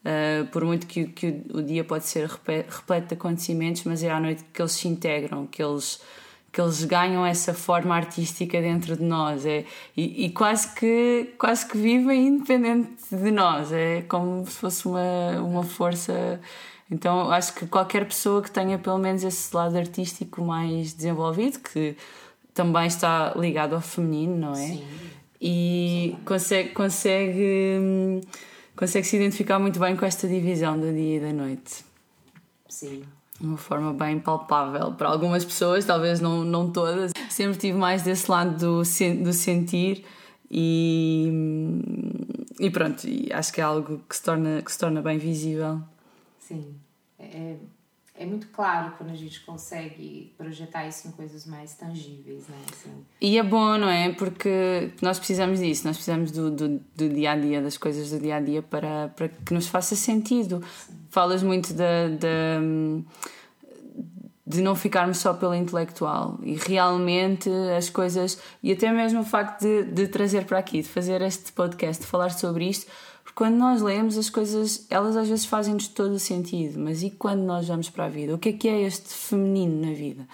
Uh, 0.04 0.44
por 0.48 0.62
muito 0.64 0.86
que, 0.86 1.06
que 1.06 1.42
o 1.50 1.62
dia 1.62 1.82
pode 1.82 2.04
ser 2.04 2.28
repleto 2.28 3.08
de 3.08 3.14
acontecimentos, 3.14 3.84
mas 3.84 4.02
é 4.02 4.10
à 4.10 4.20
noite 4.20 4.44
que 4.52 4.60
eles 4.60 4.72
se 4.72 4.86
integram, 4.86 5.46
que 5.46 5.62
eles, 5.62 5.98
que 6.52 6.60
eles 6.60 6.84
ganham 6.84 7.24
essa 7.24 7.54
forma 7.54 7.96
artística 7.96 8.60
dentro 8.60 8.98
de 8.98 9.02
nós 9.02 9.46
é, 9.46 9.64
e, 9.96 10.26
e 10.26 10.30
quase, 10.30 10.74
que, 10.74 11.32
quase 11.38 11.66
que 11.66 11.78
vivem 11.78 12.26
independente 12.26 12.90
de 13.10 13.30
nós, 13.30 13.72
é 13.72 14.02
como 14.02 14.44
se 14.44 14.58
fosse 14.58 14.86
uma, 14.86 15.40
uma 15.40 15.62
força. 15.62 16.38
Então 16.90 17.30
acho 17.30 17.54
que 17.54 17.66
qualquer 17.66 18.04
pessoa 18.06 18.42
que 18.42 18.50
tenha 18.50 18.78
pelo 18.78 18.98
menos 18.98 19.24
esse 19.24 19.56
lado 19.56 19.74
artístico 19.78 20.42
mais 20.42 20.92
desenvolvido, 20.92 21.60
que 21.60 21.96
também 22.52 22.86
está 22.86 23.32
ligado 23.34 23.74
ao 23.74 23.80
feminino, 23.80 24.36
não 24.36 24.52
é? 24.52 24.66
Sim. 24.66 24.84
E 25.40 26.16
consegue. 26.26 26.68
consegue 26.70 27.78
hum, 27.80 28.20
consegue 28.76 29.06
se 29.06 29.16
identificar 29.16 29.58
muito 29.58 29.78
bem 29.78 29.96
com 29.96 30.04
esta 30.04 30.26
divisão 30.26 30.78
do 30.78 30.92
dia 30.92 31.16
e 31.16 31.20
da 31.20 31.32
noite. 31.32 31.84
Sim. 32.68 33.04
Uma 33.40 33.56
forma 33.56 33.92
bem 33.92 34.18
palpável 34.20 34.92
para 34.92 35.08
algumas 35.08 35.44
pessoas, 35.44 35.84
talvez 35.84 36.20
não, 36.20 36.44
não 36.44 36.70
todas. 36.70 37.12
Sempre 37.28 37.58
tive 37.58 37.78
mais 37.78 38.02
desse 38.02 38.30
lado 38.30 38.56
do, 38.56 38.82
do 39.22 39.32
sentir 39.32 40.04
e, 40.50 41.32
e 42.60 42.70
pronto, 42.70 43.06
e 43.08 43.32
acho 43.32 43.52
que 43.52 43.60
é 43.60 43.64
algo 43.64 44.00
que 44.08 44.16
se 44.16 44.22
torna, 44.22 44.62
que 44.62 44.70
se 44.70 44.78
torna 44.78 45.02
bem 45.02 45.18
visível. 45.18 45.80
Sim. 46.38 46.74
É, 47.18 47.56
é 48.16 48.24
muito 48.24 48.46
claro 48.48 48.94
quando 48.96 49.10
a 49.10 49.14
gente 49.14 49.40
consegue 49.40 50.32
projetar 50.38 50.86
isso 50.86 51.08
em 51.08 51.10
coisas 51.10 51.44
mais 51.46 51.74
tangíveis, 51.74 52.46
né? 52.46 52.56
Assim. 52.70 53.04
E 53.20 53.36
é 53.36 53.42
bom, 53.42 53.76
não 53.76 53.88
é? 53.88 54.12
Porque 54.12 54.92
nós 55.02 55.18
precisamos 55.18 55.58
disso, 55.58 55.86
nós 55.86 55.96
precisamos 55.96 56.30
do, 56.30 56.50
do, 56.50 56.68
do 56.94 57.08
dia 57.08 57.32
a 57.32 57.36
dia, 57.36 57.60
das 57.60 57.76
coisas 57.76 58.10
do 58.10 58.20
dia 58.20 58.36
a 58.36 58.40
dia 58.40 58.62
para, 58.62 59.08
para 59.08 59.28
que 59.28 59.52
nos 59.52 59.66
faça 59.66 59.96
sentido. 59.96 60.62
Sim. 60.86 60.94
Falas 61.10 61.42
muito 61.42 61.74
da. 61.74 62.08
De 64.46 64.60
não 64.60 64.74
ficarmos 64.74 65.18
só 65.18 65.32
pelo 65.32 65.54
intelectual 65.54 66.38
e 66.42 66.54
realmente 66.54 67.48
as 67.76 67.88
coisas 67.88 68.38
e 68.62 68.72
até 68.72 68.92
mesmo 68.92 69.20
o 69.20 69.24
facto 69.24 69.62
de, 69.62 69.84
de 69.84 70.08
trazer 70.08 70.44
para 70.44 70.58
aqui, 70.58 70.82
de 70.82 70.88
fazer 70.88 71.22
este 71.22 71.50
podcast, 71.52 72.02
de 72.02 72.08
falar 72.08 72.30
sobre 72.30 72.68
isto, 72.68 72.86
quando 73.34 73.56
nós 73.56 73.82
lemos 73.82 74.16
as 74.16 74.30
coisas, 74.30 74.86
elas 74.88 75.16
às 75.16 75.28
vezes 75.28 75.44
fazem-nos 75.44 75.88
todo 75.88 76.12
o 76.12 76.18
sentido, 76.18 76.78
mas 76.78 77.02
e 77.02 77.10
quando 77.10 77.40
nós 77.40 77.66
vamos 77.66 77.90
para 77.90 78.04
a 78.04 78.08
vida? 78.08 78.34
O 78.34 78.38
que 78.38 78.50
é 78.50 78.52
que 78.52 78.68
é 78.68 78.82
este 78.82 79.12
feminino 79.12 79.86
na 79.86 79.92
vida? 79.92 80.28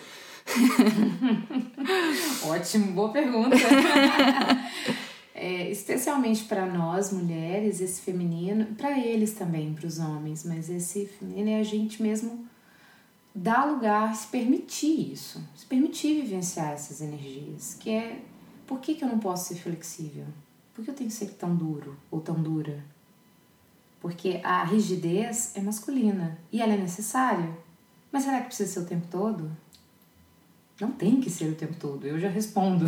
Ótimo, 2.44 2.92
boa 2.92 3.10
pergunta. 3.10 3.56
é, 5.34 5.70
especialmente 5.70 6.44
para 6.44 6.66
nós 6.66 7.10
mulheres, 7.10 7.80
esse 7.80 8.02
feminino, 8.02 8.66
para 8.76 8.98
eles 8.98 9.32
também, 9.32 9.72
para 9.72 9.86
os 9.86 9.98
homens, 9.98 10.44
mas 10.44 10.68
esse 10.68 11.06
feminino 11.06 11.48
é 11.48 11.60
a 11.60 11.62
gente 11.64 12.02
mesmo 12.02 12.49
dar 13.34 13.64
lugar, 13.64 14.14
se 14.14 14.26
permitir 14.28 15.12
isso, 15.12 15.42
se 15.54 15.64
permitir 15.66 16.22
vivenciar 16.22 16.72
essas 16.72 17.00
energias, 17.00 17.74
que 17.74 17.90
é 17.90 18.20
por 18.66 18.80
que, 18.80 18.94
que 18.94 19.04
eu 19.04 19.08
não 19.08 19.18
posso 19.18 19.48
ser 19.48 19.60
flexível? 19.60 20.26
Por 20.74 20.84
que 20.84 20.90
eu 20.90 20.94
tenho 20.94 21.10
que 21.10 21.16
ser 21.16 21.30
tão 21.30 21.54
duro 21.54 21.96
ou 22.10 22.20
tão 22.20 22.36
dura? 22.36 22.84
Porque 24.00 24.40
a 24.42 24.64
rigidez 24.64 25.52
é 25.56 25.60
masculina 25.60 26.38
e 26.52 26.62
ela 26.62 26.72
é 26.72 26.76
necessária. 26.76 27.50
Mas 28.10 28.24
será 28.24 28.40
que 28.40 28.46
precisa 28.46 28.72
ser 28.72 28.80
o 28.80 28.86
tempo 28.86 29.06
todo? 29.10 29.50
Não 30.80 30.90
tem 30.90 31.20
que 31.20 31.28
ser 31.28 31.50
o 31.50 31.54
tempo 31.54 31.74
todo, 31.74 32.06
eu 32.06 32.18
já 32.18 32.28
respondo. 32.28 32.86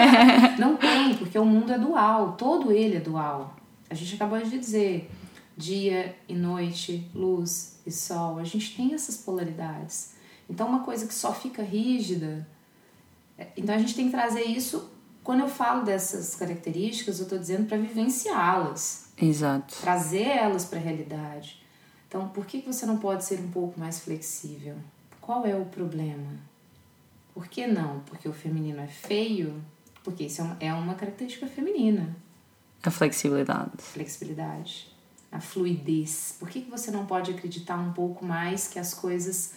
não 0.58 0.76
tem, 0.76 1.16
porque 1.16 1.38
o 1.38 1.44
mundo 1.44 1.72
é 1.72 1.78
dual, 1.78 2.32
todo 2.32 2.70
ele 2.70 2.96
é 2.96 3.00
dual. 3.00 3.56
A 3.88 3.94
gente 3.94 4.14
acabou 4.14 4.38
de 4.38 4.58
dizer 4.58 5.10
dia 5.56 6.16
e 6.28 6.34
noite, 6.34 7.10
luz 7.14 7.78
e 7.86 7.90
sol. 7.90 8.38
A 8.38 8.44
gente 8.44 8.76
tem 8.76 8.94
essas 8.94 9.16
polaridades. 9.16 10.14
Então, 10.48 10.66
uma 10.66 10.80
coisa 10.80 11.06
que 11.06 11.14
só 11.14 11.32
fica 11.32 11.62
rígida. 11.62 12.46
É, 13.38 13.48
então, 13.56 13.74
a 13.74 13.78
gente 13.78 13.94
tem 13.94 14.06
que 14.06 14.12
trazer 14.12 14.42
isso 14.42 14.90
quando 15.22 15.40
eu 15.40 15.48
falo 15.48 15.84
dessas 15.84 16.34
características, 16.34 17.18
eu 17.18 17.24
estou 17.24 17.38
dizendo 17.38 17.68
para 17.68 17.78
vivenciá-las. 17.78 19.06
Exato. 19.16 19.76
Trazer 19.80 20.26
elas 20.26 20.64
para 20.64 20.78
a 20.78 20.82
realidade. 20.82 21.62
Então, 22.08 22.28
por 22.28 22.44
que 22.44 22.60
você 22.60 22.84
não 22.84 22.98
pode 22.98 23.24
ser 23.24 23.38
um 23.38 23.50
pouco 23.50 23.78
mais 23.78 24.00
flexível? 24.00 24.76
Qual 25.20 25.46
é 25.46 25.54
o 25.54 25.64
problema? 25.64 26.40
Por 27.32 27.46
que 27.46 27.66
não? 27.66 28.00
Porque 28.00 28.28
o 28.28 28.32
feminino 28.32 28.80
é 28.80 28.86
feio? 28.88 29.62
Porque 30.02 30.24
isso 30.24 30.42
é 30.60 30.74
uma 30.74 30.92
é 30.92 30.96
característica 30.96 31.46
feminina. 31.46 32.14
A 32.82 32.90
flexibilidade. 32.90 33.70
Flexibilidade. 33.78 34.91
A 35.32 35.40
fluidez. 35.40 36.36
Por 36.38 36.48
que 36.48 36.60
você 36.60 36.90
não 36.90 37.06
pode 37.06 37.30
acreditar 37.30 37.78
um 37.78 37.92
pouco 37.92 38.24
mais 38.24 38.68
que 38.68 38.78
as 38.78 38.92
coisas 38.92 39.54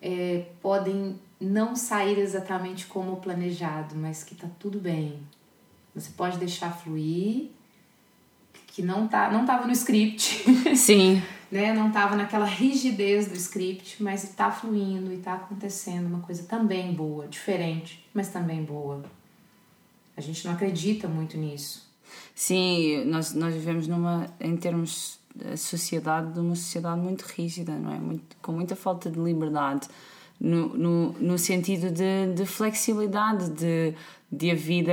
é, 0.00 0.46
podem 0.60 1.20
não 1.40 1.76
sair 1.76 2.18
exatamente 2.18 2.86
como 2.86 3.16
planejado, 3.16 3.94
mas 3.94 4.24
que 4.24 4.34
tá 4.34 4.48
tudo 4.58 4.80
bem. 4.80 5.20
Você 5.94 6.10
pode 6.16 6.38
deixar 6.38 6.72
fluir, 6.72 7.50
que 8.68 8.80
não 8.82 9.06
tá, 9.06 9.30
não 9.30 9.44
tava 9.44 9.66
no 9.66 9.72
script. 9.72 10.44
Sim. 10.74 11.22
né? 11.50 11.74
Não 11.74 11.92
tava 11.92 12.16
naquela 12.16 12.46
rigidez 12.46 13.28
do 13.28 13.34
script, 13.34 14.02
mas 14.02 14.24
está 14.24 14.50
fluindo 14.50 15.12
e 15.12 15.16
está 15.16 15.34
acontecendo 15.34 16.06
uma 16.06 16.20
coisa 16.20 16.44
também 16.44 16.94
boa, 16.94 17.28
diferente, 17.28 18.08
mas 18.14 18.28
também 18.28 18.64
boa. 18.64 19.04
A 20.16 20.20
gente 20.22 20.46
não 20.46 20.54
acredita 20.54 21.06
muito 21.06 21.36
nisso. 21.36 21.91
Sim, 22.34 23.04
nós, 23.04 23.34
nós 23.34 23.54
vivemos 23.54 23.86
numa, 23.86 24.26
em 24.40 24.56
termos 24.56 25.20
de 25.34 25.56
sociedade, 25.56 26.32
de 26.32 26.40
uma 26.40 26.54
sociedade 26.54 27.00
muito 27.00 27.22
rígida, 27.22 27.72
não 27.72 27.92
é? 27.92 27.98
Muito, 27.98 28.36
com 28.40 28.52
muita 28.52 28.76
falta 28.76 29.10
de 29.10 29.18
liberdade 29.18 29.88
no, 30.40 30.76
no, 30.76 31.12
no 31.12 31.38
sentido 31.38 31.90
de, 31.90 32.34
de 32.34 32.44
flexibilidade, 32.46 33.50
de, 33.50 33.94
de 34.30 34.50
a 34.50 34.54
vida 34.54 34.92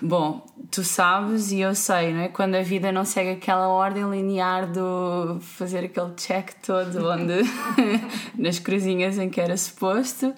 Bom, 0.00 0.46
tu 0.70 0.82
sabes 0.84 1.52
e 1.52 1.60
eu 1.60 1.74
sei, 1.74 2.12
não 2.12 2.20
é? 2.20 2.28
Quando 2.28 2.54
a 2.54 2.62
vida 2.62 2.92
não 2.92 3.04
segue 3.04 3.30
aquela 3.30 3.68
ordem 3.68 4.08
linear 4.10 4.70
do 4.70 5.38
fazer 5.40 5.84
aquele 5.84 6.12
check 6.14 6.52
todo 6.64 7.08
onde 7.08 7.42
nas 8.36 8.58
cruzinhas 8.58 9.18
em 9.18 9.28
que 9.28 9.40
era 9.40 9.56
suposto 9.56 10.34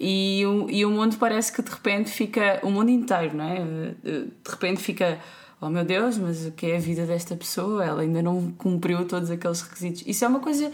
e 0.00 0.46
o, 0.46 0.70
e 0.70 0.84
o 0.86 0.90
mundo 0.90 1.18
parece 1.18 1.52
que 1.52 1.60
de 1.60 1.70
repente 1.70 2.10
fica 2.10 2.58
o 2.62 2.70
mundo 2.70 2.88
inteiro, 2.90 3.36
não 3.36 3.44
é? 3.44 3.94
De 4.02 4.50
repente 4.50 4.80
fica 4.80 5.20
oh 5.60 5.68
meu 5.68 5.84
Deus, 5.84 6.16
mas 6.16 6.46
o 6.46 6.52
que 6.52 6.66
é 6.66 6.76
a 6.76 6.80
vida 6.80 7.04
desta 7.04 7.36
pessoa? 7.36 7.84
Ela 7.84 8.02
ainda 8.02 8.22
não 8.22 8.50
cumpriu 8.52 9.06
todos 9.06 9.30
aqueles 9.30 9.60
requisitos. 9.60 10.02
Isso 10.06 10.24
é 10.24 10.28
uma 10.28 10.40
coisa 10.40 10.72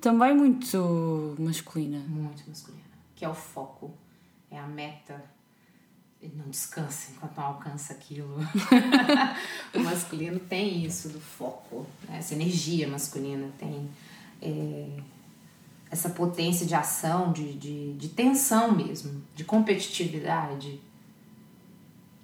também 0.00 0.34
muito 0.34 1.34
masculina. 1.38 1.98
Muito 2.06 2.48
masculina. 2.48 2.84
Que 3.16 3.24
é 3.24 3.28
o 3.28 3.34
foco, 3.34 3.92
é 4.50 4.58
a 4.58 4.66
meta. 4.66 5.20
Não 6.34 6.48
descansa 6.50 7.12
enquanto 7.12 7.36
não 7.36 7.44
alcança 7.44 7.94
aquilo. 7.94 8.36
o 9.74 9.80
masculino 9.80 10.38
tem 10.38 10.84
isso 10.84 11.08
do 11.08 11.18
foco, 11.18 11.86
né? 12.06 12.18
essa 12.18 12.34
energia 12.34 12.86
masculina 12.86 13.48
tem 13.58 13.88
é, 14.42 14.86
essa 15.90 16.10
potência 16.10 16.66
de 16.66 16.74
ação, 16.74 17.32
de, 17.32 17.52
de, 17.54 17.92
de 17.94 18.08
tensão 18.08 18.72
mesmo, 18.72 19.22
de 19.34 19.44
competitividade 19.44 20.80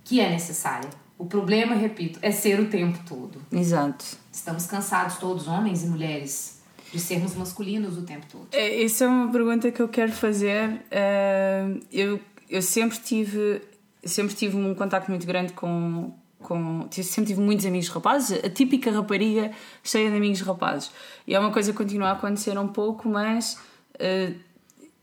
que 0.05 0.21
é 0.21 0.31
necessária 0.31 0.89
o 1.19 1.25
problema, 1.25 1.75
repito, 1.75 2.19
é 2.21 2.31
ser 2.31 2.61
o 2.61 2.69
tempo 2.69 2.99
todo. 3.09 3.41
Exato. 3.51 4.05
Estamos 4.31 4.67
cansados, 4.67 5.17
todos, 5.17 5.49
homens 5.49 5.83
e 5.83 5.87
mulheres, 5.87 6.61
de 6.93 7.01
sermos 7.01 7.35
masculinos 7.35 7.97
o 7.97 8.03
tempo 8.03 8.27
todo. 8.31 8.49
É, 8.53 8.85
essa 8.85 9.05
é 9.05 9.09
uma 9.09 9.33
pergunta 9.33 9.71
que 9.73 9.81
eu 9.81 9.89
quero 9.89 10.13
fazer. 10.13 10.83
É, 10.91 11.65
eu, 11.91 12.21
eu 12.49 12.61
sempre 12.61 12.99
tive 12.99 13.63
sempre 14.05 14.37
tive 14.37 14.57
um 14.57 14.73
contacto 14.73 15.11
muito 15.11 15.27
grande 15.27 15.53
com, 15.53 16.13
com. 16.47 16.87
Sempre 16.91 17.27
tive 17.27 17.41
muitos 17.41 17.67
amigos 17.67 17.89
rapazes, 17.89 18.45
a 18.45 18.49
típica 18.49 18.91
rapariga 18.91 19.51
cheia 19.83 20.09
de 20.11 20.17
amigos 20.17 20.41
rapazes. 20.41 20.91
E 21.27 21.35
é 21.35 21.41
uma 21.41 21.51
coisa 21.51 21.73
que 21.73 21.79
continua 21.79 22.11
a 22.11 22.13
acontecer 22.13 22.57
um 22.57 22.69
pouco, 22.69 23.09
mas 23.09 23.59
uh, 23.95 24.35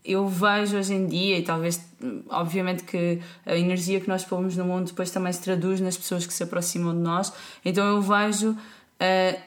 eu 0.06 0.28
vejo 0.28 0.78
hoje 0.78 0.94
em 0.94 1.06
dia, 1.06 1.38
e 1.38 1.44
talvez, 1.44 1.86
obviamente, 2.30 2.84
que 2.84 3.20
a 3.46 3.58
energia 3.58 4.00
que 4.00 4.08
nós 4.08 4.24
pomos 4.24 4.56
no 4.56 4.64
mundo 4.64 4.88
depois 4.88 5.12
também 5.12 5.34
se 5.34 5.42
traduz 5.42 5.82
nas 5.82 5.98
pessoas 5.98 6.26
que 6.26 6.34
se 6.34 6.44
aproximam 6.44 6.94
de 6.94 7.02
nós. 7.02 7.34
Então 7.66 7.86
eu 7.86 8.02
vejo 8.02 8.52
uh, 8.52 9.42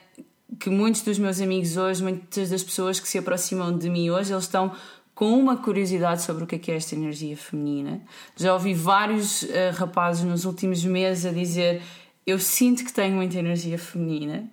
que 0.61 0.69
muitos 0.69 1.01
dos 1.01 1.19
meus 1.19 1.41
amigos 1.41 1.79
hoje, 1.79 2.03
muitas 2.03 2.51
das 2.51 2.63
pessoas 2.63 3.01
que 3.01 3.09
se 3.09 3.19
aproximam 3.19 3.77
de 3.77 3.89
mim 3.89 4.11
hoje, 4.11 4.33
eles 4.33 4.45
estão 4.45 4.73
com 5.16 5.33
uma 5.33 5.57
curiosidade 5.57 6.20
sobre 6.20 6.44
o 6.44 6.46
que 6.46 6.57
é, 6.57 6.59
que 6.59 6.70
é 6.70 6.76
esta 6.76 6.94
energia 6.94 7.35
feminina. 7.38 8.02
Já 8.37 8.52
ouvi 8.52 8.74
vários 8.74 9.42
uh, 9.42 9.48
rapazes 9.72 10.22
nos 10.22 10.44
últimos 10.44 10.85
meses 10.85 11.24
a 11.24 11.33
dizer: 11.33 11.83
Eu 12.24 12.38
sinto 12.38 12.85
que 12.85 12.92
tenho 12.92 13.16
muita 13.16 13.38
energia 13.38 13.79
feminina, 13.79 14.44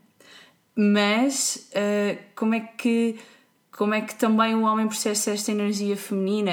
mas 0.73 1.69
uh, 1.75 2.17
como 2.33 2.55
é 2.55 2.61
que 2.61 3.19
como 3.71 3.93
é 3.93 4.01
que 4.01 4.15
também 4.15 4.55
o 4.55 4.61
homem 4.63 4.87
processa 4.87 5.31
esta 5.31 5.51
energia 5.51 5.97
feminina. 5.97 6.51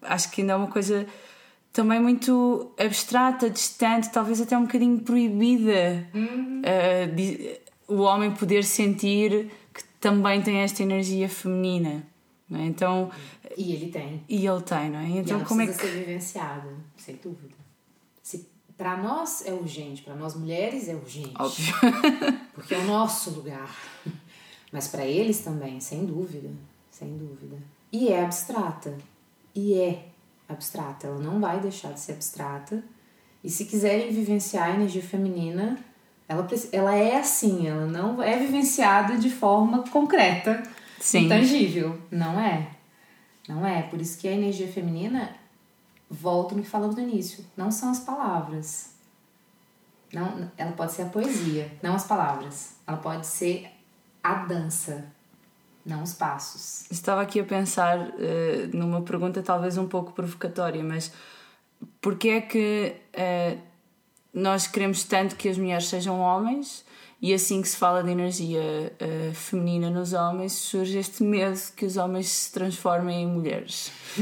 Acho 0.00 0.30
que 0.30 0.40
ainda 0.40 0.52
é 0.54 0.56
uma 0.56 0.68
coisa 0.68 1.04
também 1.72 2.00
muito 2.00 2.72
abstrata, 2.78 3.50
distante, 3.50 4.10
talvez 4.10 4.40
até 4.40 4.56
um 4.56 4.62
bocadinho 4.62 5.00
proibida. 5.00 6.06
Uhum. 6.14 6.62
Uh, 6.62 7.14
de, 7.14 7.60
o 7.88 8.02
homem 8.02 8.30
poder 8.30 8.62
sentir 8.62 9.50
que 9.74 9.82
também 10.00 10.40
tem 10.40 10.58
esta 10.58 10.82
energia 10.82 11.28
feminina. 11.28 12.08
É? 12.52 12.64
Então, 12.64 13.10
e 13.56 13.72
ele 13.72 13.90
tem. 13.90 14.24
E 14.28 14.46
ele 14.46 14.62
tem, 14.62 14.90
não 14.90 14.98
é? 14.98 15.08
Então, 15.08 15.44
como 15.44 15.62
é 15.62 15.66
que. 15.66 15.72
ser 15.74 15.86
vivenciado, 15.86 16.68
sem 16.96 17.16
dúvida. 17.16 17.54
Se 18.22 18.48
para 18.76 18.96
nós 18.96 19.46
é 19.46 19.52
urgente, 19.52 20.02
para 20.02 20.14
nós 20.14 20.34
mulheres 20.34 20.88
é 20.88 20.94
urgente. 20.94 21.34
Óbvio. 21.38 21.74
Porque 22.54 22.74
é 22.74 22.78
o 22.78 22.84
nosso 22.84 23.30
lugar. 23.30 23.70
Mas 24.72 24.88
para 24.88 25.04
eles 25.04 25.40
também, 25.40 25.80
sem 25.80 26.04
dúvida, 26.04 26.50
sem 26.90 27.16
dúvida. 27.16 27.56
E 27.92 28.08
é 28.08 28.24
abstrata. 28.24 28.96
E 29.54 29.74
é 29.74 30.06
abstrata. 30.48 31.06
Ela 31.06 31.18
não 31.18 31.40
vai 31.40 31.60
deixar 31.60 31.92
de 31.92 32.00
ser 32.00 32.12
abstrata. 32.12 32.82
E 33.42 33.50
se 33.50 33.64
quiserem 33.64 34.12
vivenciar 34.12 34.70
a 34.70 34.74
energia 34.74 35.02
feminina, 35.02 35.78
ela, 36.28 36.46
ela 36.70 36.94
é 36.94 37.16
assim, 37.16 37.66
ela 37.66 37.86
não 37.86 38.22
é 38.22 38.36
vivenciada 38.38 39.16
de 39.16 39.30
forma 39.30 39.82
concreta, 39.88 40.62
Sim. 41.00 41.24
intangível. 41.24 41.98
Não 42.10 42.38
é. 42.38 42.70
Não 43.48 43.66
é. 43.66 43.82
Por 43.82 44.00
isso 44.00 44.18
que 44.18 44.28
a 44.28 44.32
energia 44.32 44.68
feminina, 44.68 45.34
volto 46.08 46.54
no 46.54 46.62
que 46.62 46.68
falamos 46.68 46.94
no 46.94 47.02
início, 47.02 47.44
não 47.56 47.70
são 47.70 47.90
as 47.90 48.00
palavras. 48.00 48.94
Não, 50.12 50.50
ela 50.56 50.72
pode 50.72 50.92
ser 50.92 51.02
a 51.02 51.06
poesia, 51.06 51.70
não 51.82 51.94
as 51.94 52.04
palavras. 52.04 52.74
Ela 52.86 52.98
pode 52.98 53.26
ser 53.26 53.70
a 54.22 54.34
dança, 54.44 55.06
não 55.86 56.02
os 56.02 56.12
passos. 56.12 56.90
Estava 56.90 57.22
aqui 57.22 57.40
a 57.40 57.44
pensar 57.44 57.98
uh, 57.98 58.76
numa 58.76 59.02
pergunta 59.02 59.42
talvez 59.42 59.78
um 59.78 59.86
pouco 59.86 60.12
provocatória, 60.12 60.82
mas 60.82 61.12
porquê 62.00 62.28
é 62.30 62.40
que 62.40 62.96
uh, 63.14 63.60
nós 64.34 64.66
queremos 64.66 65.04
tanto 65.04 65.36
que 65.36 65.48
as 65.48 65.56
mulheres 65.56 65.86
sejam 65.86 66.20
homens 66.20 66.84
e 67.20 67.34
assim 67.34 67.60
que 67.60 67.68
se 67.68 67.76
fala 67.76 68.02
de 68.02 68.10
energia 68.10 68.92
uh, 69.00 69.34
feminina 69.34 69.90
nos 69.90 70.12
homens 70.12 70.52
surge 70.52 70.98
este 70.98 71.22
medo 71.22 71.58
que 71.76 71.84
os 71.84 71.96
homens 71.96 72.28
se 72.28 72.52
transformem 72.52 73.22
em 73.22 73.26
mulheres? 73.26 73.92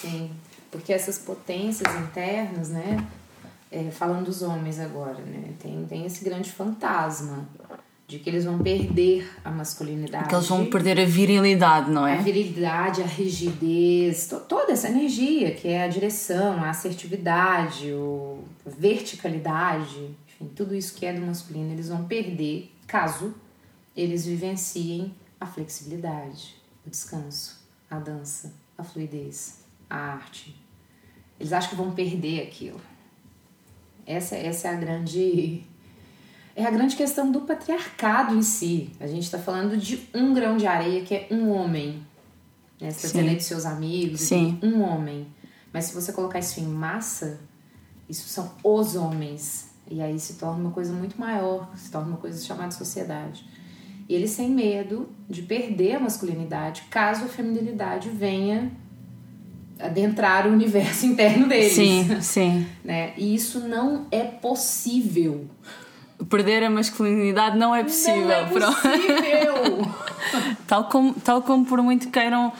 Sim, 0.00 0.30
porque 0.70 0.92
essas 0.92 1.18
potências 1.18 1.92
internas, 1.96 2.70
né? 2.70 3.04
é, 3.70 3.90
falando 3.90 4.26
dos 4.26 4.42
homens 4.42 4.78
agora, 4.78 5.20
né? 5.20 5.52
Tem, 5.60 5.84
tem 5.86 6.06
esse 6.06 6.24
grande 6.24 6.50
fantasma 6.50 7.46
de 8.06 8.20
que 8.20 8.30
eles 8.30 8.44
vão 8.44 8.58
perder 8.58 9.28
a 9.44 9.50
masculinidade. 9.50 10.28
Que 10.28 10.34
eles 10.34 10.46
vão 10.46 10.66
perder 10.66 11.00
a 11.00 11.04
virilidade, 11.04 11.90
não 11.90 12.06
é? 12.06 12.18
A 12.18 12.22
virilidade, 12.22 13.02
a 13.02 13.06
rigidez, 13.06 14.28
to, 14.28 14.40
toda 14.40 14.72
essa 14.72 14.88
energia 14.88 15.52
que 15.52 15.66
é 15.66 15.82
a 15.82 15.88
direção, 15.88 16.62
a 16.62 16.70
assertividade, 16.70 17.92
o, 17.92 18.44
a 18.64 18.70
verticalidade, 18.70 20.14
enfim, 20.28 20.50
tudo 20.54 20.74
isso 20.74 20.94
que 20.94 21.04
é 21.04 21.12
do 21.12 21.20
masculino, 21.20 21.72
eles 21.72 21.88
vão 21.88 22.04
perder 22.04 22.72
caso 22.86 23.34
eles 23.96 24.26
vivenciem 24.26 25.14
a 25.40 25.46
flexibilidade, 25.46 26.54
o 26.86 26.90
descanso, 26.90 27.66
a 27.90 27.98
dança, 27.98 28.54
a 28.76 28.84
fluidez, 28.84 29.64
a 29.88 29.96
arte. 29.96 30.54
Eles 31.40 31.52
acham 31.52 31.70
que 31.70 31.76
vão 31.76 31.92
perder 31.92 32.42
aquilo. 32.42 32.80
Essa, 34.06 34.36
essa 34.36 34.68
é 34.68 34.70
a 34.70 34.76
grande 34.76 35.64
é 36.56 36.64
a 36.64 36.70
grande 36.70 36.96
questão 36.96 37.30
do 37.30 37.42
patriarcado 37.42 38.34
em 38.34 38.40
si. 38.40 38.90
A 38.98 39.06
gente 39.06 39.24
está 39.24 39.38
falando 39.38 39.76
de 39.76 40.08
um 40.14 40.32
grão 40.32 40.56
de 40.56 40.66
areia 40.66 41.02
que 41.02 41.14
é 41.14 41.28
um 41.30 41.50
homem. 41.50 42.02
Né? 42.80 42.90
Você 42.90 43.06
está 43.08 43.20
de 43.20 43.42
seus 43.42 43.66
amigos, 43.66 44.22
Sim. 44.22 44.58
um 44.62 44.80
homem. 44.80 45.26
Mas 45.70 45.84
se 45.84 45.94
você 45.94 46.14
colocar 46.14 46.38
isso 46.38 46.58
em 46.58 46.66
massa, 46.66 47.38
isso 48.08 48.26
são 48.28 48.52
os 48.64 48.96
homens. 48.96 49.70
E 49.90 50.00
aí 50.00 50.18
se 50.18 50.34
torna 50.34 50.58
uma 50.58 50.70
coisa 50.70 50.94
muito 50.94 51.20
maior, 51.20 51.70
se 51.76 51.90
torna 51.90 52.08
uma 52.08 52.16
coisa 52.16 52.42
chamada 52.42 52.70
sociedade. 52.70 53.44
E 54.08 54.14
eles 54.14 54.34
têm 54.34 54.50
medo 54.50 55.10
de 55.28 55.42
perder 55.42 55.96
a 55.96 56.00
masculinidade 56.00 56.84
caso 56.90 57.26
a 57.26 57.28
feminilidade 57.28 58.08
venha 58.08 58.72
adentrar 59.78 60.46
o 60.46 60.52
universo 60.52 61.04
interno 61.06 61.46
deles. 61.46 61.74
Sim, 61.74 62.20
sim. 62.22 62.66
Né? 62.82 63.12
E 63.18 63.34
isso 63.34 63.60
não 63.60 64.06
é 64.10 64.22
possível. 64.22 65.50
Perder 66.28 66.64
a 66.64 66.70
masculinidade 66.70 67.56
não 67.58 67.74
é 67.74 67.82
possível. 67.84 68.26
Não 68.26 68.32
é 68.32 68.44
possível. 68.46 69.94
tal, 70.66 70.84
como, 70.88 71.14
tal 71.14 71.42
como 71.42 71.64
por 71.64 71.82
muito 71.82 72.10
queiram 72.10 72.52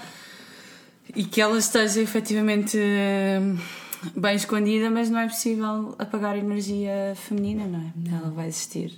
e 1.14 1.24
que 1.24 1.40
ela 1.40 1.58
esteja 1.58 2.00
efetivamente 2.00 2.78
eh, 2.78 3.40
bem 4.14 4.36
escondida, 4.36 4.90
mas 4.90 5.08
não 5.08 5.18
é 5.18 5.26
possível 5.26 5.94
apagar 5.98 6.34
a 6.34 6.38
energia 6.38 7.14
feminina, 7.16 7.66
não 7.66 7.80
é? 7.80 7.92
Não. 7.96 8.18
Ela 8.18 8.30
vai 8.30 8.48
existir. 8.48 8.92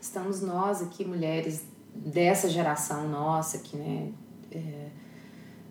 Estamos 0.00 0.42
nós 0.42 0.82
aqui, 0.82 1.04
mulheres 1.04 1.64
dessa 1.94 2.48
geração 2.48 3.08
nossa, 3.08 3.58
que 3.58 3.76
né, 3.76 4.10
é, 4.50 4.88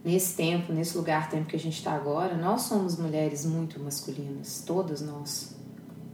nesse 0.04 0.36
tempo, 0.36 0.72
nesse 0.74 0.98
lugar, 0.98 1.30
tempo 1.30 1.46
que 1.46 1.56
a 1.56 1.60
gente 1.60 1.78
está 1.78 1.94
agora, 1.94 2.36
nós 2.36 2.64
somos 2.64 2.98
mulheres 2.98 3.46
muito 3.46 3.80
masculinas, 3.80 4.64
todas 4.66 5.02
nós, 5.02 5.56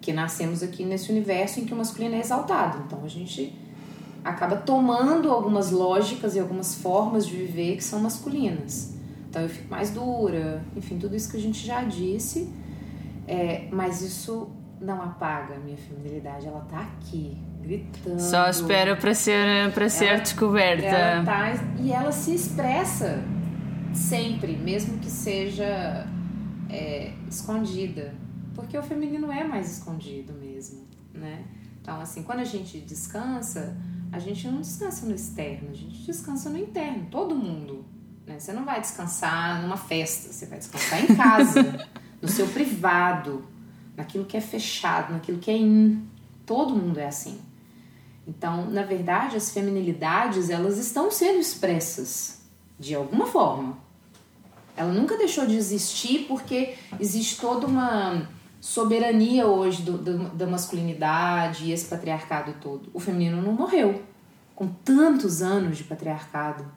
que 0.07 0.13
nascemos 0.13 0.63
aqui 0.63 0.85
nesse 0.85 1.11
universo 1.11 1.59
em 1.59 1.65
que 1.65 1.73
o 1.73 1.75
masculino 1.75 2.15
é 2.15 2.19
exaltado. 2.21 2.81
Então 2.87 3.03
a 3.03 3.09
gente 3.09 3.53
acaba 4.23 4.55
tomando 4.55 5.29
algumas 5.29 5.69
lógicas 5.69 6.33
e 6.33 6.39
algumas 6.39 6.75
formas 6.75 7.27
de 7.27 7.35
viver 7.35 7.75
que 7.75 7.83
são 7.83 7.99
masculinas. 7.99 8.95
Então 9.29 9.41
eu 9.41 9.49
fico 9.49 9.69
mais 9.69 9.89
dura, 9.91 10.63
enfim, 10.77 10.97
tudo 10.97 11.13
isso 11.13 11.29
que 11.29 11.35
a 11.35 11.41
gente 11.41 11.65
já 11.65 11.83
disse, 11.83 12.49
é, 13.27 13.67
mas 13.69 14.01
isso 14.01 14.49
não 14.79 15.01
apaga 15.01 15.55
a 15.55 15.59
minha 15.59 15.75
feminilidade, 15.75 16.47
ela 16.47 16.61
tá 16.61 16.79
aqui, 16.79 17.37
gritando. 17.61 18.21
Só 18.21 18.47
espera 18.47 18.95
para 18.95 19.13
ser, 19.13 19.73
para 19.73 19.89
ser 19.89 20.05
ela, 20.05 20.19
descoberta. 20.21 20.85
Ela 20.85 21.25
tá, 21.25 21.53
e 21.81 21.91
ela 21.91 22.13
se 22.13 22.33
expressa 22.33 23.21
sempre, 23.93 24.55
mesmo 24.55 24.99
que 24.99 25.09
seja 25.09 26.07
é, 26.69 27.11
escondida, 27.29 28.15
porque 28.57 28.75
o 28.75 28.81
feminino 28.81 29.31
é 29.31 29.43
mais 29.43 29.77
escondido 29.77 30.33
mesmo, 30.33 30.87
né? 31.13 31.45
Então, 31.79 32.01
assim, 32.01 32.23
quando 32.23 32.39
a 32.39 32.43
gente 32.43 32.79
descansa, 32.79 33.77
a 34.11 34.17
gente 34.17 34.47
não 34.47 34.59
descansa 34.61 35.05
no 35.05 35.13
externo, 35.13 35.69
a 35.69 35.75
gente 35.75 36.03
descansa 36.03 36.49
no 36.49 36.57
interno, 36.57 37.05
todo 37.11 37.35
mundo. 37.35 37.85
Né? 38.25 38.39
Você 38.39 38.51
não 38.51 38.65
vai 38.65 38.81
descansar 38.81 39.61
numa 39.61 39.77
festa, 39.77 40.33
você 40.33 40.47
vai 40.47 40.57
descansar 40.57 41.03
em 41.03 41.15
casa, 41.15 41.87
no 42.19 42.27
seu 42.27 42.47
privado, 42.47 43.45
naquilo 43.95 44.25
que 44.25 44.35
é 44.35 44.41
fechado, 44.41 45.13
naquilo 45.13 45.37
que 45.37 45.51
é 45.51 45.57
in. 45.57 46.03
Todo 46.43 46.75
mundo 46.75 46.99
é 46.99 47.05
assim. 47.05 47.39
Então, 48.27 48.69
na 48.71 48.81
verdade, 48.81 49.37
as 49.37 49.51
feminilidades, 49.51 50.49
elas 50.49 50.79
estão 50.79 51.11
sendo 51.11 51.39
expressas 51.39 52.41
de 52.79 52.95
alguma 52.95 53.27
forma. 53.27 53.77
Ela 54.75 54.91
nunca 54.91 55.15
deixou 55.15 55.45
de 55.45 55.55
existir 55.55 56.25
porque 56.27 56.75
existe 56.99 57.39
toda 57.39 57.67
uma 57.67 58.27
soberania 58.67 59.47
hoje 59.47 59.81
do, 59.81 59.97
do, 59.97 60.17
da 60.35 60.45
masculinidade 60.45 61.63
e 61.63 61.71
esse 61.71 61.85
patriarcado 61.85 62.53
todo. 62.59 62.89
O 62.93 62.99
feminino 62.99 63.41
não 63.41 63.53
morreu 63.53 64.03
com 64.53 64.67
tantos 64.67 65.41
anos 65.41 65.77
de 65.77 65.85
patriarcado, 65.85 66.69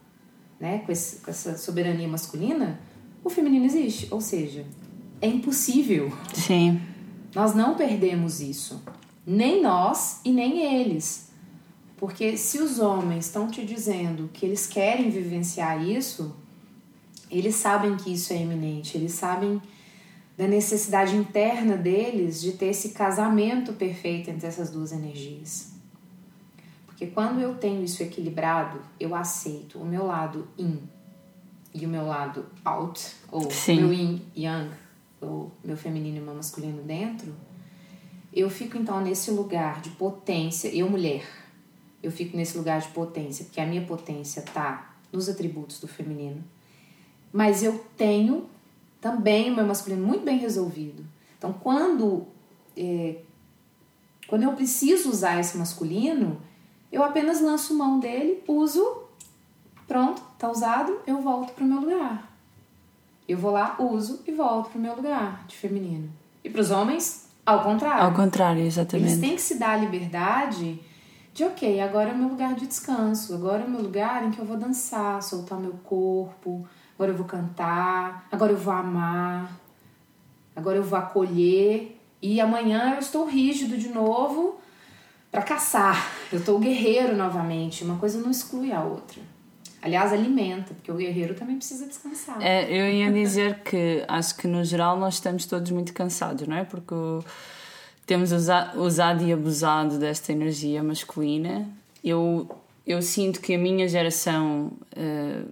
né? 0.57 0.79
Com, 0.85 0.91
esse, 0.93 1.17
com 1.17 1.29
essa 1.29 1.57
soberania 1.57 2.07
masculina, 2.07 2.79
o 3.21 3.29
feminino 3.29 3.65
existe. 3.65 4.07
Ou 4.09 4.21
seja, 4.21 4.65
é 5.19 5.27
impossível. 5.27 6.13
Sim. 6.33 6.79
Nós 7.35 7.53
não 7.53 7.75
perdemos 7.75 8.39
isso. 8.39 8.81
Nem 9.27 9.61
nós 9.61 10.21
e 10.23 10.31
nem 10.31 10.79
eles. 10.79 11.29
Porque 11.97 12.37
se 12.37 12.59
os 12.59 12.79
homens 12.79 13.25
estão 13.25 13.49
te 13.49 13.65
dizendo 13.65 14.29
que 14.31 14.45
eles 14.45 14.65
querem 14.65 15.09
vivenciar 15.09 15.85
isso, 15.85 16.33
eles 17.29 17.55
sabem 17.55 17.97
que 17.97 18.13
isso 18.13 18.31
é 18.31 18.41
iminente, 18.41 18.97
eles 18.97 19.11
sabem 19.11 19.61
da 20.41 20.47
necessidade 20.47 21.15
interna 21.15 21.77
deles 21.77 22.41
de 22.41 22.53
ter 22.53 22.65
esse 22.65 22.89
casamento 22.89 23.73
perfeito 23.73 24.31
entre 24.31 24.47
essas 24.47 24.71
duas 24.71 24.91
energias. 24.91 25.71
Porque 26.87 27.05
quando 27.05 27.39
eu 27.39 27.53
tenho 27.53 27.83
isso 27.83 28.01
equilibrado, 28.01 28.81
eu 28.99 29.13
aceito 29.13 29.77
o 29.77 29.85
meu 29.85 30.03
lado 30.03 30.47
in 30.57 30.79
e 31.71 31.85
o 31.85 31.89
meu 31.89 32.07
lado 32.07 32.43
out, 32.65 33.17
ou 33.31 33.51
Sim. 33.51 33.81
meu 33.81 33.93
yin 33.93 34.25
yang, 34.35 34.71
ou 35.21 35.51
meu 35.63 35.77
feminino 35.77 36.17
e 36.17 36.21
meu 36.21 36.33
masculino 36.33 36.81
dentro, 36.81 37.35
eu 38.33 38.49
fico 38.49 38.79
então 38.79 38.99
nesse 38.99 39.29
lugar 39.29 39.79
de 39.79 39.91
potência, 39.91 40.69
eu 40.69 40.89
mulher, 40.89 41.23
eu 42.01 42.11
fico 42.11 42.35
nesse 42.35 42.57
lugar 42.57 42.81
de 42.81 42.87
potência, 42.87 43.45
porque 43.45 43.61
a 43.61 43.65
minha 43.67 43.85
potência 43.85 44.39
está 44.39 44.95
nos 45.13 45.29
atributos 45.29 45.79
do 45.79 45.87
feminino. 45.87 46.43
Mas 47.31 47.61
eu 47.61 47.85
tenho 47.95 48.49
também 49.01 49.51
o 49.51 49.55
meu 49.55 49.65
masculino 49.65 50.05
muito 50.05 50.23
bem 50.23 50.37
resolvido. 50.37 51.03
Então, 51.37 51.51
quando, 51.51 52.27
é, 52.77 53.17
quando 54.27 54.43
eu 54.43 54.53
preciso 54.53 55.09
usar 55.09 55.39
esse 55.39 55.57
masculino, 55.57 56.39
eu 56.91 57.03
apenas 57.03 57.41
lanço 57.41 57.75
mão 57.75 57.99
dele, 57.99 58.43
uso, 58.47 59.03
pronto, 59.87 60.21
tá 60.37 60.49
usado, 60.49 60.99
eu 61.07 61.19
volto 61.19 61.51
para 61.53 61.63
o 61.63 61.67
meu 61.67 61.81
lugar. 61.81 62.31
Eu 63.27 63.39
vou 63.39 63.51
lá, 63.51 63.75
uso 63.79 64.21
e 64.27 64.31
volto 64.31 64.69
para 64.69 64.77
o 64.77 64.81
meu 64.81 64.95
lugar 64.95 65.45
de 65.47 65.57
feminino. 65.57 66.11
E 66.43 66.49
para 66.49 66.61
os 66.61 66.69
homens, 66.69 67.27
ao 67.43 67.63
contrário. 67.63 68.03
Ao 68.03 68.13
contrário, 68.13 68.61
exatamente. 68.63 69.09
Eles 69.09 69.19
têm 69.19 69.35
que 69.35 69.41
se 69.41 69.57
dar 69.57 69.71
a 69.71 69.77
liberdade 69.77 70.79
de 71.33 71.43
ok, 71.43 71.79
agora 71.79 72.09
é 72.09 72.13
o 72.13 72.17
meu 72.17 72.27
lugar 72.27 72.53
de 72.55 72.67
descanso, 72.67 73.33
agora 73.33 73.63
é 73.63 73.65
o 73.65 73.69
meu 73.69 73.81
lugar 73.81 74.23
em 74.25 74.31
que 74.31 74.39
eu 74.39 74.45
vou 74.45 74.57
dançar, 74.57 75.23
soltar 75.23 75.59
meu 75.59 75.73
corpo, 75.83 76.67
agora 77.01 77.13
eu 77.13 77.17
vou 77.17 77.25
cantar, 77.25 78.27
agora 78.31 78.51
eu 78.51 78.57
vou 78.57 78.71
amar, 78.71 79.59
agora 80.55 80.77
eu 80.77 80.83
vou 80.83 80.99
acolher 80.99 81.99
e 82.21 82.39
amanhã 82.39 82.93
eu 82.93 82.99
estou 82.99 83.25
rígido 83.25 83.75
de 83.75 83.89
novo 83.89 84.59
para 85.31 85.41
caçar. 85.41 86.11
Eu 86.31 86.37
estou 86.37 86.59
guerreiro 86.59 87.17
novamente. 87.17 87.83
Uma 87.83 87.97
coisa 87.97 88.19
não 88.19 88.29
exclui 88.29 88.71
a 88.71 88.83
outra. 88.83 89.19
Aliás, 89.81 90.13
alimenta, 90.13 90.75
porque 90.75 90.91
o 90.91 90.95
guerreiro 90.95 91.33
também 91.33 91.57
precisa 91.57 91.87
descansar. 91.87 92.39
É, 92.39 92.71
eu 92.71 92.87
ia 92.87 93.11
dizer 93.11 93.63
que 93.63 94.05
acho 94.07 94.37
que 94.37 94.47
no 94.47 94.63
geral 94.63 94.95
nós 94.99 95.15
estamos 95.15 95.47
todos 95.47 95.71
muito 95.71 95.93
cansados, 95.93 96.47
não 96.47 96.55
é? 96.55 96.63
Porque 96.63 96.93
temos 98.05 98.31
usado 98.31 99.23
e 99.23 99.33
abusado 99.33 99.97
desta 99.97 100.31
energia 100.31 100.83
masculina. 100.83 101.67
Eu, 102.03 102.47
eu 102.85 103.01
sinto 103.01 103.41
que 103.41 103.55
a 103.55 103.57
minha 103.57 103.87
geração, 103.87 104.71
uh, 104.95 105.51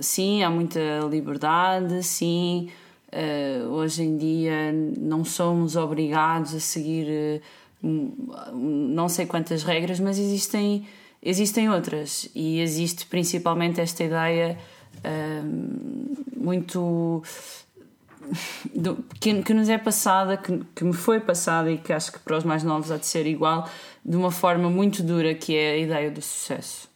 sim, 0.00 0.42
há 0.42 0.50
muita 0.50 0.80
liberdade, 1.10 2.02
sim, 2.02 2.70
uh, 3.12 3.68
hoje 3.68 4.02
em 4.02 4.16
dia 4.16 4.72
não 4.98 5.24
somos 5.24 5.76
obrigados 5.76 6.54
a 6.54 6.60
seguir 6.60 7.40
uh, 7.82 7.86
não 8.52 9.08
sei 9.08 9.26
quantas 9.26 9.62
regras, 9.62 10.00
mas 10.00 10.18
existem, 10.18 10.86
existem 11.22 11.70
outras. 11.70 12.28
E 12.34 12.60
existe 12.60 13.06
principalmente 13.06 13.80
esta 13.80 14.02
ideia 14.02 14.58
muito 16.36 17.22
do, 18.74 18.96
que, 19.20 19.42
que, 19.42 19.54
nos 19.54 19.68
é 19.68 19.78
passada, 19.78 20.36
que, 20.36 20.60
que 20.74 20.84
me 20.84 20.92
foi 20.92 21.20
passada 21.20 21.70
e 21.70 21.78
que 21.78 21.92
acho 21.92 22.12
que 22.12 22.18
para 22.18 22.36
os 22.36 22.44
mais 22.44 22.62
novos 22.62 22.90
há 22.90 22.96
de 22.96 23.06
ser 23.06 23.26
igual, 23.26 23.68
de 24.04 24.16
uma 24.16 24.30
forma 24.30 24.68
muito 24.70 25.02
dura, 25.02 25.34
que 25.34 25.54
é 25.54 25.72
a 25.72 25.76
ideia 25.76 26.10
do 26.10 26.22
sucesso. 26.22 26.88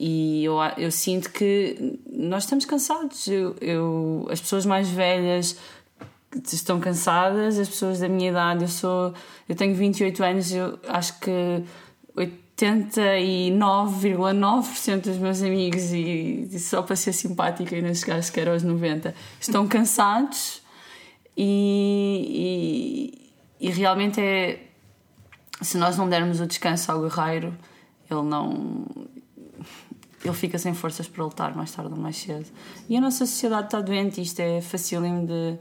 E 0.00 0.44
eu, 0.44 0.54
eu 0.76 0.92
sinto 0.92 1.32
que 1.32 1.98
nós 2.08 2.44
estamos 2.44 2.64
cansados. 2.64 3.26
Eu, 3.26 3.56
eu, 3.60 4.28
as 4.30 4.40
pessoas 4.40 4.64
mais 4.64 4.88
velhas 4.88 5.58
estão 6.52 6.78
cansadas, 6.78 7.58
as 7.58 7.68
pessoas 7.68 7.98
da 7.98 8.08
minha 8.08 8.30
idade, 8.30 8.62
eu 8.62 8.68
sou. 8.68 9.12
Eu 9.48 9.56
tenho 9.56 9.74
28 9.74 10.22
anos, 10.22 10.52
eu 10.52 10.78
acho 10.86 11.18
que 11.18 11.64
89,9% 12.14 15.00
dos 15.00 15.16
meus 15.16 15.42
amigos, 15.42 15.92
e, 15.92 16.48
e, 16.52 16.60
só 16.60 16.80
para 16.82 16.94
ser 16.94 17.12
simpática 17.12 17.76
e 17.76 17.82
não 17.82 17.92
chegar 17.92 18.22
sequer 18.22 18.48
aos 18.48 18.64
90%, 18.64 19.12
estão 19.40 19.66
cansados 19.66 20.62
e, 21.36 23.10
e, 23.60 23.68
e, 23.68 23.70
realmente 23.70 24.20
é. 24.20 24.62
Se 25.60 25.76
nós 25.76 25.96
não 25.96 26.08
dermos 26.08 26.40
o 26.40 26.46
descanso 26.46 26.92
ao 26.92 27.02
guerreiro, 27.02 27.52
ele 28.08 28.22
não. 28.22 28.86
Ele 30.24 30.34
fica 30.34 30.58
sem 30.58 30.74
forças 30.74 31.06
para 31.06 31.24
lutar 31.24 31.56
mais 31.56 31.70
tarde 31.72 31.92
ou 31.92 31.98
mais 31.98 32.16
cedo. 32.16 32.46
E 32.88 32.96
a 32.96 33.00
nossa 33.00 33.24
sociedade 33.24 33.66
está 33.66 33.80
doente, 33.80 34.20
isto 34.20 34.40
é 34.40 34.60
facílimo 34.60 35.26
de 35.26 35.58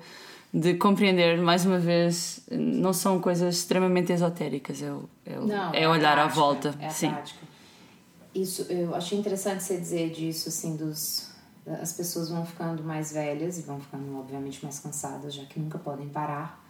de 0.54 0.76
compreender, 0.76 1.40
mais 1.42 1.66
uma 1.66 1.78
vez, 1.78 2.42
não 2.50 2.94
são 2.94 3.20
coisas 3.20 3.56
extremamente 3.56 4.12
esotéricas, 4.12 4.82
é, 4.82 4.88
é, 5.26 5.40
não, 5.40 5.74
é, 5.74 5.84
é 5.84 5.90
olhar 5.90 6.16
prática, 6.16 6.24
à 6.24 6.28
volta. 6.28 6.76
É 6.80 6.90
Sim. 6.90 7.10
prática. 7.10 7.40
Isso, 8.34 8.62
eu 8.64 8.96
achei 8.96 9.18
interessante 9.18 9.64
você 9.64 9.78
dizer 9.78 10.12
disso, 10.12 10.50
assim, 10.50 10.76
dos. 10.76 11.30
As 11.82 11.92
pessoas 11.92 12.30
vão 12.30 12.46
ficando 12.46 12.82
mais 12.82 13.12
velhas 13.12 13.58
e 13.58 13.62
vão 13.62 13.80
ficando, 13.80 14.18
obviamente, 14.18 14.64
mais 14.64 14.80
cansadas, 14.80 15.34
já 15.34 15.44
que 15.46 15.60
nunca 15.60 15.78
podem 15.78 16.08
parar, 16.08 16.64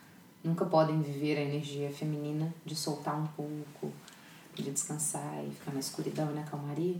nunca 0.43 0.65
podem 0.65 0.99
viver 1.01 1.37
a 1.37 1.41
energia 1.41 1.91
feminina 1.91 2.51
de 2.65 2.75
soltar 2.75 3.15
um 3.15 3.27
pouco, 3.27 3.93
de 4.55 4.71
descansar 4.71 5.43
e 5.45 5.51
ficar 5.51 5.71
na 5.71 5.79
escuridão 5.79 6.31
e 6.31 6.33
na 6.33 6.43
calmaria. 6.43 6.95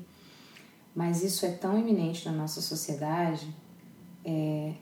Mas 0.98 1.22
isso 1.22 1.46
é 1.46 1.52
tão 1.52 1.78
iminente 1.78 2.28
na 2.28 2.32
nossa 2.32 2.60
sociedade. 2.60 3.56
É, 4.26 4.74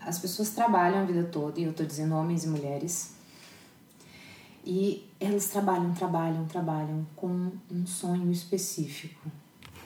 as 0.00 0.18
pessoas 0.18 0.50
trabalham 0.50 1.00
a 1.00 1.04
vida 1.04 1.22
toda, 1.22 1.60
e 1.60 1.62
eu 1.62 1.70
estou 1.70 1.86
dizendo 1.86 2.16
homens 2.16 2.42
e 2.42 2.48
mulheres, 2.48 3.12
e 4.64 5.08
elas 5.20 5.46
trabalham, 5.46 5.94
trabalham, 5.94 6.44
trabalham 6.46 7.06
com 7.14 7.52
um 7.70 7.86
sonho 7.86 8.32
específico. 8.32 9.30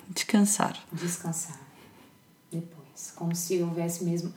Descansar. 0.09 0.83
Descansar. 0.90 1.61
Depois. 2.51 3.12
Como 3.14 3.35
se 3.35 3.61
houvesse 3.61 4.05
mesmo. 4.05 4.33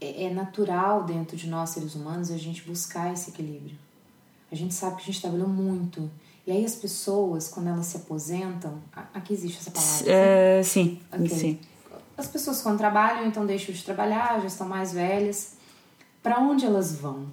É, 0.00 0.26
é 0.26 0.30
natural 0.32 1.02
dentro 1.02 1.36
de 1.36 1.48
nós, 1.48 1.70
seres 1.70 1.96
humanos, 1.96 2.30
a 2.30 2.38
gente 2.38 2.62
buscar 2.62 3.12
esse 3.12 3.30
equilíbrio. 3.30 3.76
A 4.48 4.54
gente 4.54 4.72
sabe 4.74 4.94
que 4.94 5.02
a 5.02 5.06
gente 5.06 5.20
trabalhou 5.20 5.48
muito. 5.48 6.08
E 6.48 6.50
aí 6.50 6.64
as 6.64 6.76
pessoas, 6.76 7.46
quando 7.48 7.66
elas 7.66 7.84
se 7.84 7.98
aposentam. 7.98 8.80
Aqui 9.12 9.34
existe 9.34 9.58
essa 9.58 9.70
palavra? 9.70 10.10
É, 10.10 10.62
sim. 10.62 10.98
Okay. 11.12 11.28
sim. 11.28 11.60
As 12.16 12.26
pessoas 12.26 12.62
quando 12.62 12.78
trabalham, 12.78 13.26
então 13.26 13.44
deixam 13.44 13.74
de 13.74 13.84
trabalhar, 13.84 14.40
já 14.40 14.46
estão 14.46 14.66
mais 14.66 14.90
velhas. 14.94 15.56
Para 16.22 16.40
onde 16.40 16.64
elas 16.64 16.96
vão? 16.96 17.26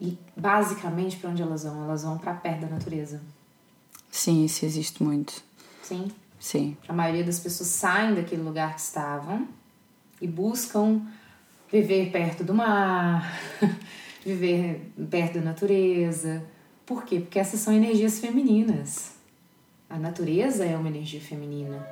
E 0.00 0.16
basicamente 0.34 1.18
para 1.18 1.28
onde 1.28 1.42
elas 1.42 1.64
vão? 1.64 1.84
Elas 1.84 2.04
vão 2.04 2.16
para 2.16 2.32
perto 2.32 2.62
da 2.62 2.68
natureza. 2.68 3.20
Sim, 4.10 4.42
isso 4.46 4.64
existe 4.64 5.02
muito. 5.02 5.44
Sim. 5.82 6.10
Sim. 6.40 6.74
A 6.88 6.94
maioria 6.94 7.22
das 7.22 7.38
pessoas 7.38 7.68
saem 7.68 8.14
daquele 8.14 8.40
lugar 8.40 8.74
que 8.76 8.80
estavam 8.80 9.46
e 10.22 10.26
buscam 10.26 11.02
viver 11.70 12.10
perto 12.10 12.42
do 12.42 12.54
mar, 12.54 13.30
viver 14.24 14.90
perto 15.10 15.34
da 15.34 15.42
natureza. 15.42 16.53
Por 16.86 17.04
quê? 17.04 17.20
Porque 17.20 17.38
essas 17.38 17.60
são 17.60 17.72
energias 17.72 18.18
femininas. 18.18 19.12
A 19.88 19.98
natureza 19.98 20.64
é 20.64 20.76
uma 20.76 20.88
energia 20.88 21.20
feminina. 21.20 21.86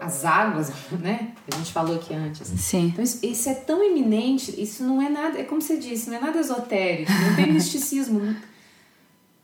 as 0.00 0.24
águas, 0.24 0.70
né? 1.00 1.32
A 1.52 1.56
gente 1.56 1.72
falou 1.72 1.96
aqui 1.96 2.14
antes. 2.14 2.46
Sim. 2.48 2.86
Então 2.86 3.02
isso, 3.02 3.24
isso 3.24 3.48
é 3.48 3.54
tão 3.54 3.82
iminente, 3.82 4.60
isso 4.60 4.84
não 4.84 5.02
é 5.02 5.08
nada, 5.08 5.38
é 5.38 5.44
como 5.44 5.60
você 5.60 5.76
disse, 5.76 6.08
não 6.08 6.16
é 6.16 6.20
nada 6.20 6.38
esotérico, 6.38 7.10
não 7.10 7.36
tem 7.36 7.50
misticismo. 7.52 8.34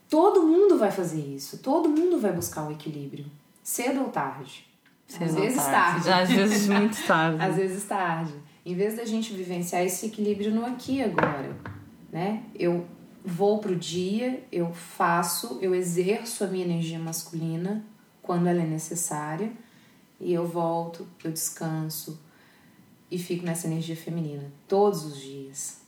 Todo 0.09 0.43
mundo 0.43 0.77
vai 0.77 0.91
fazer 0.91 1.19
isso, 1.21 1.57
todo 1.57 1.89
mundo 1.89 2.19
vai 2.19 2.31
buscar 2.31 2.67
o 2.67 2.71
equilíbrio, 2.71 3.25
cedo 3.63 4.01
ou 4.01 4.07
tarde. 4.09 4.65
Cedo 5.07 5.25
Às 5.25 5.35
vezes 5.35 5.57
tarde. 5.63 6.05
tarde. 6.05 6.23
Às 6.23 6.29
vezes 6.37 6.67
muito 6.69 7.05
tarde. 7.05 7.43
Às 7.43 7.55
vezes 7.55 7.83
tarde. 7.83 8.33
Em 8.65 8.75
vez 8.75 8.95
da 8.95 9.05
gente 9.05 9.33
vivenciar 9.33 9.83
esse 9.83 10.05
equilíbrio 10.07 10.51
no 10.51 10.65
aqui 10.65 10.97
e 10.97 11.03
agora, 11.03 11.55
né? 12.11 12.43
Eu 12.57 12.85
vou 13.25 13.57
pro 13.57 13.75
dia, 13.75 14.43
eu 14.51 14.71
faço, 14.71 15.57
eu 15.59 15.73
exerço 15.73 16.43
a 16.43 16.47
minha 16.47 16.63
energia 16.63 16.99
masculina 16.99 17.83
quando 18.21 18.47
ela 18.47 18.61
é 18.61 18.65
necessária 18.65 19.51
e 20.19 20.31
eu 20.31 20.47
volto, 20.47 21.07
eu 21.23 21.31
descanso 21.31 22.21
e 23.09 23.17
fico 23.17 23.43
nessa 23.43 23.65
energia 23.65 23.95
feminina 23.95 24.51
todos 24.67 25.03
os 25.03 25.19
dias. 25.19 25.81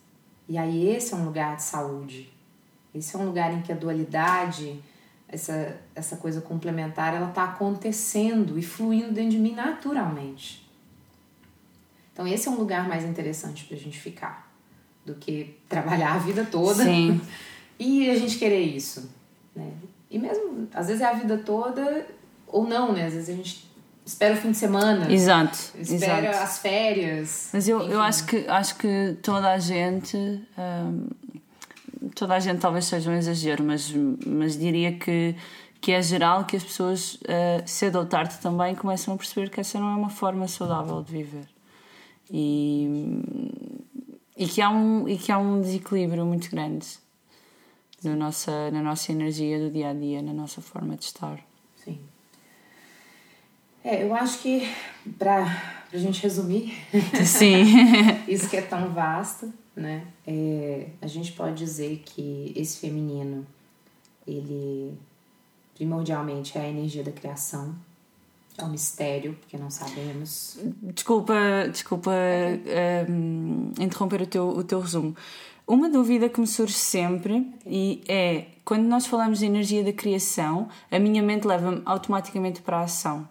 E 0.50 0.58
aí 0.58 0.90
esse 0.90 1.14
é 1.14 1.18
um 1.18 1.26
lugar 1.26 1.58
de 1.58 1.64
saúde. 1.64 2.34
Esse 2.94 3.16
é 3.16 3.20
um 3.20 3.26
lugar 3.26 3.54
em 3.54 3.62
que 3.62 3.72
a 3.72 3.76
dualidade, 3.76 4.82
essa, 5.28 5.80
essa 5.94 6.18
coisa 6.18 6.42
complementar, 6.42 7.14
ela 7.14 7.30
está 7.30 7.44
acontecendo 7.44 8.58
e 8.58 8.64
fluindo 8.64 9.12
dentro 9.12 9.32
de 9.32 9.40
mim 9.40 9.54
naturalmente. 9.54 10.68
Então 12.14 12.28
esse 12.28 12.48
é 12.48 12.52
um 12.52 12.56
lugar 12.56 12.88
mais 12.88 13.04
interessante 13.04 13.66
para 13.66 13.76
a 13.76 13.80
gente 13.80 14.00
ficar 14.00 14.47
do 15.08 15.16
que 15.16 15.58
trabalhar 15.70 16.16
a 16.16 16.18
vida 16.18 16.46
toda 16.46 16.84
Sim. 16.84 17.20
e 17.80 18.10
a 18.10 18.16
gente 18.16 18.38
querer 18.38 18.62
isso, 18.62 19.10
né? 19.56 19.72
E 20.12 20.20
mesmo 20.20 20.68
às 20.74 20.88
vezes 20.88 21.02
é 21.02 21.06
a 21.06 21.14
vida 21.14 21.38
toda 21.38 22.06
ou 22.46 22.68
não, 22.68 22.92
né? 22.92 23.06
Às 23.06 23.14
vezes 23.14 23.30
a 23.30 23.34
gente 23.34 23.68
espera 24.06 24.34
o 24.36 24.38
fim 24.38 24.52
de 24.52 24.58
semana, 24.58 25.12
Exato. 25.12 25.58
espera 25.80 26.30
exato. 26.30 26.44
as 26.44 26.60
férias. 26.60 27.50
Mas 27.54 27.68
eu, 27.68 27.82
eu 27.82 28.02
acho, 28.02 28.26
que, 28.26 28.48
acho 28.48 28.78
que 28.78 29.18
toda 29.22 29.52
a 29.52 29.60
gente. 29.60 30.18
hum, 30.18 31.08
toda 32.16 32.36
a 32.36 32.40
gente 32.40 32.60
talvez 32.60 32.86
seja 32.86 33.10
um 33.10 33.14
exagero, 33.14 33.64
mas, 33.64 33.94
mas 34.26 34.58
diria 34.58 34.94
que, 34.94 35.36
que 35.82 35.92
é 35.92 36.02
geral 36.02 36.46
que 36.46 36.56
as 36.56 36.64
pessoas, 36.64 37.16
uh, 37.16 37.64
cedo 37.66 38.00
ou 38.00 38.06
tarde, 38.06 38.38
também 38.40 38.76
começam 38.76 39.14
a 39.14 39.18
perceber 39.18 39.50
que 39.50 39.60
essa 39.60 39.80
não 39.80 39.92
é 39.92 39.96
uma 39.96 40.10
forma 40.10 40.48
saudável 40.48 41.02
de 41.02 41.12
viver. 41.12 41.48
E, 42.32 42.88
e, 44.38 44.48
que, 44.48 44.62
há 44.62 44.70
um, 44.70 45.08
e 45.08 45.18
que 45.18 45.32
há 45.32 45.38
um 45.38 45.60
desequilíbrio 45.60 46.26
muito 46.26 46.50
grande 46.52 46.88
na 48.04 48.16
nossa, 48.16 48.72
na 48.72 48.82
nossa 48.82 49.12
energia 49.12 49.60
do 49.60 49.72
dia 49.72 49.90
a 49.90 49.94
dia, 49.94 50.22
na 50.22 50.34
nossa 50.34 50.62
forma 50.62 50.96
de 50.96 51.06
estar. 51.06 51.40
Sim. 51.84 52.00
É, 53.84 54.04
eu 54.04 54.14
acho 54.14 54.40
que 54.40 54.70
pra, 55.18 55.46
pra 55.90 56.00
gente 56.00 56.22
resumir 56.22 56.74
Sim. 57.26 57.64
isso 58.28 58.48
que 58.50 58.58
é 58.58 58.62
tão 58.62 58.94
vasto, 58.94 59.52
né? 59.76 60.06
É, 60.26 60.88
a 61.02 61.08
gente 61.08 61.32
pode 61.32 61.56
dizer 61.56 62.04
que 62.06 62.54
esse 62.56 62.80
feminino, 62.80 63.46
ele 64.28 64.96
primordialmente 65.74 66.58
é 66.58 66.62
a 66.62 66.70
energia 66.70 67.04
da 67.04 67.12
criação, 67.12 67.76
é 68.58 68.64
um 68.64 68.70
mistério, 68.70 69.38
porque 69.40 69.58
não 69.58 69.70
sabemos. 69.70 70.60
Desculpa, 70.82 71.36
desculpa 71.72 72.12
hum, 73.10 73.72
interromper 73.80 74.22
o 74.22 74.28
teu, 74.28 74.50
o 74.50 74.64
teu 74.64 74.80
resumo. 74.80 75.16
Uma 75.68 75.90
dúvida 75.90 76.30
que 76.30 76.40
me 76.40 76.48
surge 76.48 76.74
sempre 76.74 77.54
e 77.66 78.02
é 78.08 78.46
quando 78.64 78.84
nós 78.84 79.06
falamos 79.06 79.40
de 79.40 79.46
energia 79.46 79.84
da 79.84 79.94
criação, 79.94 80.70
a 80.92 80.98
minha 80.98 81.22
mente 81.22 81.46
leva-me 81.46 81.82
automaticamente 81.86 82.62
para 82.62 82.80
a 82.80 82.82
ação. 82.84 83.28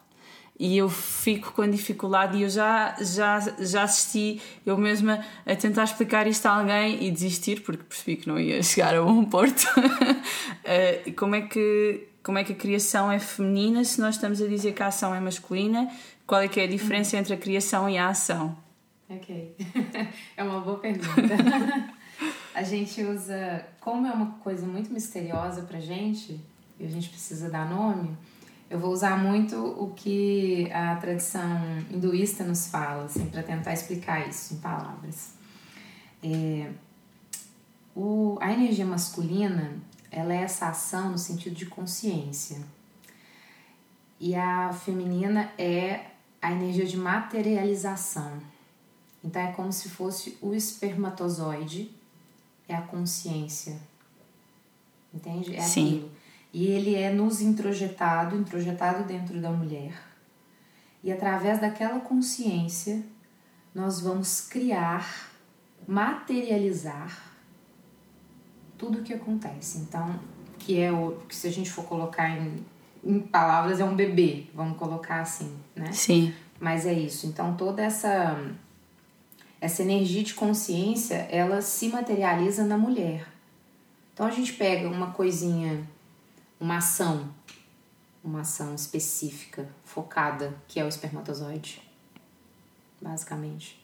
E 0.59 0.79
eu 0.79 0.89
fico 0.89 1.53
com 1.53 1.69
dificuldade 1.69 2.39
e 2.39 2.43
eu 2.43 2.49
já, 2.49 2.97
já, 3.01 3.41
já 3.59 3.83
assisti 3.83 4.41
eu 4.65 4.79
mesma 4.79 5.23
a 5.45 5.55
tentar 5.55 5.85
explicar 5.85 6.27
isto 6.27 6.47
a 6.47 6.59
alguém 6.59 7.05
e 7.05 7.11
desistir 7.11 7.61
porque 7.61 7.85
percebi 7.85 8.17
que 8.17 8.27
não 8.27 8.39
ia 8.39 8.63
chegar 8.63 8.95
a 8.95 9.03
bom 9.03 9.25
porto. 9.25 9.67
Eh, 10.69 11.13
como, 11.17 11.37
é 11.37 11.43
que, 11.43 12.09
como 12.27 12.39
é 12.39 12.43
que 12.43 12.55
a 12.55 12.57
criação 12.57 13.13
é 13.13 13.21
feminina 13.21 13.85
se 13.85 14.01
nós 14.01 14.17
estamos 14.17 14.43
a 14.43 14.49
dizer 14.49 14.73
que 14.73 14.83
a 14.83 14.89
ação 14.89 15.15
é 15.15 15.21
masculina? 15.21 15.89
Qual 16.27 16.41
é 16.41 16.49
que 16.49 16.59
é 16.59 16.65
a 16.65 16.67
diferença 16.67 17.17
entre 17.17 17.33
a 17.33 17.37
criação 17.37 17.89
e 17.89 17.97
a 17.97 18.09
ação? 18.09 18.57
Ok. 19.09 19.55
é 20.37 20.43
uma 20.43 20.61
boa 20.61 20.77
pergunta. 20.81 21.37
a 22.53 22.65
gente 22.65 23.01
usa. 23.05 23.65
Como 23.81 24.09
é 24.09 24.11
uma 24.11 24.33
coisa 24.41 24.67
muito 24.67 24.93
misteriosa 24.93 25.63
pra 25.63 25.79
gente, 25.79 26.41
e 26.81 26.85
a 26.85 26.89
gente 26.89 27.11
precisa 27.11 27.49
dar 27.49 27.71
nome, 27.71 28.11
eu 28.69 28.81
vou 28.81 28.91
usar 28.91 29.17
muito 29.17 29.65
o 29.65 29.93
que 29.95 30.69
a 30.73 30.97
tradição 30.97 31.61
hinduísta 31.89 32.43
nos 32.43 32.67
fala, 32.67 33.05
assim, 33.05 33.27
para 33.27 33.45
tentar 33.45 33.73
explicar 33.73 34.29
isso 34.29 34.55
em 34.55 34.57
palavras. 34.57 35.35
É, 36.25 36.71
o, 37.95 38.37
a 38.41 38.53
energia 38.53 38.85
masculina, 38.85 39.75
ela 40.17 40.33
é 40.33 40.39
essa 40.39 40.69
ação 40.69 41.11
no 41.11 41.19
sentido 41.19 41.55
de 41.55 41.67
consciência. 41.67 42.61
E 44.19 44.35
a 44.35 44.73
feminina 44.73 45.53
é 45.59 46.07
a 46.41 46.51
energia 46.51 46.87
de 46.87 46.97
materialização. 46.97 48.41
Então 49.23 49.43
é 49.43 49.53
como 49.53 49.71
se 49.71 49.91
fosse 49.91 50.39
o 50.41 50.55
espermatozoide, 50.55 51.95
é 52.67 52.75
a 52.75 52.81
consciência. 52.81 53.79
Entende? 55.13 55.55
É 55.55 55.61
Sim. 55.61 55.87
aquilo. 55.87 56.13
E 56.51 56.67
ele 56.67 56.95
é 56.95 57.13
nos 57.13 57.43
introjetado, 57.43 58.35
introjetado 58.37 59.05
dentro 59.05 59.39
da 59.39 59.51
mulher. 59.51 60.03
E 61.05 61.13
através 61.13 61.61
daquela 61.61 62.01
consciência, 62.01 63.05
nós 63.75 64.01
vamos 64.01 64.41
criar, 64.41 65.31
materializar 65.87 67.26
tudo 68.77 68.99
o 68.99 69.03
que 69.03 69.13
acontece. 69.13 69.79
Então, 69.79 70.19
que 70.59 70.81
é 70.81 70.91
o 70.91 71.19
que 71.29 71.35
se 71.35 71.47
a 71.47 71.53
gente 71.53 71.71
for 71.71 71.85
colocar 71.85 72.29
em, 72.29 72.65
em 73.05 73.21
palavras 73.21 73.81
é 73.81 73.85
um 73.85 73.95
bebê, 73.95 74.47
vamos 74.55 74.77
colocar 74.79 75.21
assim, 75.21 75.57
né? 75.75 75.93
Sim. 75.93 76.35
Mas 76.59 76.87
é 76.87 76.93
isso. 76.93 77.27
Então 77.27 77.55
toda 77.57 77.83
essa 77.83 78.37
essa 79.61 79.83
energia 79.83 80.23
de 80.23 80.35
consciência, 80.35 81.27
ela 81.31 81.63
se 81.63 81.89
materializa 81.89 82.65
na 82.65 82.77
mulher. 82.77 83.27
Então 84.13 84.27
a 84.27 84.31
gente 84.31 84.53
pega 84.53 84.89
uma 84.89 85.13
coisinha, 85.13 85.87
uma 86.61 86.79
ação, 86.79 87.29
uma 88.23 88.41
ação 88.41 88.75
específica, 88.75 89.69
focada, 89.85 90.55
que 90.69 90.81
é 90.81 90.85
o 90.85 90.89
espermatozoide, 90.89 91.83
basicamente, 93.01 93.81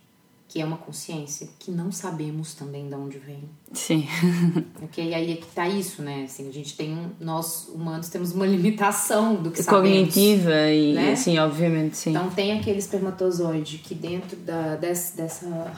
que 0.53 0.61
é 0.61 0.67
uma 0.67 0.77
consciência 0.77 1.49
que 1.59 1.71
não 1.71 1.91
sabemos 1.91 2.53
também 2.53 2.87
de 2.87 2.95
onde 2.95 3.19
vem. 3.19 3.49
Sim. 3.73 4.07
Ok? 4.83 5.03
E 5.03 5.15
aí 5.15 5.33
é 5.33 5.37
que 5.37 5.47
tá 5.47 5.67
isso, 5.67 6.03
né? 6.03 6.25
Assim, 6.25 6.47
a 6.47 6.53
gente 6.53 6.77
tem 6.77 6.93
um, 6.93 7.11
nós 7.19 7.69
humanos 7.69 8.11
temos 8.11 8.33
uma 8.33 8.45
limitação 8.47 9.37
do 9.37 9.51
que 9.51 9.63
sabemos. 9.63 9.89
Cognitiva 9.89 10.69
e 10.69 10.93
né? 10.93 11.17
sim, 11.17 11.39
obviamente, 11.39 11.97
sim. 11.97 12.11
Então 12.11 12.29
tem 12.29 12.59
aquele 12.59 12.79
espermatozoide 12.79 13.79
que 13.79 13.95
dentro 13.95 14.37
da, 14.37 14.77
dessa, 14.77 15.17
dessa, 15.17 15.73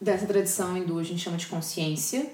dessa 0.00 0.26
tradição 0.26 0.76
hindu 0.76 0.98
a 0.98 1.04
gente 1.04 1.22
chama 1.22 1.36
de 1.36 1.46
consciência. 1.46 2.28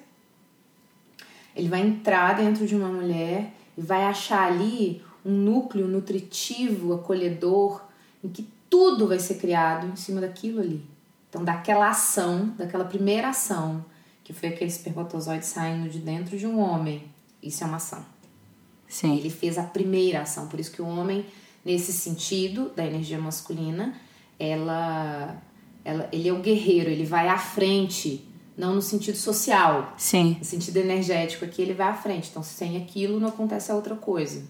Ele 1.54 1.68
vai 1.68 1.82
entrar 1.82 2.34
dentro 2.34 2.66
de 2.66 2.74
uma 2.74 2.88
mulher 2.88 3.52
e 3.76 3.82
vai 3.82 4.04
achar 4.04 4.50
ali 4.50 5.02
um 5.22 5.32
núcleo 5.32 5.86
nutritivo, 5.86 6.94
acolhedor, 6.94 7.82
em 8.24 8.28
que 8.30 8.48
tudo 8.70 9.06
vai 9.06 9.18
ser 9.18 9.34
criado 9.34 9.86
em 9.86 9.96
cima 9.96 10.22
daquilo 10.22 10.60
ali. 10.60 10.95
Então 11.36 11.44
daquela 11.44 11.90
ação, 11.90 12.54
daquela 12.56 12.86
primeira 12.86 13.28
ação, 13.28 13.84
que 14.24 14.32
foi 14.32 14.48
aquele 14.48 14.70
espermatozoide 14.70 15.44
saindo 15.44 15.86
de 15.86 15.98
dentro 15.98 16.38
de 16.38 16.46
um 16.46 16.58
homem, 16.58 17.04
isso 17.42 17.62
é 17.62 17.66
uma 17.66 17.76
ação. 17.76 18.02
sim. 18.88 19.18
Ele 19.18 19.28
fez 19.28 19.58
a 19.58 19.62
primeira 19.62 20.22
ação, 20.22 20.48
por 20.48 20.58
isso 20.58 20.70
que 20.72 20.80
o 20.80 20.86
homem, 20.86 21.26
nesse 21.62 21.92
sentido 21.92 22.70
da 22.74 22.86
energia 22.86 23.18
masculina, 23.18 23.94
ela, 24.38 25.36
ela, 25.84 26.08
ele 26.10 26.26
é 26.26 26.32
o 26.32 26.40
guerreiro, 26.40 26.88
ele 26.88 27.04
vai 27.04 27.28
à 27.28 27.36
frente, 27.36 28.26
não 28.56 28.74
no 28.74 28.80
sentido 28.80 29.18
social, 29.18 29.92
Sim. 29.98 30.36
no 30.38 30.44
sentido 30.44 30.78
energético 30.78 31.44
aqui 31.44 31.60
ele 31.60 31.74
vai 31.74 31.88
à 31.88 31.94
frente. 31.94 32.30
Então, 32.30 32.42
sem 32.42 32.78
aquilo 32.78 33.20
não 33.20 33.28
acontece 33.28 33.70
a 33.70 33.74
outra 33.74 33.94
coisa. 33.94 34.42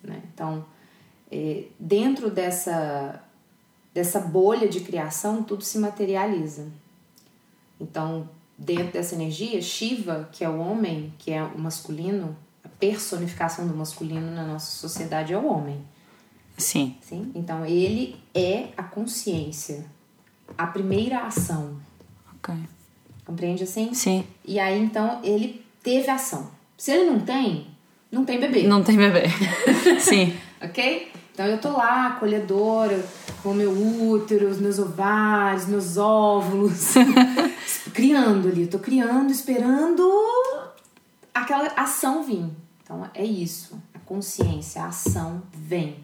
Né? 0.00 0.22
Então, 0.32 0.64
é, 1.28 1.64
dentro 1.80 2.30
dessa, 2.30 3.20
dessa 3.94 4.18
bolha 4.18 4.68
de 4.68 4.80
criação, 4.80 5.42
tudo 5.42 5.62
se 5.62 5.78
materializa. 5.78 6.66
Então, 7.80 8.28
dentro 8.58 8.92
dessa 8.92 9.14
energia, 9.14 9.62
Shiva, 9.62 10.28
que 10.32 10.44
é 10.44 10.48
o 10.48 10.58
homem, 10.58 11.14
que 11.18 11.30
é 11.32 11.42
o 11.42 11.58
masculino, 11.58 12.36
a 12.64 12.68
personificação 12.68 13.68
do 13.68 13.74
masculino 13.74 14.32
na 14.32 14.44
nossa 14.44 14.72
sociedade 14.76 15.32
é 15.32 15.38
o 15.38 15.46
homem. 15.46 15.80
Sim. 16.56 16.96
Sim? 17.00 17.30
Então, 17.34 17.64
ele 17.64 18.16
é 18.34 18.68
a 18.76 18.82
consciência, 18.82 19.84
a 20.58 20.66
primeira 20.66 21.20
ação. 21.26 21.76
Ok. 22.36 22.54
Compreende 23.24 23.62
assim? 23.62 23.94
Sim. 23.94 24.26
E 24.44 24.58
aí, 24.58 24.82
então, 24.82 25.20
ele 25.22 25.64
teve 25.82 26.10
ação. 26.10 26.50
Se 26.76 26.92
ele 26.92 27.10
não 27.10 27.20
tem, 27.20 27.68
não 28.10 28.24
tem 28.24 28.38
bebê. 28.38 28.64
Não 28.64 28.82
tem 28.82 28.96
bebê. 28.96 29.24
sim. 30.00 30.36
Ok? 30.60 31.10
Então 31.34 31.46
eu 31.46 31.60
tô 31.60 31.70
lá, 31.70 32.10
acolhedora, 32.10 33.04
com 33.42 33.50
o 33.50 33.54
meu 33.54 33.72
útero, 33.72 34.48
os 34.48 34.60
meus 34.60 34.78
ovários, 34.78 35.66
meus 35.66 35.96
óvulos, 35.96 36.94
criando 37.92 38.46
ali. 38.46 38.62
Eu 38.62 38.70
tô 38.70 38.78
criando, 38.78 39.32
esperando 39.32 40.08
aquela 41.34 41.66
ação 41.76 42.22
vir. 42.22 42.48
Então 42.84 43.10
é 43.12 43.24
isso. 43.24 43.76
A 43.92 43.98
consciência, 43.98 44.84
a 44.84 44.86
ação 44.86 45.42
vem. 45.52 45.98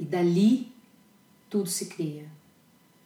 E 0.00 0.04
dali 0.04 0.72
tudo 1.48 1.68
se 1.68 1.86
cria. 1.86 2.26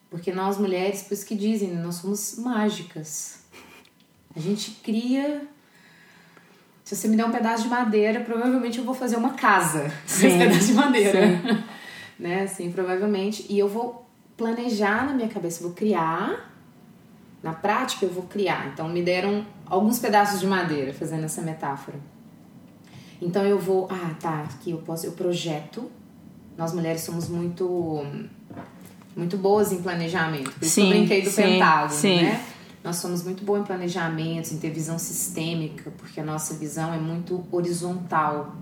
Porque 0.08 0.32
nós 0.32 0.56
mulheres, 0.56 1.02
por 1.02 1.12
isso 1.12 1.26
que 1.26 1.34
dizem, 1.34 1.74
nós 1.74 1.96
somos 1.96 2.38
mágicas. 2.38 3.40
A 4.34 4.40
gente 4.40 4.70
cria. 4.82 5.46
Se 6.86 6.94
você 6.94 7.08
me 7.08 7.16
der 7.16 7.24
um 7.24 7.32
pedaço 7.32 7.64
de 7.64 7.68
madeira, 7.68 8.20
provavelmente 8.20 8.78
eu 8.78 8.84
vou 8.84 8.94
fazer 8.94 9.16
uma 9.16 9.30
casa 9.30 9.92
com 10.06 10.26
esse 10.26 10.38
pedaço 10.38 10.66
de 10.68 10.72
madeira. 10.72 11.20
né? 12.16 12.44
Assim, 12.44 12.70
provavelmente. 12.70 13.44
E 13.50 13.58
eu 13.58 13.68
vou 13.68 14.08
planejar 14.36 15.04
na 15.04 15.12
minha 15.12 15.26
cabeça, 15.26 15.64
vou 15.64 15.72
criar. 15.72 16.48
Na 17.42 17.52
prática, 17.52 18.06
eu 18.06 18.10
vou 18.12 18.22
criar. 18.22 18.68
Então, 18.72 18.88
me 18.88 19.02
deram 19.02 19.44
alguns 19.66 19.98
pedaços 19.98 20.38
de 20.38 20.46
madeira, 20.46 20.94
fazendo 20.94 21.24
essa 21.24 21.42
metáfora. 21.42 21.98
Então, 23.20 23.44
eu 23.44 23.58
vou. 23.58 23.88
Ah, 23.90 24.14
tá. 24.20 24.42
Aqui 24.42 24.70
eu 24.70 24.78
posso. 24.78 25.06
Eu 25.06 25.12
projeto. 25.12 25.90
Nós 26.56 26.72
mulheres 26.72 27.00
somos 27.00 27.28
muito. 27.28 28.06
Muito 29.16 29.36
boas 29.36 29.72
em 29.72 29.82
planejamento. 29.82 30.52
Por 30.52 30.62
isso 30.62 30.74
sim, 30.76 30.84
eu 30.84 30.90
brinquei 30.90 31.22
do 31.22 31.30
sim, 31.30 31.42
pentágono, 31.42 31.90
sim. 31.90 32.22
né? 32.22 32.44
Nós 32.86 32.98
somos 32.98 33.24
muito 33.24 33.44
bons 33.44 33.62
em 33.62 33.64
planejamento, 33.64 34.54
em 34.54 34.58
ter 34.58 34.70
visão 34.70 34.96
sistêmica, 34.96 35.90
porque 35.98 36.20
a 36.20 36.24
nossa 36.24 36.54
visão 36.54 36.94
é 36.94 36.98
muito 37.00 37.44
horizontal. 37.50 38.54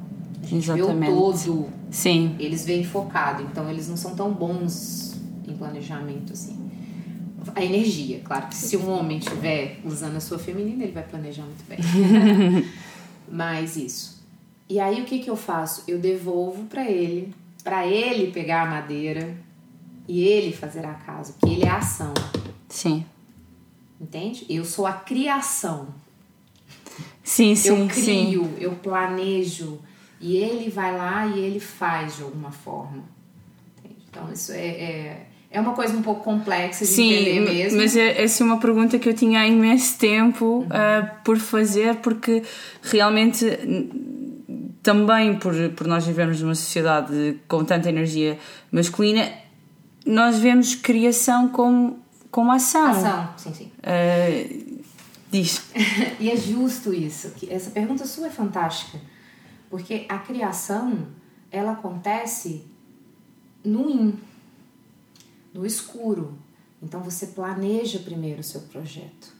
A 0.42 0.46
gente 0.46 0.64
Exatamente. 0.64 1.12
vê 1.12 1.12
o 1.12 1.30
todo. 1.30 1.68
Sim. 1.90 2.34
Eles 2.38 2.64
veem 2.64 2.84
focado, 2.84 3.42
então 3.42 3.68
eles 3.68 3.86
não 3.86 3.98
são 3.98 4.16
tão 4.16 4.32
bons 4.32 5.14
em 5.46 5.54
planejamento 5.54 6.32
assim. 6.32 6.58
A 7.54 7.62
energia, 7.62 8.22
claro 8.24 8.46
que 8.48 8.56
se 8.56 8.78
um 8.78 8.90
homem 8.98 9.18
estiver 9.18 9.78
usando 9.84 10.16
a 10.16 10.20
sua 10.20 10.38
feminina, 10.38 10.84
ele 10.84 10.92
vai 10.92 11.02
planejar 11.02 11.42
muito 11.42 11.62
bem. 11.68 11.78
Mas 13.30 13.76
isso. 13.76 14.24
E 14.70 14.80
aí 14.80 15.02
o 15.02 15.04
que 15.04 15.18
que 15.18 15.28
eu 15.28 15.36
faço? 15.36 15.84
Eu 15.86 15.98
devolvo 15.98 16.64
para 16.64 16.90
ele, 16.90 17.34
para 17.62 17.86
ele 17.86 18.32
pegar 18.32 18.62
a 18.62 18.70
madeira 18.70 19.36
e 20.08 20.22
ele 20.22 20.50
fazer 20.50 20.86
a 20.86 20.94
casa, 20.94 21.34
porque 21.38 21.54
ele 21.54 21.66
é 21.66 21.68
a 21.68 21.76
ação. 21.76 22.14
Sim. 22.70 23.04
Entende? 24.04 24.44
Eu 24.50 24.66
sou 24.66 24.86
a 24.86 24.92
criação. 24.92 25.88
Sim, 27.22 27.54
sim, 27.54 27.68
eu 27.68 27.88
crio, 27.88 28.44
sim. 28.44 28.56
eu 28.60 28.72
planejo 28.72 29.80
e 30.20 30.36
ele 30.36 30.68
vai 30.68 30.94
lá 30.94 31.26
e 31.26 31.40
ele 31.40 31.58
faz 31.58 32.16
de 32.16 32.22
alguma 32.22 32.50
forma. 32.50 33.02
Entende? 33.78 33.96
Então 34.10 34.30
isso 34.30 34.52
é, 34.52 34.66
é, 34.66 35.26
é, 35.50 35.58
uma 35.58 35.72
coisa 35.72 35.96
um 35.96 36.02
pouco 36.02 36.22
complexa 36.22 36.84
de 36.84 36.90
sim, 36.90 37.14
entender 37.14 37.40
mesmo. 37.40 37.78
Mas 37.78 37.96
é, 37.96 38.22
essa 38.22 38.42
é 38.42 38.46
uma 38.46 38.58
pergunta 38.58 38.98
que 38.98 39.08
eu 39.08 39.14
tinha 39.14 39.40
há 39.40 39.46
imenso 39.46 39.98
tempo 39.98 40.44
uhum. 40.44 40.66
uh, 40.66 41.24
por 41.24 41.38
fazer, 41.38 41.96
porque 41.96 42.42
realmente 42.82 43.46
também 44.82 45.34
por, 45.36 45.54
por 45.70 45.86
nós 45.86 46.06
vivemos 46.06 46.42
numa 46.42 46.54
sociedade 46.54 47.38
com 47.48 47.64
tanta 47.64 47.88
energia 47.88 48.38
masculina, 48.70 49.32
nós 50.04 50.38
vemos 50.38 50.74
criação 50.74 51.48
como, 51.48 52.03
como 52.34 52.50
ação. 52.50 52.90
Ação, 52.90 53.28
sim, 53.36 53.54
sim. 53.54 53.72
Uh, 53.78 54.82
diz. 55.30 55.62
e 56.18 56.28
é 56.28 56.36
justo 56.36 56.92
isso. 56.92 57.30
Que 57.30 57.48
essa 57.48 57.70
pergunta 57.70 58.04
sua 58.06 58.26
é 58.26 58.30
fantástica. 58.30 59.00
Porque 59.70 60.04
a 60.08 60.18
criação, 60.18 61.06
ela 61.48 61.70
acontece 61.70 62.64
no 63.64 63.88
in, 63.88 64.14
no 65.54 65.64
escuro. 65.64 66.36
Então 66.82 67.00
você 67.04 67.28
planeja 67.28 68.00
primeiro 68.00 68.40
o 68.40 68.44
seu 68.44 68.62
projeto. 68.62 69.32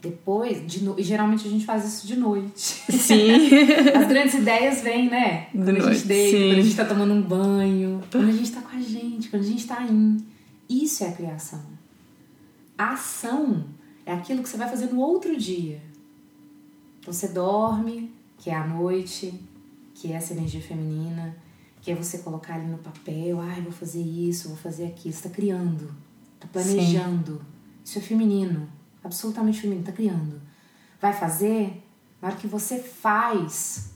Depois, 0.00 0.66
de 0.66 0.82
no... 0.82 0.98
e 0.98 1.02
geralmente 1.02 1.46
a 1.46 1.50
gente 1.50 1.66
faz 1.66 1.84
isso 1.84 2.06
de 2.06 2.16
noite. 2.16 2.56
Sim. 2.90 3.50
As 3.94 4.08
grandes 4.08 4.32
ideias 4.32 4.80
vêm, 4.80 5.10
né? 5.10 5.48
De 5.52 5.58
quando 5.58 5.72
noite, 5.72 5.88
a 5.88 5.92
gente 5.92 6.06
deita, 6.06 6.38
sim. 6.38 6.48
quando 6.48 6.58
a 6.58 6.62
gente 6.62 6.76
tá 6.76 6.84
tomando 6.86 7.12
um 7.12 7.20
banho, 7.20 8.02
quando 8.10 8.28
a 8.30 8.32
gente 8.32 8.50
tá 8.50 8.62
com 8.62 8.74
a 8.74 8.80
gente, 8.80 9.28
quando 9.28 9.42
a 9.42 9.46
gente 9.46 9.66
tá 9.66 9.82
em. 9.82 10.24
Isso 10.70 11.04
é 11.04 11.08
a 11.08 11.12
criação. 11.12 11.73
A 12.76 12.92
ação 12.92 13.66
é 14.04 14.12
aquilo 14.12 14.42
que 14.42 14.48
você 14.48 14.56
vai 14.56 14.68
fazer 14.68 14.86
no 14.86 15.00
outro 15.00 15.36
dia. 15.36 15.80
Você 17.06 17.28
dorme, 17.28 18.12
que 18.38 18.50
é 18.50 18.54
a 18.54 18.66
noite, 18.66 19.40
que 19.94 20.12
é 20.12 20.16
essa 20.16 20.32
energia 20.32 20.60
feminina, 20.60 21.36
que 21.80 21.90
é 21.90 21.94
você 21.94 22.18
colocar 22.18 22.54
ali 22.54 22.66
no 22.66 22.78
papel, 22.78 23.40
ai, 23.40 23.58
ah, 23.58 23.62
vou 23.62 23.72
fazer 23.72 24.02
isso, 24.02 24.48
vou 24.48 24.56
fazer 24.56 24.86
aquilo. 24.86 25.14
Você 25.14 25.28
tá 25.28 25.34
criando, 25.34 25.94
tá 26.40 26.48
planejando. 26.50 27.36
Sim. 27.36 27.44
Isso 27.84 27.98
é 27.98 28.02
feminino 28.02 28.68
absolutamente 29.04 29.60
feminino, 29.60 29.84
tá 29.84 29.92
criando. 29.92 30.40
Vai 31.00 31.12
fazer, 31.12 31.84
na 32.20 32.28
hora 32.28 32.36
que 32.36 32.46
você 32.46 32.78
faz, 32.78 33.92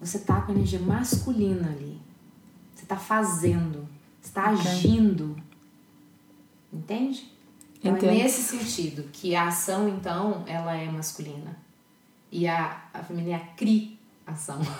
você 0.00 0.18
tá 0.20 0.40
com 0.40 0.52
a 0.52 0.54
energia 0.54 0.80
masculina 0.80 1.68
ali. 1.68 2.00
Você 2.74 2.86
tá 2.86 2.96
fazendo, 2.96 3.86
você 4.20 4.32
tá 4.32 4.50
okay. 4.50 4.70
agindo. 4.70 5.36
Entende? 6.72 7.30
Então 7.80 7.96
Entendo. 7.96 8.10
é 8.10 8.22
nesse 8.22 8.42
sentido 8.42 9.08
que 9.10 9.34
a 9.34 9.48
ação, 9.48 9.88
então, 9.88 10.44
ela 10.46 10.76
é 10.76 10.86
masculina. 10.90 11.56
E 12.30 12.46
a, 12.46 12.84
a 12.92 13.02
feminina 13.02 13.36
é 13.36 13.36
a 13.36 13.46
criação. 13.56 14.60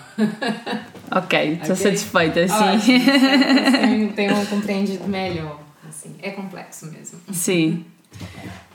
Ok, 1.12 1.55
estou 1.55 1.74
okay? 1.74 1.76
satisfeita, 1.76 2.46
sim. 2.46 2.55
Ótimo, 2.55 4.12
tenho 4.14 4.46
compreendido 4.46 5.09
melhor. 5.09 5.61
Assim, 5.88 6.14
é 6.22 6.30
complexo 6.30 6.86
mesmo. 6.86 7.18
Sim. 7.32 7.84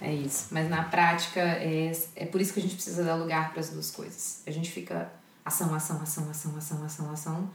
É 0.02 0.14
isso. 0.14 0.48
Mas 0.52 0.70
na 0.70 0.84
prática, 0.84 1.40
é, 1.40 1.94
é 2.14 2.26
por 2.26 2.42
isso 2.42 2.54
que 2.54 2.60
a 2.60 2.62
gente 2.62 2.76
precisa 2.76 3.06
dar 3.06 3.16
lugar 3.16 3.52
para 3.52 3.62
as 3.62 3.70
duas 3.70 3.90
coisas. 3.90 4.42
A 4.46 4.52
gente 4.52 4.70
fica 4.70 5.10
ação, 5.46 5.74
ação, 5.74 6.02
ação, 6.02 6.30
ação, 6.30 6.58
ação, 6.58 6.84
ação, 6.84 7.12
ação. 7.12 7.50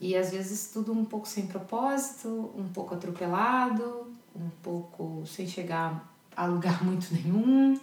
E 0.00 0.16
às 0.16 0.30
vezes 0.30 0.70
tudo 0.72 0.92
um 0.92 1.04
pouco 1.04 1.28
sem 1.28 1.46
propósito, 1.46 2.50
um 2.56 2.68
pouco 2.68 2.94
atropelado, 2.94 4.09
um 4.34 4.48
pouco 4.62 5.24
sem 5.26 5.46
chegar 5.46 6.08
a 6.36 6.46
lugar 6.46 6.82
muito 6.84 7.12
nenhum. 7.12 7.78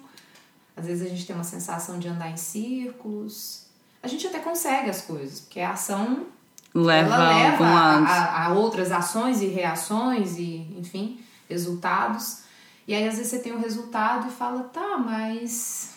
Às 0.75 0.85
vezes 0.85 1.05
a 1.05 1.09
gente 1.09 1.25
tem 1.25 1.35
uma 1.35 1.43
sensação 1.43 1.97
de 1.97 2.07
andar 2.07 2.29
em 2.29 2.37
círculos. 2.37 3.65
A 4.01 4.07
gente 4.07 4.27
até 4.27 4.39
consegue 4.39 4.89
as 4.89 5.01
coisas, 5.01 5.39
porque 5.39 5.59
a 5.59 5.71
ação 5.71 6.27
leva, 6.73 7.15
ela 7.15 7.35
leva 7.35 7.65
a, 7.65 8.45
a, 8.45 8.53
outras 8.53 8.91
ações 8.91 9.41
e 9.41 9.47
reações 9.47 10.37
e, 10.37 10.67
enfim, 10.77 11.19
resultados. 11.49 12.43
E 12.87 12.93
aí 12.93 13.07
às 13.07 13.17
vezes 13.17 13.31
você 13.31 13.39
tem 13.39 13.53
o 13.53 13.59
resultado 13.59 14.27
e 14.27 14.31
fala, 14.31 14.63
tá, 14.63 14.97
mas. 14.97 15.95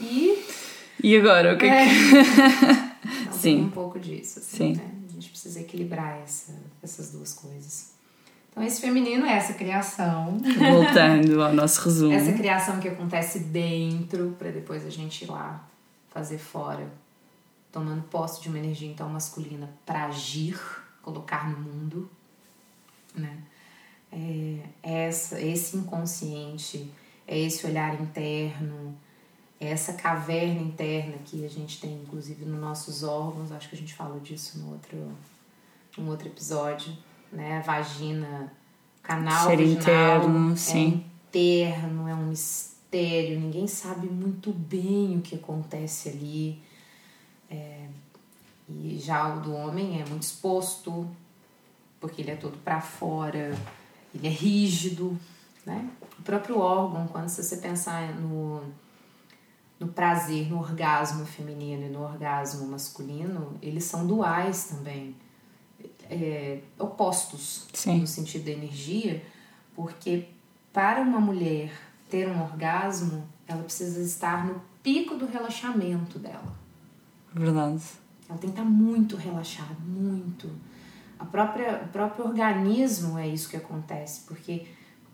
E. 0.00 0.44
E 1.02 1.16
agora? 1.16 1.54
O 1.54 1.58
que 1.58 1.66
é. 1.66 1.86
então, 1.86 3.32
Sim. 3.38 3.62
um 3.62 3.70
pouco 3.70 3.98
disso. 3.98 4.40
Assim, 4.40 4.56
Sim. 4.56 4.72
Né? 4.74 4.90
A 5.08 5.12
gente 5.12 5.30
precisa 5.30 5.60
equilibrar 5.60 6.18
essa, 6.22 6.52
essas 6.82 7.12
duas 7.12 7.32
coisas. 7.32 7.95
Então, 8.56 8.66
esse 8.66 8.80
feminino 8.80 9.26
é 9.26 9.34
essa 9.34 9.52
criação. 9.52 10.38
Voltando 10.38 11.42
ao 11.42 11.52
nosso 11.52 11.82
resumo. 11.82 12.14
Essa 12.14 12.32
criação 12.32 12.80
que 12.80 12.88
acontece 12.88 13.40
dentro, 13.40 14.34
para 14.38 14.50
depois 14.50 14.86
a 14.86 14.88
gente 14.88 15.24
ir 15.24 15.30
lá 15.30 15.62
fazer 16.08 16.38
fora, 16.38 16.90
tomando 17.70 18.02
posse 18.04 18.40
de 18.40 18.48
uma 18.48 18.58
energia 18.58 18.90
então 18.90 19.06
masculina 19.10 19.68
para 19.84 20.06
agir, 20.06 20.58
colocar 21.02 21.50
no 21.50 21.58
mundo, 21.58 22.10
né? 23.14 23.36
é, 24.12 24.58
essa, 24.82 25.40
esse 25.40 25.76
inconsciente, 25.76 26.90
é 27.26 27.38
esse 27.38 27.66
olhar 27.66 28.00
interno, 28.00 28.96
é 29.60 29.68
essa 29.68 29.92
caverna 29.94 30.60
interna 30.60 31.16
que 31.24 31.44
a 31.44 31.48
gente 31.48 31.80
tem, 31.80 31.94
inclusive, 32.02 32.44
nos 32.44 32.60
nossos 32.60 33.02
órgãos. 33.02 33.52
Acho 33.52 33.68
que 33.68 33.74
a 33.74 33.78
gente 33.78 33.94
falou 33.94 34.20
disso 34.20 34.58
no 34.58 34.72
outro, 34.72 35.12
no 35.98 36.10
outro 36.10 36.28
episódio, 36.28 36.96
né? 37.36 37.62
Vagina, 37.64 38.52
canal 39.02 39.46
Ser 39.46 39.56
vaginal 39.56 39.72
interno, 39.72 40.52
é 40.52 40.56
sim. 40.56 41.04
interno, 41.28 42.08
é 42.08 42.14
um 42.14 42.26
mistério. 42.26 43.38
Ninguém 43.38 43.66
sabe 43.68 44.08
muito 44.08 44.52
bem 44.52 45.18
o 45.18 45.20
que 45.20 45.36
acontece 45.36 46.08
ali. 46.08 46.62
É, 47.50 47.86
e 48.68 48.98
já 48.98 49.36
o 49.36 49.40
do 49.40 49.54
homem 49.54 50.00
é 50.00 50.04
muito 50.06 50.22
exposto, 50.22 51.08
porque 52.00 52.22
ele 52.22 52.32
é 52.32 52.36
todo 52.36 52.56
para 52.64 52.80
fora 52.80 53.54
ele 54.16 54.26
é 54.26 54.30
rígido, 54.30 55.18
né? 55.64 55.88
O 56.18 56.22
próprio 56.22 56.58
órgão, 56.58 57.06
quando 57.08 57.28
você 57.28 57.56
pensar 57.58 58.14
no, 58.14 58.62
no 59.78 59.88
prazer, 59.88 60.48
no 60.48 60.58
orgasmo 60.58 61.26
feminino 61.26 61.86
e 61.86 61.88
no 61.88 62.02
orgasmo 62.02 62.66
masculino, 62.66 63.56
eles 63.60 63.84
são 63.84 64.06
duais 64.06 64.64
também, 64.64 65.14
é, 66.10 66.60
opostos 66.78 67.66
Sim. 67.72 68.00
no 68.00 68.06
sentido 68.06 68.44
da 68.44 68.52
energia, 68.52 69.24
porque 69.74 70.28
para 70.72 71.00
uma 71.00 71.20
mulher 71.20 71.72
ter 72.08 72.28
um 72.28 72.42
orgasmo, 72.42 73.26
ela 73.46 73.62
precisa 73.62 74.00
estar 74.00 74.46
no 74.46 74.60
pico 74.82 75.16
do 75.16 75.26
relaxamento 75.26 76.18
dela. 76.18 76.54
Verdade. 77.32 77.82
Ela 78.28 78.38
tem 78.38 78.50
que 78.50 78.58
estar 78.58 78.64
muito 78.64 79.16
relaxada, 79.16 79.76
muito 79.84 80.50
a 81.18 81.24
própria, 81.24 81.82
o 81.84 81.88
próprio 81.88 82.26
organismo 82.26 83.18
é 83.18 83.26
isso 83.26 83.48
que 83.48 83.56
acontece, 83.56 84.22
porque 84.26 84.66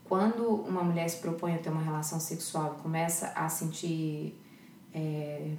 quando 0.03 0.43
uma 0.43 0.83
mulher 0.83 1.07
se 1.09 1.17
propõe 1.17 1.55
a 1.55 1.57
ter 1.57 1.69
uma 1.69 1.81
relação 1.81 2.19
sexual 2.19 2.75
e 2.77 2.81
começa 2.81 3.27
a 3.29 3.47
sentir 3.47 4.37
é, 4.93 5.53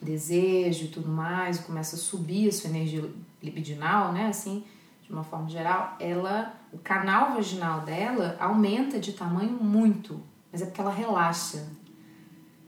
desejo 0.00 0.84
e 0.84 0.88
tudo 0.88 1.08
mais, 1.08 1.58
começa 1.58 1.96
a 1.96 1.98
subir 1.98 2.48
a 2.48 2.52
sua 2.52 2.70
energia 2.70 3.10
libidinal, 3.42 4.12
né, 4.12 4.26
assim, 4.26 4.64
de 5.02 5.12
uma 5.12 5.24
forma 5.24 5.48
geral, 5.48 5.96
ela, 5.98 6.54
o 6.72 6.78
canal 6.78 7.34
vaginal 7.34 7.80
dela 7.80 8.36
aumenta 8.38 8.98
de 8.98 9.12
tamanho 9.12 9.52
muito, 9.52 10.22
mas 10.52 10.62
é 10.62 10.66
porque 10.66 10.80
ela 10.80 10.92
relaxa. 10.92 11.66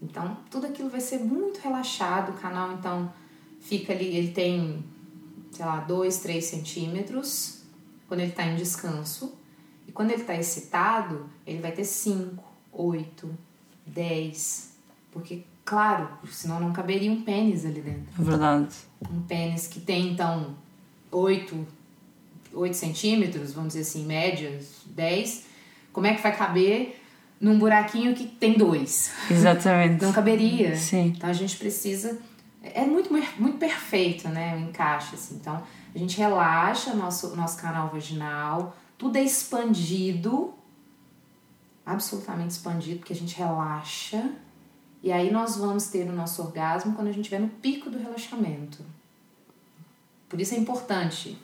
Então, 0.01 0.37
tudo 0.51 0.67
aquilo 0.67 0.89
vai 0.89 1.01
ser 1.01 1.19
muito 1.21 1.61
relaxado, 1.61 2.31
o 2.31 2.35
canal, 2.35 2.73
então, 2.73 3.13
fica 3.61 3.93
ali, 3.93 4.07
ele 4.17 4.33
tem, 4.33 4.85
sei 5.51 5.65
lá, 5.65 5.81
2, 5.81 6.19
3 6.19 6.45
centímetros, 6.45 7.63
quando 8.09 8.21
ele 8.21 8.31
está 8.31 8.45
em 8.45 8.57
descanso, 8.57 9.39
e 9.87 9.93
quando 9.93 10.11
ele 10.11 10.23
está 10.23 10.35
excitado, 10.35 11.31
ele 11.47 11.61
vai 11.61 11.73
ter 11.73 11.85
5, 11.85 12.43
8, 12.73 13.39
10, 13.87 14.77
porque 15.13 15.45
Claro, 15.65 16.09
senão 16.27 16.59
não 16.59 16.73
caberia 16.73 17.11
um 17.11 17.23
pênis 17.23 17.65
ali 17.65 17.81
dentro. 17.81 18.21
É 18.21 18.23
verdade. 18.23 18.75
Um 19.11 19.23
pênis 19.23 19.67
que 19.69 19.81
tem, 19.81 20.13
então, 20.13 20.57
8, 21.13 21.67
8 22.53 22.75
centímetros, 22.75 23.53
vamos 23.53 23.75
dizer 23.75 23.83
assim, 23.83 24.05
médias, 24.05 24.81
10. 24.87 25.45
Como 25.93 26.07
é 26.07 26.15
que 26.15 26.23
vai 26.23 26.35
caber 26.35 27.01
num 27.41 27.59
buraquinho 27.59 28.15
que 28.15 28.27
tem 28.27 28.57
dois? 28.57 29.13
Exatamente. 29.31 30.01
não 30.03 30.13
caberia. 30.13 30.75
Sim. 30.77 31.13
Então 31.17 31.29
a 31.29 31.35
gente 31.35 31.57
precisa. 31.57 32.19
É 32.63 32.85
muito, 32.85 33.13
muito 33.13 33.59
perfeito, 33.59 34.29
né? 34.29 34.57
O 34.57 34.61
encaixe, 34.61 35.15
assim. 35.15 35.37
Então 35.37 35.63
a 35.95 35.99
gente 35.99 36.17
relaxa 36.17 36.95
nosso, 36.95 37.37
nosso 37.37 37.61
canal 37.61 37.91
vaginal, 37.91 38.77
tudo 38.97 39.17
é 39.17 39.23
expandido, 39.23 40.55
absolutamente 41.85 42.53
expandido, 42.53 43.01
porque 43.01 43.13
a 43.13 43.17
gente 43.17 43.37
relaxa 43.37 44.31
e 45.03 45.11
aí 45.11 45.31
nós 45.33 45.57
vamos 45.57 45.89
ter 45.89 46.09
o 46.09 46.13
nosso 46.13 46.41
orgasmo 46.43 46.95
quando 46.95 47.09
a 47.09 47.13
gente 47.13 47.23
estiver 47.23 47.41
no 47.41 47.49
pico 47.49 47.91
do 47.91 47.99
relaxamento. 47.99 48.85
Por 50.33 50.41
isso 50.41 50.55
é 50.55 50.57
importante. 50.57 51.37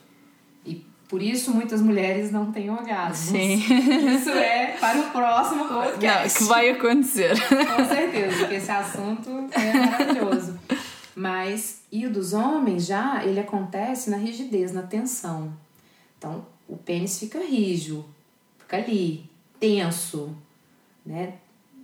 E 0.65 0.83
por 1.07 1.21
isso 1.21 1.53
muitas 1.53 1.79
mulheres 1.79 2.31
não 2.31 2.51
têm 2.51 2.71
orgasmo. 2.71 3.37
Sim. 3.37 3.53
Isso 4.15 4.31
é 4.31 4.77
para 4.79 4.99
o 4.99 5.11
próximo 5.11 5.67
podcast. 5.67 6.33
Não, 6.33 6.47
que 6.47 6.51
vai 6.51 6.71
acontecer. 6.71 7.35
Com 7.47 7.85
certeza, 7.85 8.39
porque 8.39 8.55
esse 8.55 8.71
assunto 8.71 9.29
é 9.51 9.73
maravilhoso. 9.73 10.59
Mas, 11.15 11.83
e 11.91 12.07
o 12.07 12.09
dos 12.11 12.33
homens 12.33 12.87
já, 12.87 13.23
ele 13.23 13.39
acontece 13.39 14.09
na 14.09 14.17
rigidez, 14.17 14.73
na 14.73 14.81
tensão. 14.81 15.53
Então, 16.17 16.43
o 16.67 16.75
pênis 16.75 17.19
fica 17.19 17.37
rígido, 17.37 18.03
fica 18.57 18.77
ali, 18.77 19.29
tenso, 19.59 20.35
né? 21.05 21.33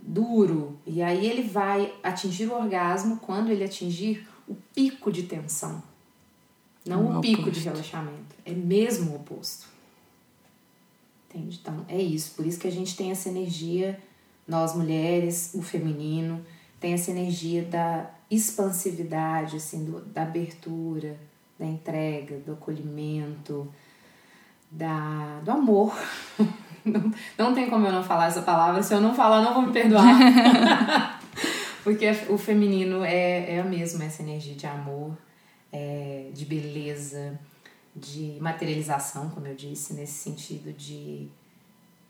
duro. 0.02 0.76
E 0.88 1.04
aí 1.04 1.24
ele 1.24 1.44
vai 1.44 1.94
atingir 2.02 2.48
o 2.48 2.56
orgasmo 2.56 3.18
quando 3.18 3.52
ele 3.52 3.64
atingir 3.64 4.28
o 4.48 4.56
pico 4.74 5.12
de 5.12 5.22
tensão. 5.22 5.84
Não 6.86 7.06
o, 7.06 7.18
o 7.18 7.22
pico 7.22 7.42
oposto. 7.42 7.60
de 7.60 7.70
relaxamento. 7.70 8.36
É 8.46 8.52
mesmo 8.52 9.12
o 9.12 9.16
oposto. 9.16 9.68
Entende? 11.30 11.60
Então 11.62 11.86
é 11.88 12.02
isso. 12.02 12.32
Por 12.36 12.46
isso 12.46 12.60
que 12.60 12.68
a 12.68 12.72
gente 12.72 12.96
tem 12.96 13.12
essa 13.12 13.30
energia, 13.30 14.00
nós 14.48 14.76
mulheres, 14.76 15.52
o 15.54 15.62
feminino, 15.62 16.46
tem 16.80 16.94
essa 16.94 17.12
energia 17.12 17.64
da 17.64 18.10
expansividade, 18.30 19.58
assim, 19.58 19.86
do, 19.86 20.02
da 20.02 20.24
abertura, 20.24 21.18
da 21.58 21.66
entrega, 21.66 22.38
do 22.40 22.54
acolhimento, 22.54 23.68
da, 24.70 25.40
do 25.44 25.52
amor. 25.52 25.98
Não, 26.86 27.12
não 27.36 27.56
tem 27.56 27.68
como 27.68 27.88
eu 27.88 27.92
não 27.92 28.04
falar 28.04 28.28
essa 28.28 28.44
palavra. 28.44 28.84
Se 28.84 28.94
eu 28.94 29.02
não 29.02 29.12
falar, 29.12 29.42
não 29.42 29.56
vou 29.56 29.64
me 29.64 29.74
perdoar. 29.74 30.06
Porque 31.84 32.08
o 32.30 32.38
feminino 32.38 33.04
é, 33.04 33.56
é 33.56 33.60
a 33.60 33.64
mesma, 33.64 34.06
essa 34.06 34.22
energia 34.22 34.54
de 34.54 34.68
amor, 34.68 35.18
é, 35.76 36.30
de 36.34 36.46
beleza, 36.46 37.40
de 37.96 38.38
materialização, 38.40 39.30
como 39.30 39.48
eu 39.48 39.56
disse, 39.56 39.94
nesse 39.94 40.14
sentido 40.14 40.72
de, 40.74 41.28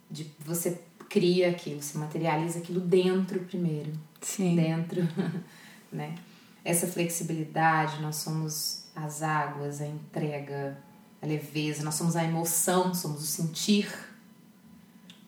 de 0.10 0.32
você 0.40 0.82
cria 1.10 1.50
aquilo, 1.50 1.82
você 1.82 1.98
materializa 1.98 2.60
aquilo 2.60 2.80
dentro 2.80 3.40
primeiro. 3.42 3.94
Sim. 4.22 4.56
Dentro, 4.56 5.02
né? 5.92 6.16
Essa 6.64 6.88
flexibilidade, 6.88 8.02
nós 8.02 8.18
somos 8.18 8.86
as 8.96 9.22
águas, 9.22 9.82
a 9.82 9.88
entrega, 9.88 10.78
a 11.22 11.26
leveza, 11.26 11.84
nós 11.84 11.96
somos 11.96 12.16
a 12.16 12.24
emoção, 12.24 12.94
somos 12.94 13.22
o 13.22 13.28
sentir 13.28 13.88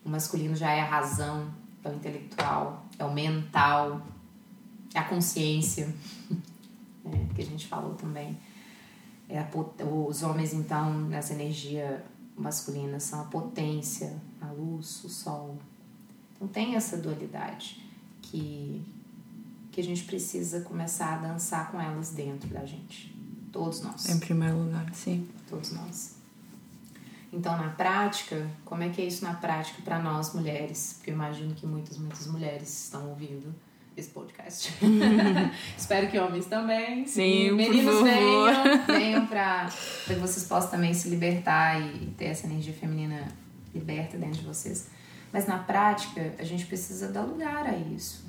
o 0.08 0.10
masculino 0.10 0.56
já 0.56 0.70
é 0.70 0.80
a 0.80 0.86
razão, 0.86 1.52
é 1.84 1.88
o 1.90 1.94
intelectual, 1.94 2.86
é 2.98 3.04
o 3.04 3.12
mental, 3.12 4.00
é 4.94 4.98
a 4.98 5.04
consciência, 5.04 5.94
né, 7.08 7.26
que 7.34 7.42
a 7.42 7.44
gente 7.44 7.66
falou 7.66 7.94
também. 7.94 8.38
É 9.28 9.44
os 9.84 10.22
homens, 10.22 10.54
então, 10.54 10.92
nessa 11.00 11.34
energia 11.34 12.04
masculina, 12.36 12.98
são 12.98 13.20
a 13.20 13.24
potência, 13.24 14.16
a 14.40 14.46
luz, 14.46 15.04
o 15.04 15.08
sol. 15.08 15.58
Então, 16.34 16.48
tem 16.48 16.76
essa 16.76 16.96
dualidade 16.96 17.84
que, 18.22 18.82
que 19.70 19.80
a 19.80 19.84
gente 19.84 20.04
precisa 20.04 20.62
começar 20.62 21.14
a 21.14 21.18
dançar 21.18 21.70
com 21.70 21.80
elas 21.80 22.10
dentro 22.10 22.48
da 22.48 22.64
gente. 22.64 23.14
Todos 23.52 23.82
nós. 23.82 24.08
Em 24.08 24.18
primeiro 24.18 24.56
lugar, 24.56 24.94
sim. 24.94 25.28
Todos 25.48 25.72
nós. 25.72 26.16
Então, 27.32 27.56
na 27.58 27.68
prática, 27.70 28.50
como 28.64 28.82
é 28.82 28.88
que 28.88 29.02
é 29.02 29.06
isso 29.06 29.24
na 29.24 29.34
prática 29.34 29.82
para 29.82 29.98
nós 29.98 30.32
mulheres? 30.32 30.94
Porque 30.94 31.10
eu 31.10 31.14
imagino 31.14 31.54
que 31.54 31.66
muitas, 31.66 31.98
muitas 31.98 32.26
mulheres 32.26 32.84
estão 32.84 33.10
ouvindo 33.10 33.54
esse 34.00 34.10
podcast. 34.10 34.72
Espero 35.76 36.08
que 36.08 36.18
homens 36.18 36.46
também. 36.46 37.06
Sim, 37.06 37.52
meninos 37.52 37.96
por 37.96 38.04
venham, 38.04 38.86
venham 38.86 39.26
para 39.26 39.68
que 40.06 40.14
vocês 40.14 40.46
possam 40.46 40.70
também 40.70 40.94
se 40.94 41.08
libertar 41.08 41.80
e 41.80 42.06
ter 42.16 42.26
essa 42.26 42.46
energia 42.46 42.72
feminina 42.72 43.28
liberta 43.74 44.16
dentro 44.16 44.40
de 44.40 44.46
vocês. 44.46 44.88
Mas 45.32 45.46
na 45.46 45.58
prática, 45.58 46.34
a 46.38 46.44
gente 46.44 46.66
precisa 46.66 47.08
dar 47.08 47.22
lugar 47.22 47.66
a 47.66 47.76
isso. 47.76 48.26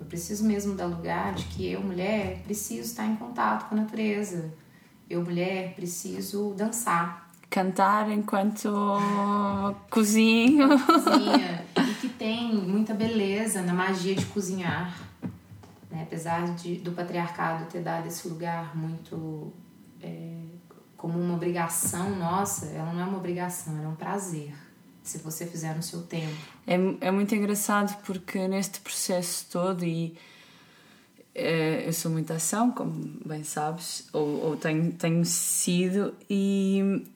Eu 0.00 0.06
preciso 0.06 0.44
mesmo 0.44 0.74
dar 0.74 0.86
lugar 0.86 1.34
de 1.34 1.44
que 1.46 1.66
eu, 1.66 1.82
mulher, 1.82 2.40
preciso 2.44 2.82
estar 2.82 3.06
em 3.06 3.16
contato 3.16 3.68
com 3.68 3.74
a 3.74 3.78
natureza. 3.78 4.52
Eu, 5.08 5.22
mulher, 5.22 5.74
preciso 5.74 6.54
dançar 6.56 7.28
cantar 7.50 8.10
enquanto 8.10 8.70
cozinho. 9.90 10.68
Cozinha. 10.86 11.64
Que 12.00 12.08
tem 12.08 12.54
muita 12.54 12.94
beleza 12.94 13.62
na 13.62 13.72
magia 13.72 14.14
de 14.14 14.24
cozinhar. 14.26 14.96
Né? 15.90 16.02
Apesar 16.02 16.54
de, 16.54 16.76
do 16.76 16.92
patriarcado 16.92 17.66
ter 17.66 17.80
dado 17.80 18.06
esse 18.06 18.28
lugar 18.28 18.76
muito 18.76 19.52
é, 20.02 20.38
como 20.96 21.18
uma 21.18 21.34
obrigação 21.34 22.16
nossa, 22.16 22.66
ela 22.66 22.92
não 22.92 23.00
é 23.00 23.04
uma 23.04 23.18
obrigação, 23.18 23.76
ela 23.76 23.84
é 23.84 23.88
um 23.88 23.96
prazer. 23.96 24.52
Se 25.02 25.18
você 25.18 25.46
fizer 25.46 25.74
no 25.74 25.82
seu 25.82 26.02
tempo. 26.02 26.36
É, 26.66 26.74
é 27.00 27.10
muito 27.10 27.34
engraçado 27.34 27.96
porque 28.04 28.46
neste 28.46 28.80
processo 28.80 29.46
todo 29.50 29.84
e 29.84 30.14
é, 31.34 31.86
eu 31.86 31.92
sou 31.92 32.10
muito 32.10 32.32
ação, 32.32 32.70
como 32.72 32.92
bem 33.24 33.44
sabes, 33.44 34.08
ou, 34.12 34.44
ou 34.44 34.56
tenho, 34.56 34.92
tenho 34.92 35.24
sido, 35.24 36.12
e 36.28 37.06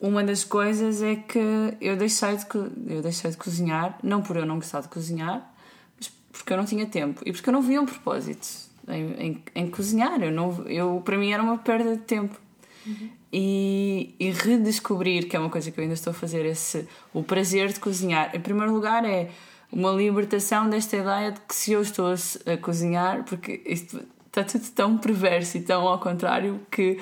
uma 0.00 0.22
das 0.22 0.44
coisas 0.44 1.02
é 1.02 1.16
que 1.16 1.38
eu 1.80 1.96
deixei, 1.96 2.36
de, 2.36 2.44
eu 2.86 3.02
deixei 3.02 3.30
de 3.30 3.36
cozinhar, 3.36 3.98
não 4.02 4.22
por 4.22 4.36
eu 4.36 4.46
não 4.46 4.56
gostar 4.56 4.80
de 4.80 4.88
cozinhar, 4.88 5.52
mas 5.96 6.08
porque 6.30 6.52
eu 6.52 6.56
não 6.56 6.64
tinha 6.64 6.86
tempo 6.86 7.20
e 7.26 7.32
porque 7.32 7.48
eu 7.48 7.52
não 7.52 7.62
via 7.62 7.80
um 7.80 7.86
propósito 7.86 8.46
em, 8.88 9.26
em, 9.26 9.42
em 9.54 9.70
cozinhar. 9.70 10.22
Eu 10.22 10.30
não, 10.30 10.66
eu, 10.66 11.02
para 11.04 11.16
mim 11.18 11.32
era 11.32 11.42
uma 11.42 11.58
perda 11.58 11.96
de 11.96 12.02
tempo. 12.02 12.38
Uhum. 12.86 13.10
E, 13.32 14.14
e, 14.18 14.30
redescobrir, 14.30 15.28
que 15.28 15.36
é 15.36 15.38
uma 15.38 15.50
coisa 15.50 15.70
que 15.70 15.78
eu 15.78 15.82
ainda 15.82 15.94
estou 15.94 16.12
a 16.12 16.14
fazer, 16.14 16.46
esse, 16.46 16.88
o 17.12 17.22
prazer 17.22 17.72
de 17.72 17.80
cozinhar. 17.80 18.34
Em 18.34 18.40
primeiro 18.40 18.72
lugar, 18.72 19.04
é 19.04 19.30
uma 19.70 19.90
libertação 19.90 20.68
desta 20.70 20.96
ideia 20.96 21.32
de 21.32 21.40
que 21.40 21.54
se 21.54 21.72
eu 21.72 21.82
estou 21.82 22.06
a, 22.06 22.56
cozinhar, 22.56 23.24
porque 23.24 23.60
isto 23.66 24.00
está 24.26 24.44
tudo 24.44 24.64
tão 24.70 24.96
perverso 24.96 25.58
e 25.58 25.60
tão 25.60 25.86
ao 25.86 25.98
contrário 25.98 26.60
que, 26.70 26.98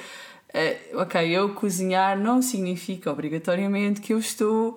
uh, 0.57 1.01
ok, 1.01 1.29
eu 1.29 1.55
cozinhar 1.55 2.19
não 2.19 2.41
significa 2.41 3.11
obrigatoriamente 3.11 4.01
que 4.01 4.13
eu 4.13 4.19
estou 4.19 4.77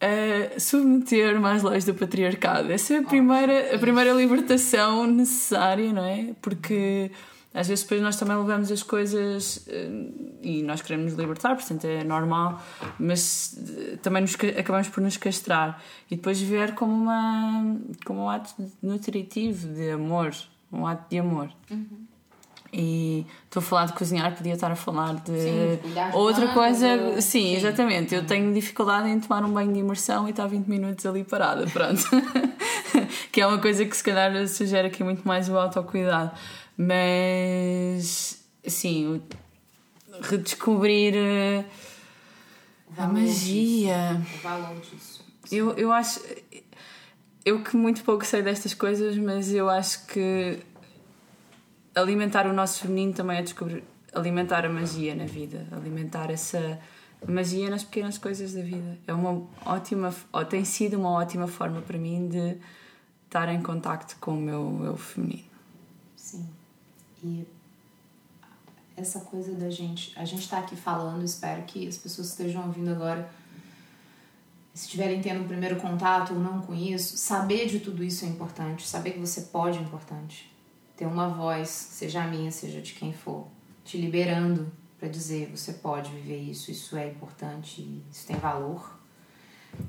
a 0.00 0.58
submeter 0.58 1.38
mais 1.38 1.62
leis 1.62 1.84
do 1.84 1.94
patriarcado. 1.94 2.72
Essa 2.72 2.94
é 2.94 2.98
a 2.98 3.02
primeira, 3.02 3.74
a 3.74 3.78
primeira 3.78 4.12
libertação 4.12 5.06
necessária, 5.06 5.92
não 5.92 6.04
é? 6.04 6.34
Porque 6.40 7.10
às 7.52 7.68
vezes 7.68 7.82
depois 7.82 8.00
nós 8.00 8.16
também 8.16 8.36
levamos 8.36 8.70
as 8.70 8.82
coisas 8.82 9.66
eh, 9.68 9.90
e 10.40 10.62
nós 10.62 10.80
queremos 10.80 11.12
nos 11.12 11.20
libertar, 11.20 11.56
portanto 11.56 11.84
é 11.84 12.04
normal, 12.04 12.62
mas 12.98 13.58
eh, 13.76 13.96
também 13.96 14.22
nos, 14.22 14.34
acabamos 14.56 14.88
por 14.88 15.02
nos 15.02 15.16
castrar 15.16 15.82
e 16.10 16.16
depois 16.16 16.40
ver 16.40 16.74
como, 16.74 16.92
uma, 16.92 17.76
como 18.06 18.22
um 18.22 18.30
ato 18.30 18.54
nutritivo 18.80 19.68
de 19.74 19.90
amor, 19.90 20.32
um 20.72 20.86
ato 20.86 21.10
de 21.10 21.18
amor. 21.18 21.50
Uhum. 21.70 22.06
E 22.72 23.26
estou 23.44 23.60
a 23.60 23.62
falar 23.64 23.86
de 23.86 23.94
cozinhar, 23.94 24.36
podia 24.36 24.54
estar 24.54 24.70
a 24.70 24.76
falar 24.76 25.14
de 25.16 25.40
Sim, 25.40 25.78
outra 26.12 26.48
coisa. 26.48 26.86
Ou... 26.86 27.14
Sim, 27.20 27.40
Sim, 27.40 27.56
exatamente. 27.56 28.14
Eu 28.14 28.24
tenho 28.24 28.52
dificuldade 28.54 29.08
em 29.08 29.18
tomar 29.18 29.44
um 29.44 29.52
banho 29.52 29.72
de 29.72 29.80
imersão 29.80 30.28
e 30.28 30.30
estar 30.30 30.46
20 30.46 30.66
minutos 30.66 31.04
ali 31.04 31.24
parada, 31.24 31.66
pronto. 31.66 32.02
que 33.32 33.40
é 33.40 33.46
uma 33.46 33.58
coisa 33.58 33.84
que 33.84 33.96
se 33.96 34.04
calhar 34.04 34.46
sugere 34.46 34.88
aqui 34.88 35.02
muito 35.02 35.26
mais 35.26 35.48
o 35.48 35.58
autocuidado. 35.58 36.30
Mas, 36.76 38.42
sim, 38.66 39.20
redescobrir 40.22 41.14
eh, 41.16 41.64
a 42.96 43.06
magia. 43.06 44.20
Disso. 44.90 45.24
Eu, 45.50 45.72
eu 45.74 45.92
acho. 45.92 46.20
Eu 47.44 47.62
que 47.62 47.76
muito 47.76 48.04
pouco 48.04 48.24
sei 48.24 48.42
destas 48.42 48.74
coisas, 48.74 49.16
mas 49.16 49.52
eu 49.52 49.68
acho 49.68 50.06
que 50.06 50.58
alimentar 52.00 52.46
o 52.46 52.52
nosso 52.52 52.80
feminino 52.80 53.12
também 53.12 53.38
é 53.38 53.42
descobrir. 53.42 53.84
alimentar 54.12 54.64
a 54.64 54.68
magia 54.68 55.14
na 55.14 55.24
vida, 55.24 55.66
alimentar 55.72 56.30
essa 56.30 56.78
magia 57.26 57.68
nas 57.70 57.84
pequenas 57.84 58.18
coisas 58.18 58.54
da 58.54 58.62
vida. 58.62 58.98
É 59.06 59.12
uma 59.12 59.46
ótima. 59.64 60.14
ou 60.32 60.44
tem 60.44 60.64
sido 60.64 60.98
uma 60.98 61.10
ótima 61.10 61.46
forma 61.46 61.80
para 61.82 61.98
mim 61.98 62.28
de 62.28 62.56
estar 63.26 63.48
em 63.48 63.62
contacto 63.62 64.16
com 64.20 64.32
o 64.32 64.40
meu 64.40 64.82
eu 64.84 64.96
feminino. 64.96 65.44
Sim. 66.16 66.48
E 67.22 67.46
essa 68.96 69.20
coisa 69.20 69.52
da 69.54 69.70
gente. 69.70 70.12
A 70.16 70.24
gente 70.24 70.42
está 70.42 70.58
aqui 70.58 70.76
falando, 70.76 71.24
espero 71.24 71.62
que 71.62 71.86
as 71.86 71.96
pessoas 71.96 72.28
estejam 72.28 72.66
ouvindo 72.66 72.90
agora, 72.90 73.30
se 74.74 74.84
estiverem 74.84 75.20
tendo 75.20 75.42
um 75.42 75.48
primeiro 75.48 75.76
contato 75.76 76.34
ou 76.34 76.40
não 76.40 76.60
com 76.60 76.74
isso, 76.74 77.16
saber 77.16 77.66
de 77.66 77.80
tudo 77.80 78.04
isso 78.04 78.24
é 78.24 78.28
importante. 78.28 78.86
Saber 78.86 79.12
que 79.12 79.18
você 79.18 79.42
pode 79.42 79.78
é 79.78 79.80
importante. 79.80 80.49
Ter 81.00 81.06
uma 81.06 81.28
voz, 81.28 81.70
seja 81.70 82.22
a 82.22 82.26
minha, 82.26 82.50
seja 82.50 82.82
de 82.82 82.92
quem 82.92 83.10
for, 83.10 83.46
te 83.82 83.96
liberando 83.96 84.70
para 84.98 85.08
dizer: 85.08 85.50
você 85.50 85.72
pode 85.72 86.10
viver 86.10 86.36
isso, 86.36 86.70
isso 86.70 86.94
é 86.94 87.08
importante, 87.08 88.04
isso 88.12 88.26
tem 88.26 88.36
valor. 88.36 89.00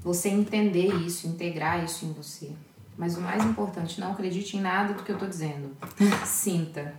Você 0.01 0.29
entender 0.29 0.87
isso, 1.05 1.27
integrar 1.27 1.83
isso 1.83 2.05
em 2.05 2.13
você. 2.13 2.53
Mas 2.97 3.17
o 3.17 3.21
mais 3.21 3.43
importante, 3.43 3.99
não 3.99 4.13
acredite 4.13 4.55
em 4.55 4.61
nada 4.61 4.93
do 4.93 5.03
que 5.03 5.11
eu 5.11 5.17
tô 5.17 5.27
dizendo. 5.27 5.75
Sinta. 6.25 6.95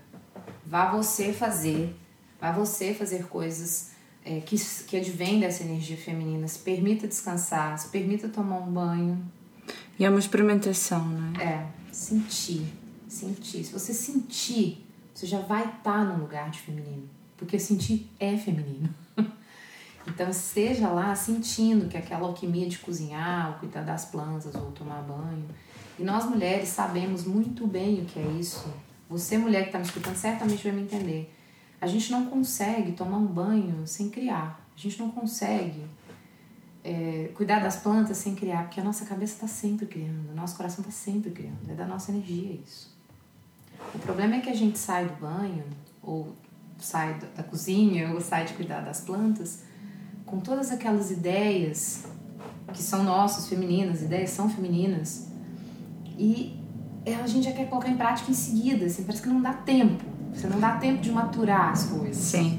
Vá 0.67 0.91
você 0.91 1.33
fazer. 1.33 1.97
Vá 2.39 2.53
você 2.53 2.93
fazer 2.93 3.29
coisas 3.29 3.93
é, 4.27 4.41
que, 4.41 4.59
que 4.89 4.99
advêm 4.99 5.41
dessa 5.41 5.63
energia 5.63 5.97
feminina. 5.97 6.47
Se 6.49 6.59
permita 6.59 7.09
descansar, 7.09 7.79
se 7.79 7.89
permita 7.89 8.29
tomar 8.29 8.59
um 8.59 8.71
banho. 8.71 9.25
E 9.99 10.05
é 10.05 10.11
uma 10.11 10.19
experimentação, 10.19 11.03
não 11.03 11.41
é? 11.41 11.45
É, 11.45 11.67
sentir. 11.91 12.82
Sentir. 13.13 13.63
Se 13.63 13.73
você 13.73 13.93
sentir, 13.93 14.87
você 15.13 15.27
já 15.27 15.39
vai 15.41 15.65
estar 15.65 16.07
tá 16.07 16.15
lugar 16.15 16.51
de 16.51 16.61
feminino. 16.61 17.09
Porque 17.37 17.59
sentir 17.59 18.11
é 18.19 18.37
feminino. 18.37 18.93
Então 20.05 20.29
esteja 20.29 20.89
lá 20.89 21.15
sentindo 21.15 21.89
que 21.89 21.97
aquela 21.97 22.27
alquimia 22.27 22.69
de 22.69 22.77
cozinhar, 22.79 23.53
ou 23.53 23.59
cuidar 23.61 23.83
das 23.83 24.05
plantas, 24.07 24.53
ou 24.53 24.73
tomar 24.73 25.01
banho, 25.03 25.49
e 25.97 26.03
nós 26.03 26.25
mulheres 26.25 26.71
sabemos 26.71 27.25
muito 27.25 27.69
bem 27.69 28.01
o 28.01 28.05
que 28.05 28.19
é 28.19 28.27
isso. 28.33 28.69
Você, 29.09 29.39
mulher 29.39 29.61
que 29.61 29.69
está 29.69 29.79
me 29.79 29.85
escutando, 29.85 30.17
certamente 30.17 30.65
vai 30.65 30.73
me 30.73 30.83
entender. 30.83 31.33
A 31.81 31.87
gente 31.87 32.11
não 32.11 32.27
consegue 32.27 32.93
tomar 32.93 33.19
um 33.19 33.27
banho 33.27 33.87
sem 33.87 34.11
criar. 34.11 34.61
A 34.77 34.81
gente 34.81 34.99
não 34.99 35.09
consegue 35.09 35.85
é, 36.83 37.31
cuidar 37.35 37.61
das 37.61 37.77
plantas 37.77 38.17
sem 38.17 38.35
criar, 38.35 38.65
porque 38.65 38.81
a 38.81 38.85
nossa 38.85 39.05
cabeça 39.05 39.35
está 39.35 39.47
sempre 39.47 39.87
criando, 39.87 40.33
o 40.33 40.35
nosso 40.35 40.57
coração 40.57 40.81
está 40.81 40.91
sempre 40.91 41.31
criando. 41.31 41.71
É 41.71 41.75
da 41.75 41.87
nossa 41.87 42.11
energia 42.11 42.59
isso. 42.67 42.92
O 43.95 43.99
problema 43.99 44.37
é 44.37 44.41
que 44.41 44.51
a 44.51 44.55
gente 44.55 44.79
sai 44.79 45.07
do 45.07 45.15
banho, 45.15 45.65
ou 46.03 46.35
sai 46.79 47.19
da 47.37 47.43
cozinha, 47.43 48.13
ou 48.13 48.21
sai 48.21 48.45
de 48.45 48.55
cuidar 48.55 48.81
das 48.81 49.01
plantas, 49.01 49.61
com 50.25 50.41
todas 50.41 50.71
aquelas 50.71 51.11
ideias 51.11 52.05
que 52.73 52.83
são 52.83 53.05
nossas, 53.05 53.49
femininas, 53.49 54.03
ideias 54.03 54.31
são 54.31 54.49
femininas, 54.49 55.29
e 56.19 56.59
a 57.07 57.27
gente 57.27 57.45
já 57.45 57.53
quer 57.53 57.69
colocar 57.69 57.89
em 57.89 57.97
prática 57.97 58.31
em 58.31 58.35
seguida, 58.35 58.87
assim, 58.87 59.03
parece 59.03 59.23
que 59.23 59.29
não 59.29 59.43
dá 59.43 59.53
tempo. 59.53 60.05
Você 60.33 60.47
não 60.47 60.59
dá 60.59 60.77
tempo 60.77 61.03
de 61.03 61.11
maturar 61.11 61.71
as 61.71 61.85
coisas. 61.85 62.17
Sim. 62.17 62.59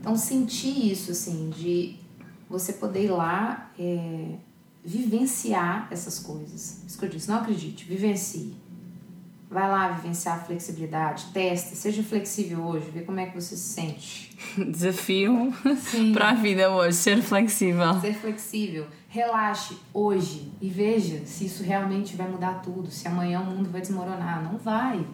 Então, 0.00 0.16
sentir 0.16 0.90
isso, 0.90 1.12
assim, 1.12 1.50
de 1.50 1.96
você 2.48 2.72
poder 2.72 3.04
ir 3.04 3.10
lá 3.10 3.70
é, 3.78 4.36
vivenciar 4.84 5.86
essas 5.90 6.18
coisas. 6.18 6.82
Isso 6.86 6.98
que 6.98 7.04
eu 7.04 7.08
disse, 7.08 7.28
não 7.28 7.36
acredite, 7.36 7.84
vivencie. 7.84 8.56
Vai 9.50 9.66
lá 9.66 9.88
vivenciar 9.88 10.36
a 10.36 10.40
flexibilidade, 10.40 11.26
testa, 11.32 11.74
seja 11.74 12.02
flexível 12.02 12.60
hoje, 12.60 12.90
vê 12.90 13.00
como 13.00 13.18
é 13.18 13.26
que 13.26 13.34
você 13.34 13.56
se 13.56 13.72
sente. 13.74 14.36
Desafio 14.70 15.50
para 16.12 16.30
a 16.30 16.34
vida 16.34 16.70
hoje, 16.70 16.98
ser 16.98 17.22
flexível. 17.22 17.98
Ser 17.98 18.12
flexível. 18.12 18.86
Relaxe 19.08 19.78
hoje 19.94 20.52
e 20.60 20.68
veja 20.68 21.24
se 21.24 21.46
isso 21.46 21.62
realmente 21.62 22.14
vai 22.14 22.28
mudar 22.28 22.60
tudo, 22.60 22.90
se 22.90 23.08
amanhã 23.08 23.40
o 23.40 23.46
mundo 23.46 23.70
vai 23.70 23.80
desmoronar. 23.80 24.44
Não 24.44 24.58
vai. 24.58 25.06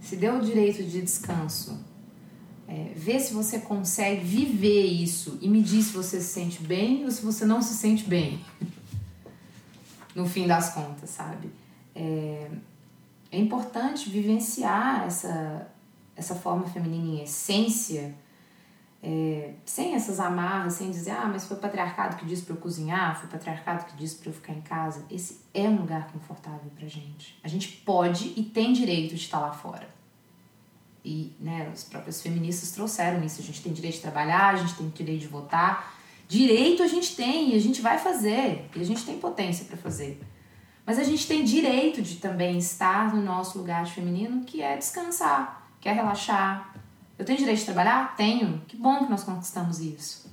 Se 0.00 0.14
dê 0.14 0.30
o 0.30 0.40
direito 0.40 0.84
de 0.84 1.02
descanso. 1.02 1.84
É, 2.68 2.92
vê 2.94 3.18
se 3.18 3.34
você 3.34 3.58
consegue 3.58 4.24
viver 4.24 4.84
isso 4.84 5.36
e 5.40 5.48
medir 5.48 5.82
se 5.82 5.92
você 5.92 6.20
se 6.20 6.32
sente 6.32 6.62
bem 6.62 7.04
ou 7.04 7.10
se 7.10 7.24
você 7.24 7.44
não 7.44 7.60
se 7.60 7.74
sente 7.74 8.04
bem. 8.04 8.40
no 10.14 10.26
fim 10.26 10.46
das 10.46 10.72
contas, 10.72 11.10
sabe? 11.10 11.50
É, 11.94 12.48
é 13.30 13.38
importante 13.38 14.08
vivenciar 14.08 15.04
essa, 15.06 15.68
essa 16.14 16.34
forma 16.34 16.66
feminina 16.66 17.20
em 17.20 17.22
essência, 17.22 18.14
é, 19.02 19.54
sem 19.64 19.94
essas 19.94 20.18
amarras, 20.18 20.74
sem 20.74 20.90
dizer, 20.90 21.12
ah, 21.12 21.26
mas 21.26 21.46
foi 21.46 21.56
o 21.56 21.60
patriarcado 21.60 22.16
que 22.16 22.24
disse 22.24 22.42
para 22.42 22.54
eu 22.54 22.60
cozinhar, 22.60 23.16
foi 23.16 23.28
o 23.28 23.30
patriarcado 23.30 23.84
que 23.84 23.96
disse 23.96 24.16
para 24.16 24.30
eu 24.30 24.34
ficar 24.34 24.52
em 24.52 24.60
casa. 24.60 25.04
Esse 25.10 25.40
é 25.52 25.68
um 25.68 25.76
lugar 25.76 26.10
confortável 26.10 26.70
pra 26.74 26.88
gente. 26.88 27.38
A 27.44 27.48
gente 27.48 27.68
pode 27.68 28.32
e 28.36 28.42
tem 28.42 28.72
direito 28.72 29.14
de 29.14 29.20
estar 29.20 29.38
lá 29.38 29.52
fora. 29.52 29.88
E 31.04 31.36
né, 31.38 31.70
as 31.72 31.84
próprias 31.84 32.20
feministas 32.20 32.72
trouxeram 32.72 33.22
isso. 33.22 33.40
A 33.40 33.44
gente 33.44 33.62
tem 33.62 33.72
direito 33.72 33.94
de 33.94 34.00
trabalhar, 34.00 34.54
a 34.54 34.56
gente 34.56 34.74
tem 34.74 34.88
direito 34.88 35.20
de 35.20 35.28
votar. 35.28 35.94
Direito 36.26 36.82
a 36.82 36.88
gente 36.88 37.14
tem 37.14 37.52
e 37.52 37.54
a 37.54 37.60
gente 37.60 37.80
vai 37.80 37.96
fazer. 37.98 38.68
E 38.74 38.80
a 38.80 38.84
gente 38.84 39.04
tem 39.04 39.16
potência 39.16 39.66
para 39.66 39.76
fazer. 39.76 40.20
Mas 40.86 41.00
a 41.00 41.02
gente 41.02 41.26
tem 41.26 41.42
direito 41.42 42.00
de 42.00 42.16
também 42.16 42.58
estar 42.58 43.12
no 43.12 43.20
nosso 43.20 43.58
lugar 43.58 43.84
de 43.84 43.92
feminino, 43.92 44.44
que 44.44 44.62
é 44.62 44.76
descansar, 44.76 45.68
que 45.80 45.88
é 45.88 45.92
relaxar. 45.92 46.76
Eu 47.18 47.24
tenho 47.24 47.36
direito 47.36 47.58
de 47.58 47.64
trabalhar? 47.64 48.14
Tenho. 48.16 48.62
Que 48.68 48.76
bom 48.76 49.04
que 49.04 49.10
nós 49.10 49.24
conquistamos 49.24 49.80
isso. 49.80 50.30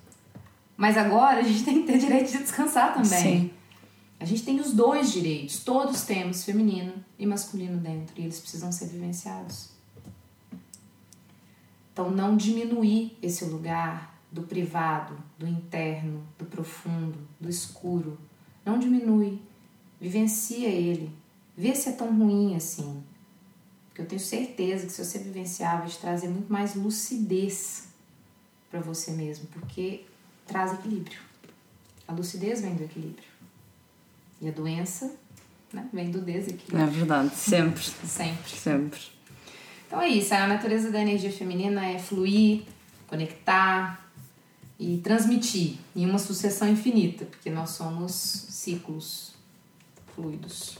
Mas 0.78 0.95
agora 0.95 1.39
a 1.39 1.43
gente 1.43 1.64
tem 1.66 1.82
que 1.82 1.91
ter 1.91 1.97
direito 1.97 2.32
de 2.32 2.38
descansar 2.38 2.93
também. 2.93 3.49
Sim. 3.49 3.51
A 4.20 4.26
gente 4.26 4.43
tem 4.43 4.60
os 4.60 4.74
dois 4.74 5.12
direitos. 5.12 5.64
Todos 5.64 6.04
temos 6.04 6.43
feminino 6.43 6.93
e 7.18 7.26
masculino 7.26 7.78
dentro. 7.78 8.14
E 8.16 8.22
eles 8.22 8.39
precisam 8.39 8.72
ser 8.72 8.86
vivenciados. 8.86 9.70
Então, 11.91 12.12
não 12.12 12.38
diminuir 12.38 13.18
esse 13.22 13.43
lugar 13.45 14.20
do 14.32 14.43
privado, 14.43 15.16
do 15.38 15.47
interno, 15.47 16.24
do 16.38 16.45
profundo, 16.45 17.18
do 17.39 17.49
escuro. 17.49 18.20
Não 18.64 18.78
diminui 18.78 19.41
Vivencia 20.04 20.68
ele. 20.68 21.10
Vê 21.56 21.74
se 21.74 21.88
é 21.88 21.93
tão 21.93 22.14
ruim 22.14 22.58
assim. 22.58 23.01
Porque 23.88 24.01
eu 24.01 24.06
tenho 24.06 24.20
certeza 24.20 24.86
que 24.86 24.91
se 24.91 25.01
você 25.01 25.18
vivenciar, 25.18 25.80
vai 25.80 25.88
te 25.88 25.97
trazer 25.97 26.28
muito 26.28 26.51
mais 26.51 26.76
lucidez 26.76 27.86
para 28.70 28.82
você 28.82 29.12
mesmo, 29.12 29.47
porque 29.47 30.04
traz 30.45 30.74
equilíbrio. 30.74 31.20
A 32.06 32.12
lucidez 32.12 32.60
vem 32.60 32.76
do 32.76 32.84
equilíbrio. 32.84 33.24
E 34.41 34.49
a 34.49 34.51
doença 34.51 35.10
né, 35.72 35.88
vem 35.93 36.12
do 36.12 36.20
desequilíbrio. 36.20 36.82
É 36.82 36.86
verdade, 36.86 37.34
sempre. 37.34 37.82
sempre. 38.06 38.51
Sempre. 38.51 38.99
Então 39.88 40.01
é 40.01 40.10
isso, 40.10 40.34
a 40.34 40.45
natureza 40.47 40.91
da 40.91 40.99
energia 40.99 41.32
feminina 41.32 41.86
é 41.86 41.97
fluir, 41.97 42.64
conectar 43.08 44.06
e 44.78 44.97
transmitir 44.97 45.78
em 45.95 46.06
uma 46.06 46.20
sucessão 46.20 46.68
infinita, 46.68 47.24
porque 47.24 47.49
nós 47.49 47.70
somos 47.70 48.12
ciclos 48.12 49.33
fluidos. 50.16 50.78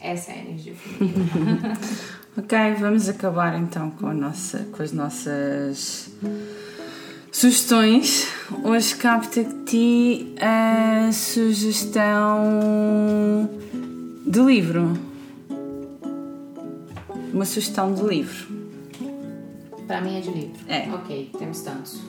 Essa 0.00 0.32
é 0.32 0.34
a 0.34 0.38
energia 0.38 0.74
feminina. 0.74 1.78
ok, 2.36 2.58
vamos 2.78 3.08
acabar 3.08 3.58
então 3.58 3.90
com, 3.90 4.08
a 4.08 4.14
nossa, 4.14 4.58
com 4.72 4.82
as 4.82 4.92
nossas 4.92 6.10
sugestões. 7.32 8.28
Hoje 8.62 8.96
capta 8.96 9.42
de 9.42 9.54
ti 9.64 10.34
a 10.40 11.10
sugestão 11.12 12.40
de 14.26 14.40
livro. 14.40 14.92
Uma 17.32 17.44
sugestão 17.44 17.94
de 17.94 18.02
livro. 18.02 18.54
Para 19.86 20.00
mim 20.00 20.18
é 20.18 20.20
de 20.20 20.30
livro. 20.30 20.60
É. 20.68 20.88
Ok, 20.92 21.30
temos 21.38 21.60
tantos. 21.62 22.00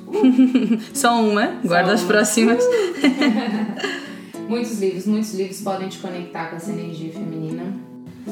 Só 0.94 1.22
uma, 1.22 1.60
guarda 1.64 1.90
Só 1.90 1.94
as 1.96 2.02
uma. 2.02 2.08
próximas. 2.08 2.64
Muitos 4.48 4.80
livros, 4.80 5.06
muitos 5.06 5.34
livros 5.34 5.62
podem 5.62 5.90
te 5.90 5.98
conectar 5.98 6.50
com 6.50 6.56
essa 6.56 6.72
energia 6.72 7.12
feminina. 7.12 7.74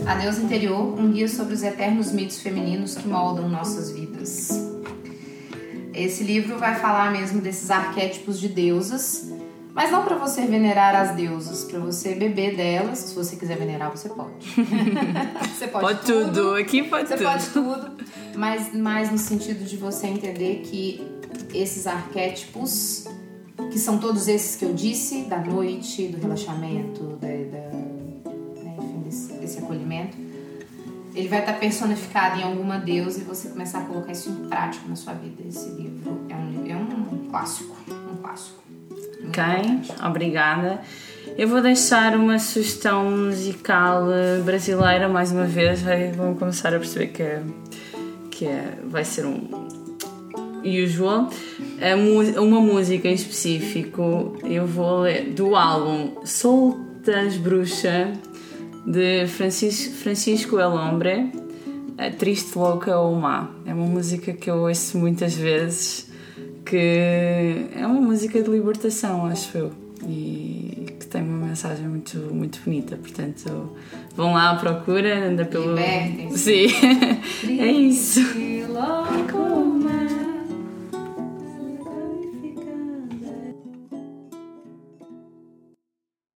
A 0.06 0.16
Deusa 0.16 0.42
Interior, 0.42 1.00
um 1.00 1.12
guia 1.12 1.28
sobre 1.28 1.54
os 1.54 1.64
eternos 1.64 2.12
mitos 2.12 2.40
femininos 2.40 2.96
que 2.96 3.08
moldam 3.08 3.50
nossas 3.50 3.92
vidas. 3.92 4.50
Esse 5.94 6.24
livro 6.24 6.58
vai 6.58 6.76
falar 6.76 7.12
mesmo 7.12 7.42
desses 7.42 7.70
arquétipos 7.70 8.40
de 8.40 8.48
deusas, 8.48 9.32
mas 9.74 9.92
não 9.92 10.04
para 10.04 10.16
você 10.16 10.46
venerar 10.46 10.96
as 10.96 11.16
deusas, 11.16 11.64
para 11.64 11.80
você 11.80 12.16
beber 12.16 12.56
delas. 12.56 13.00
Se 13.00 13.16
você 13.16 13.36
quiser 13.36 13.58
venerar, 13.58 13.90
você 13.92 14.10
pode. 14.10 14.34
você 15.56 15.68
pode, 15.68 15.86
pode 15.86 16.00
tudo. 16.06 16.26
tudo. 16.26 16.56
Aqui 16.56 16.84
pode 16.84 17.08
você 17.08 17.16
tudo. 17.16 17.28
Você 17.28 17.50
pode 17.50 17.80
tudo, 17.82 18.06
mas 18.36 18.74
mais 18.74 19.12
no 19.12 19.18
sentido 19.18 19.64
de 19.66 19.78
você 19.78 20.08
entender 20.08 20.62
que 20.64 21.02
esses 21.54 21.88
arquétipos, 21.88 23.06
que 23.72 23.80
são 23.80 23.98
todos 23.98 24.28
esses 24.28 24.56
que 24.56 24.66
eu 24.66 24.74
disse, 24.74 25.24
da 25.24 25.40
noite, 25.40 26.08
do 26.08 26.20
relaxamento, 26.20 27.04
da, 27.20 27.28
da 27.28 27.74
esse 29.44 29.60
acolhimento, 29.60 30.18
ele 31.16 31.28
vai 31.28 31.40
estar 31.40 31.54
personificado 31.54 32.40
em 32.40 32.44
alguma 32.44 32.80
deusa 32.80 33.20
e 33.20 33.24
você 33.24 33.50
começar 33.50 33.80
a 33.80 33.86
colocar 33.86 34.12
isso 34.12 34.30
em 34.30 34.48
prática 34.48 34.88
na 34.88 34.96
sua 34.96 35.14
vida. 35.14 35.44
Esse 35.48 35.70
livro 35.70 36.26
é 36.30 36.36
um, 36.36 36.68
é 36.68 36.76
um 36.76 37.30
clássico, 37.30 37.76
um 38.12 38.18
clássico. 38.18 38.64
Ok, 39.28 39.44
obrigada. 40.06 40.82
Eu 41.38 41.48
vou 41.48 41.62
deixar 41.62 42.16
uma 42.16 42.40
sugestão 42.40 43.10
musical 43.10 44.12
eh, 44.12 44.40
brasileira 44.42 45.08
mais 45.08 45.32
uma 45.32 45.46
vez. 45.46 45.82
Vão 46.16 46.36
começar 46.36 46.74
a 46.74 46.80
perceber 46.80 47.08
que, 47.08 47.24
é, 47.24 47.44
que 48.30 48.46
é, 48.46 48.78
vai 48.86 49.06
ser 49.06 49.26
um 49.26 49.83
usual. 50.64 51.30
Uma 52.40 52.62
música 52.62 53.08
em 53.08 53.14
específico, 53.14 54.38
eu 54.44 54.66
vou 54.66 55.02
ler 55.02 55.32
do 55.32 55.56
álbum 55.56 56.12
Soltas 56.24 57.36
Bruxa 57.38 58.14
de 58.86 59.28
Francisco, 59.28 59.94
Francisco 59.96 60.60
El 60.60 60.74
Hombre, 60.74 61.32
Triste, 62.18 62.58
Louca 62.58 62.98
ou 62.98 63.16
Má. 63.16 63.50
É 63.66 63.74
uma 63.74 63.86
música 63.86 64.34
que 64.34 64.50
eu 64.50 64.58
ouço 64.58 64.98
muitas 64.98 65.36
vezes, 65.36 66.10
que 66.66 67.68
é 67.76 67.86
uma 67.86 68.02
música 68.02 68.42
de 68.42 68.50
libertação, 68.50 69.26
acho 69.26 69.58
eu, 69.58 69.72
e 70.08 70.86
que 71.00 71.08
tem 71.08 71.22
uma 71.22 71.48
mensagem 71.48 71.88
muito, 71.88 72.18
muito 72.34 72.60
bonita. 72.64 72.98
Portanto, 72.98 73.72
vão 74.16 74.34
lá 74.34 74.52
à 74.52 74.56
procura, 74.56 75.28
anda 75.30 75.46
pelo. 75.46 75.70
Libertem-se. 75.76 76.70
Sim, 76.70 77.60
é 77.60 77.72
isso. 77.72 78.22
Louco. 78.70 79.73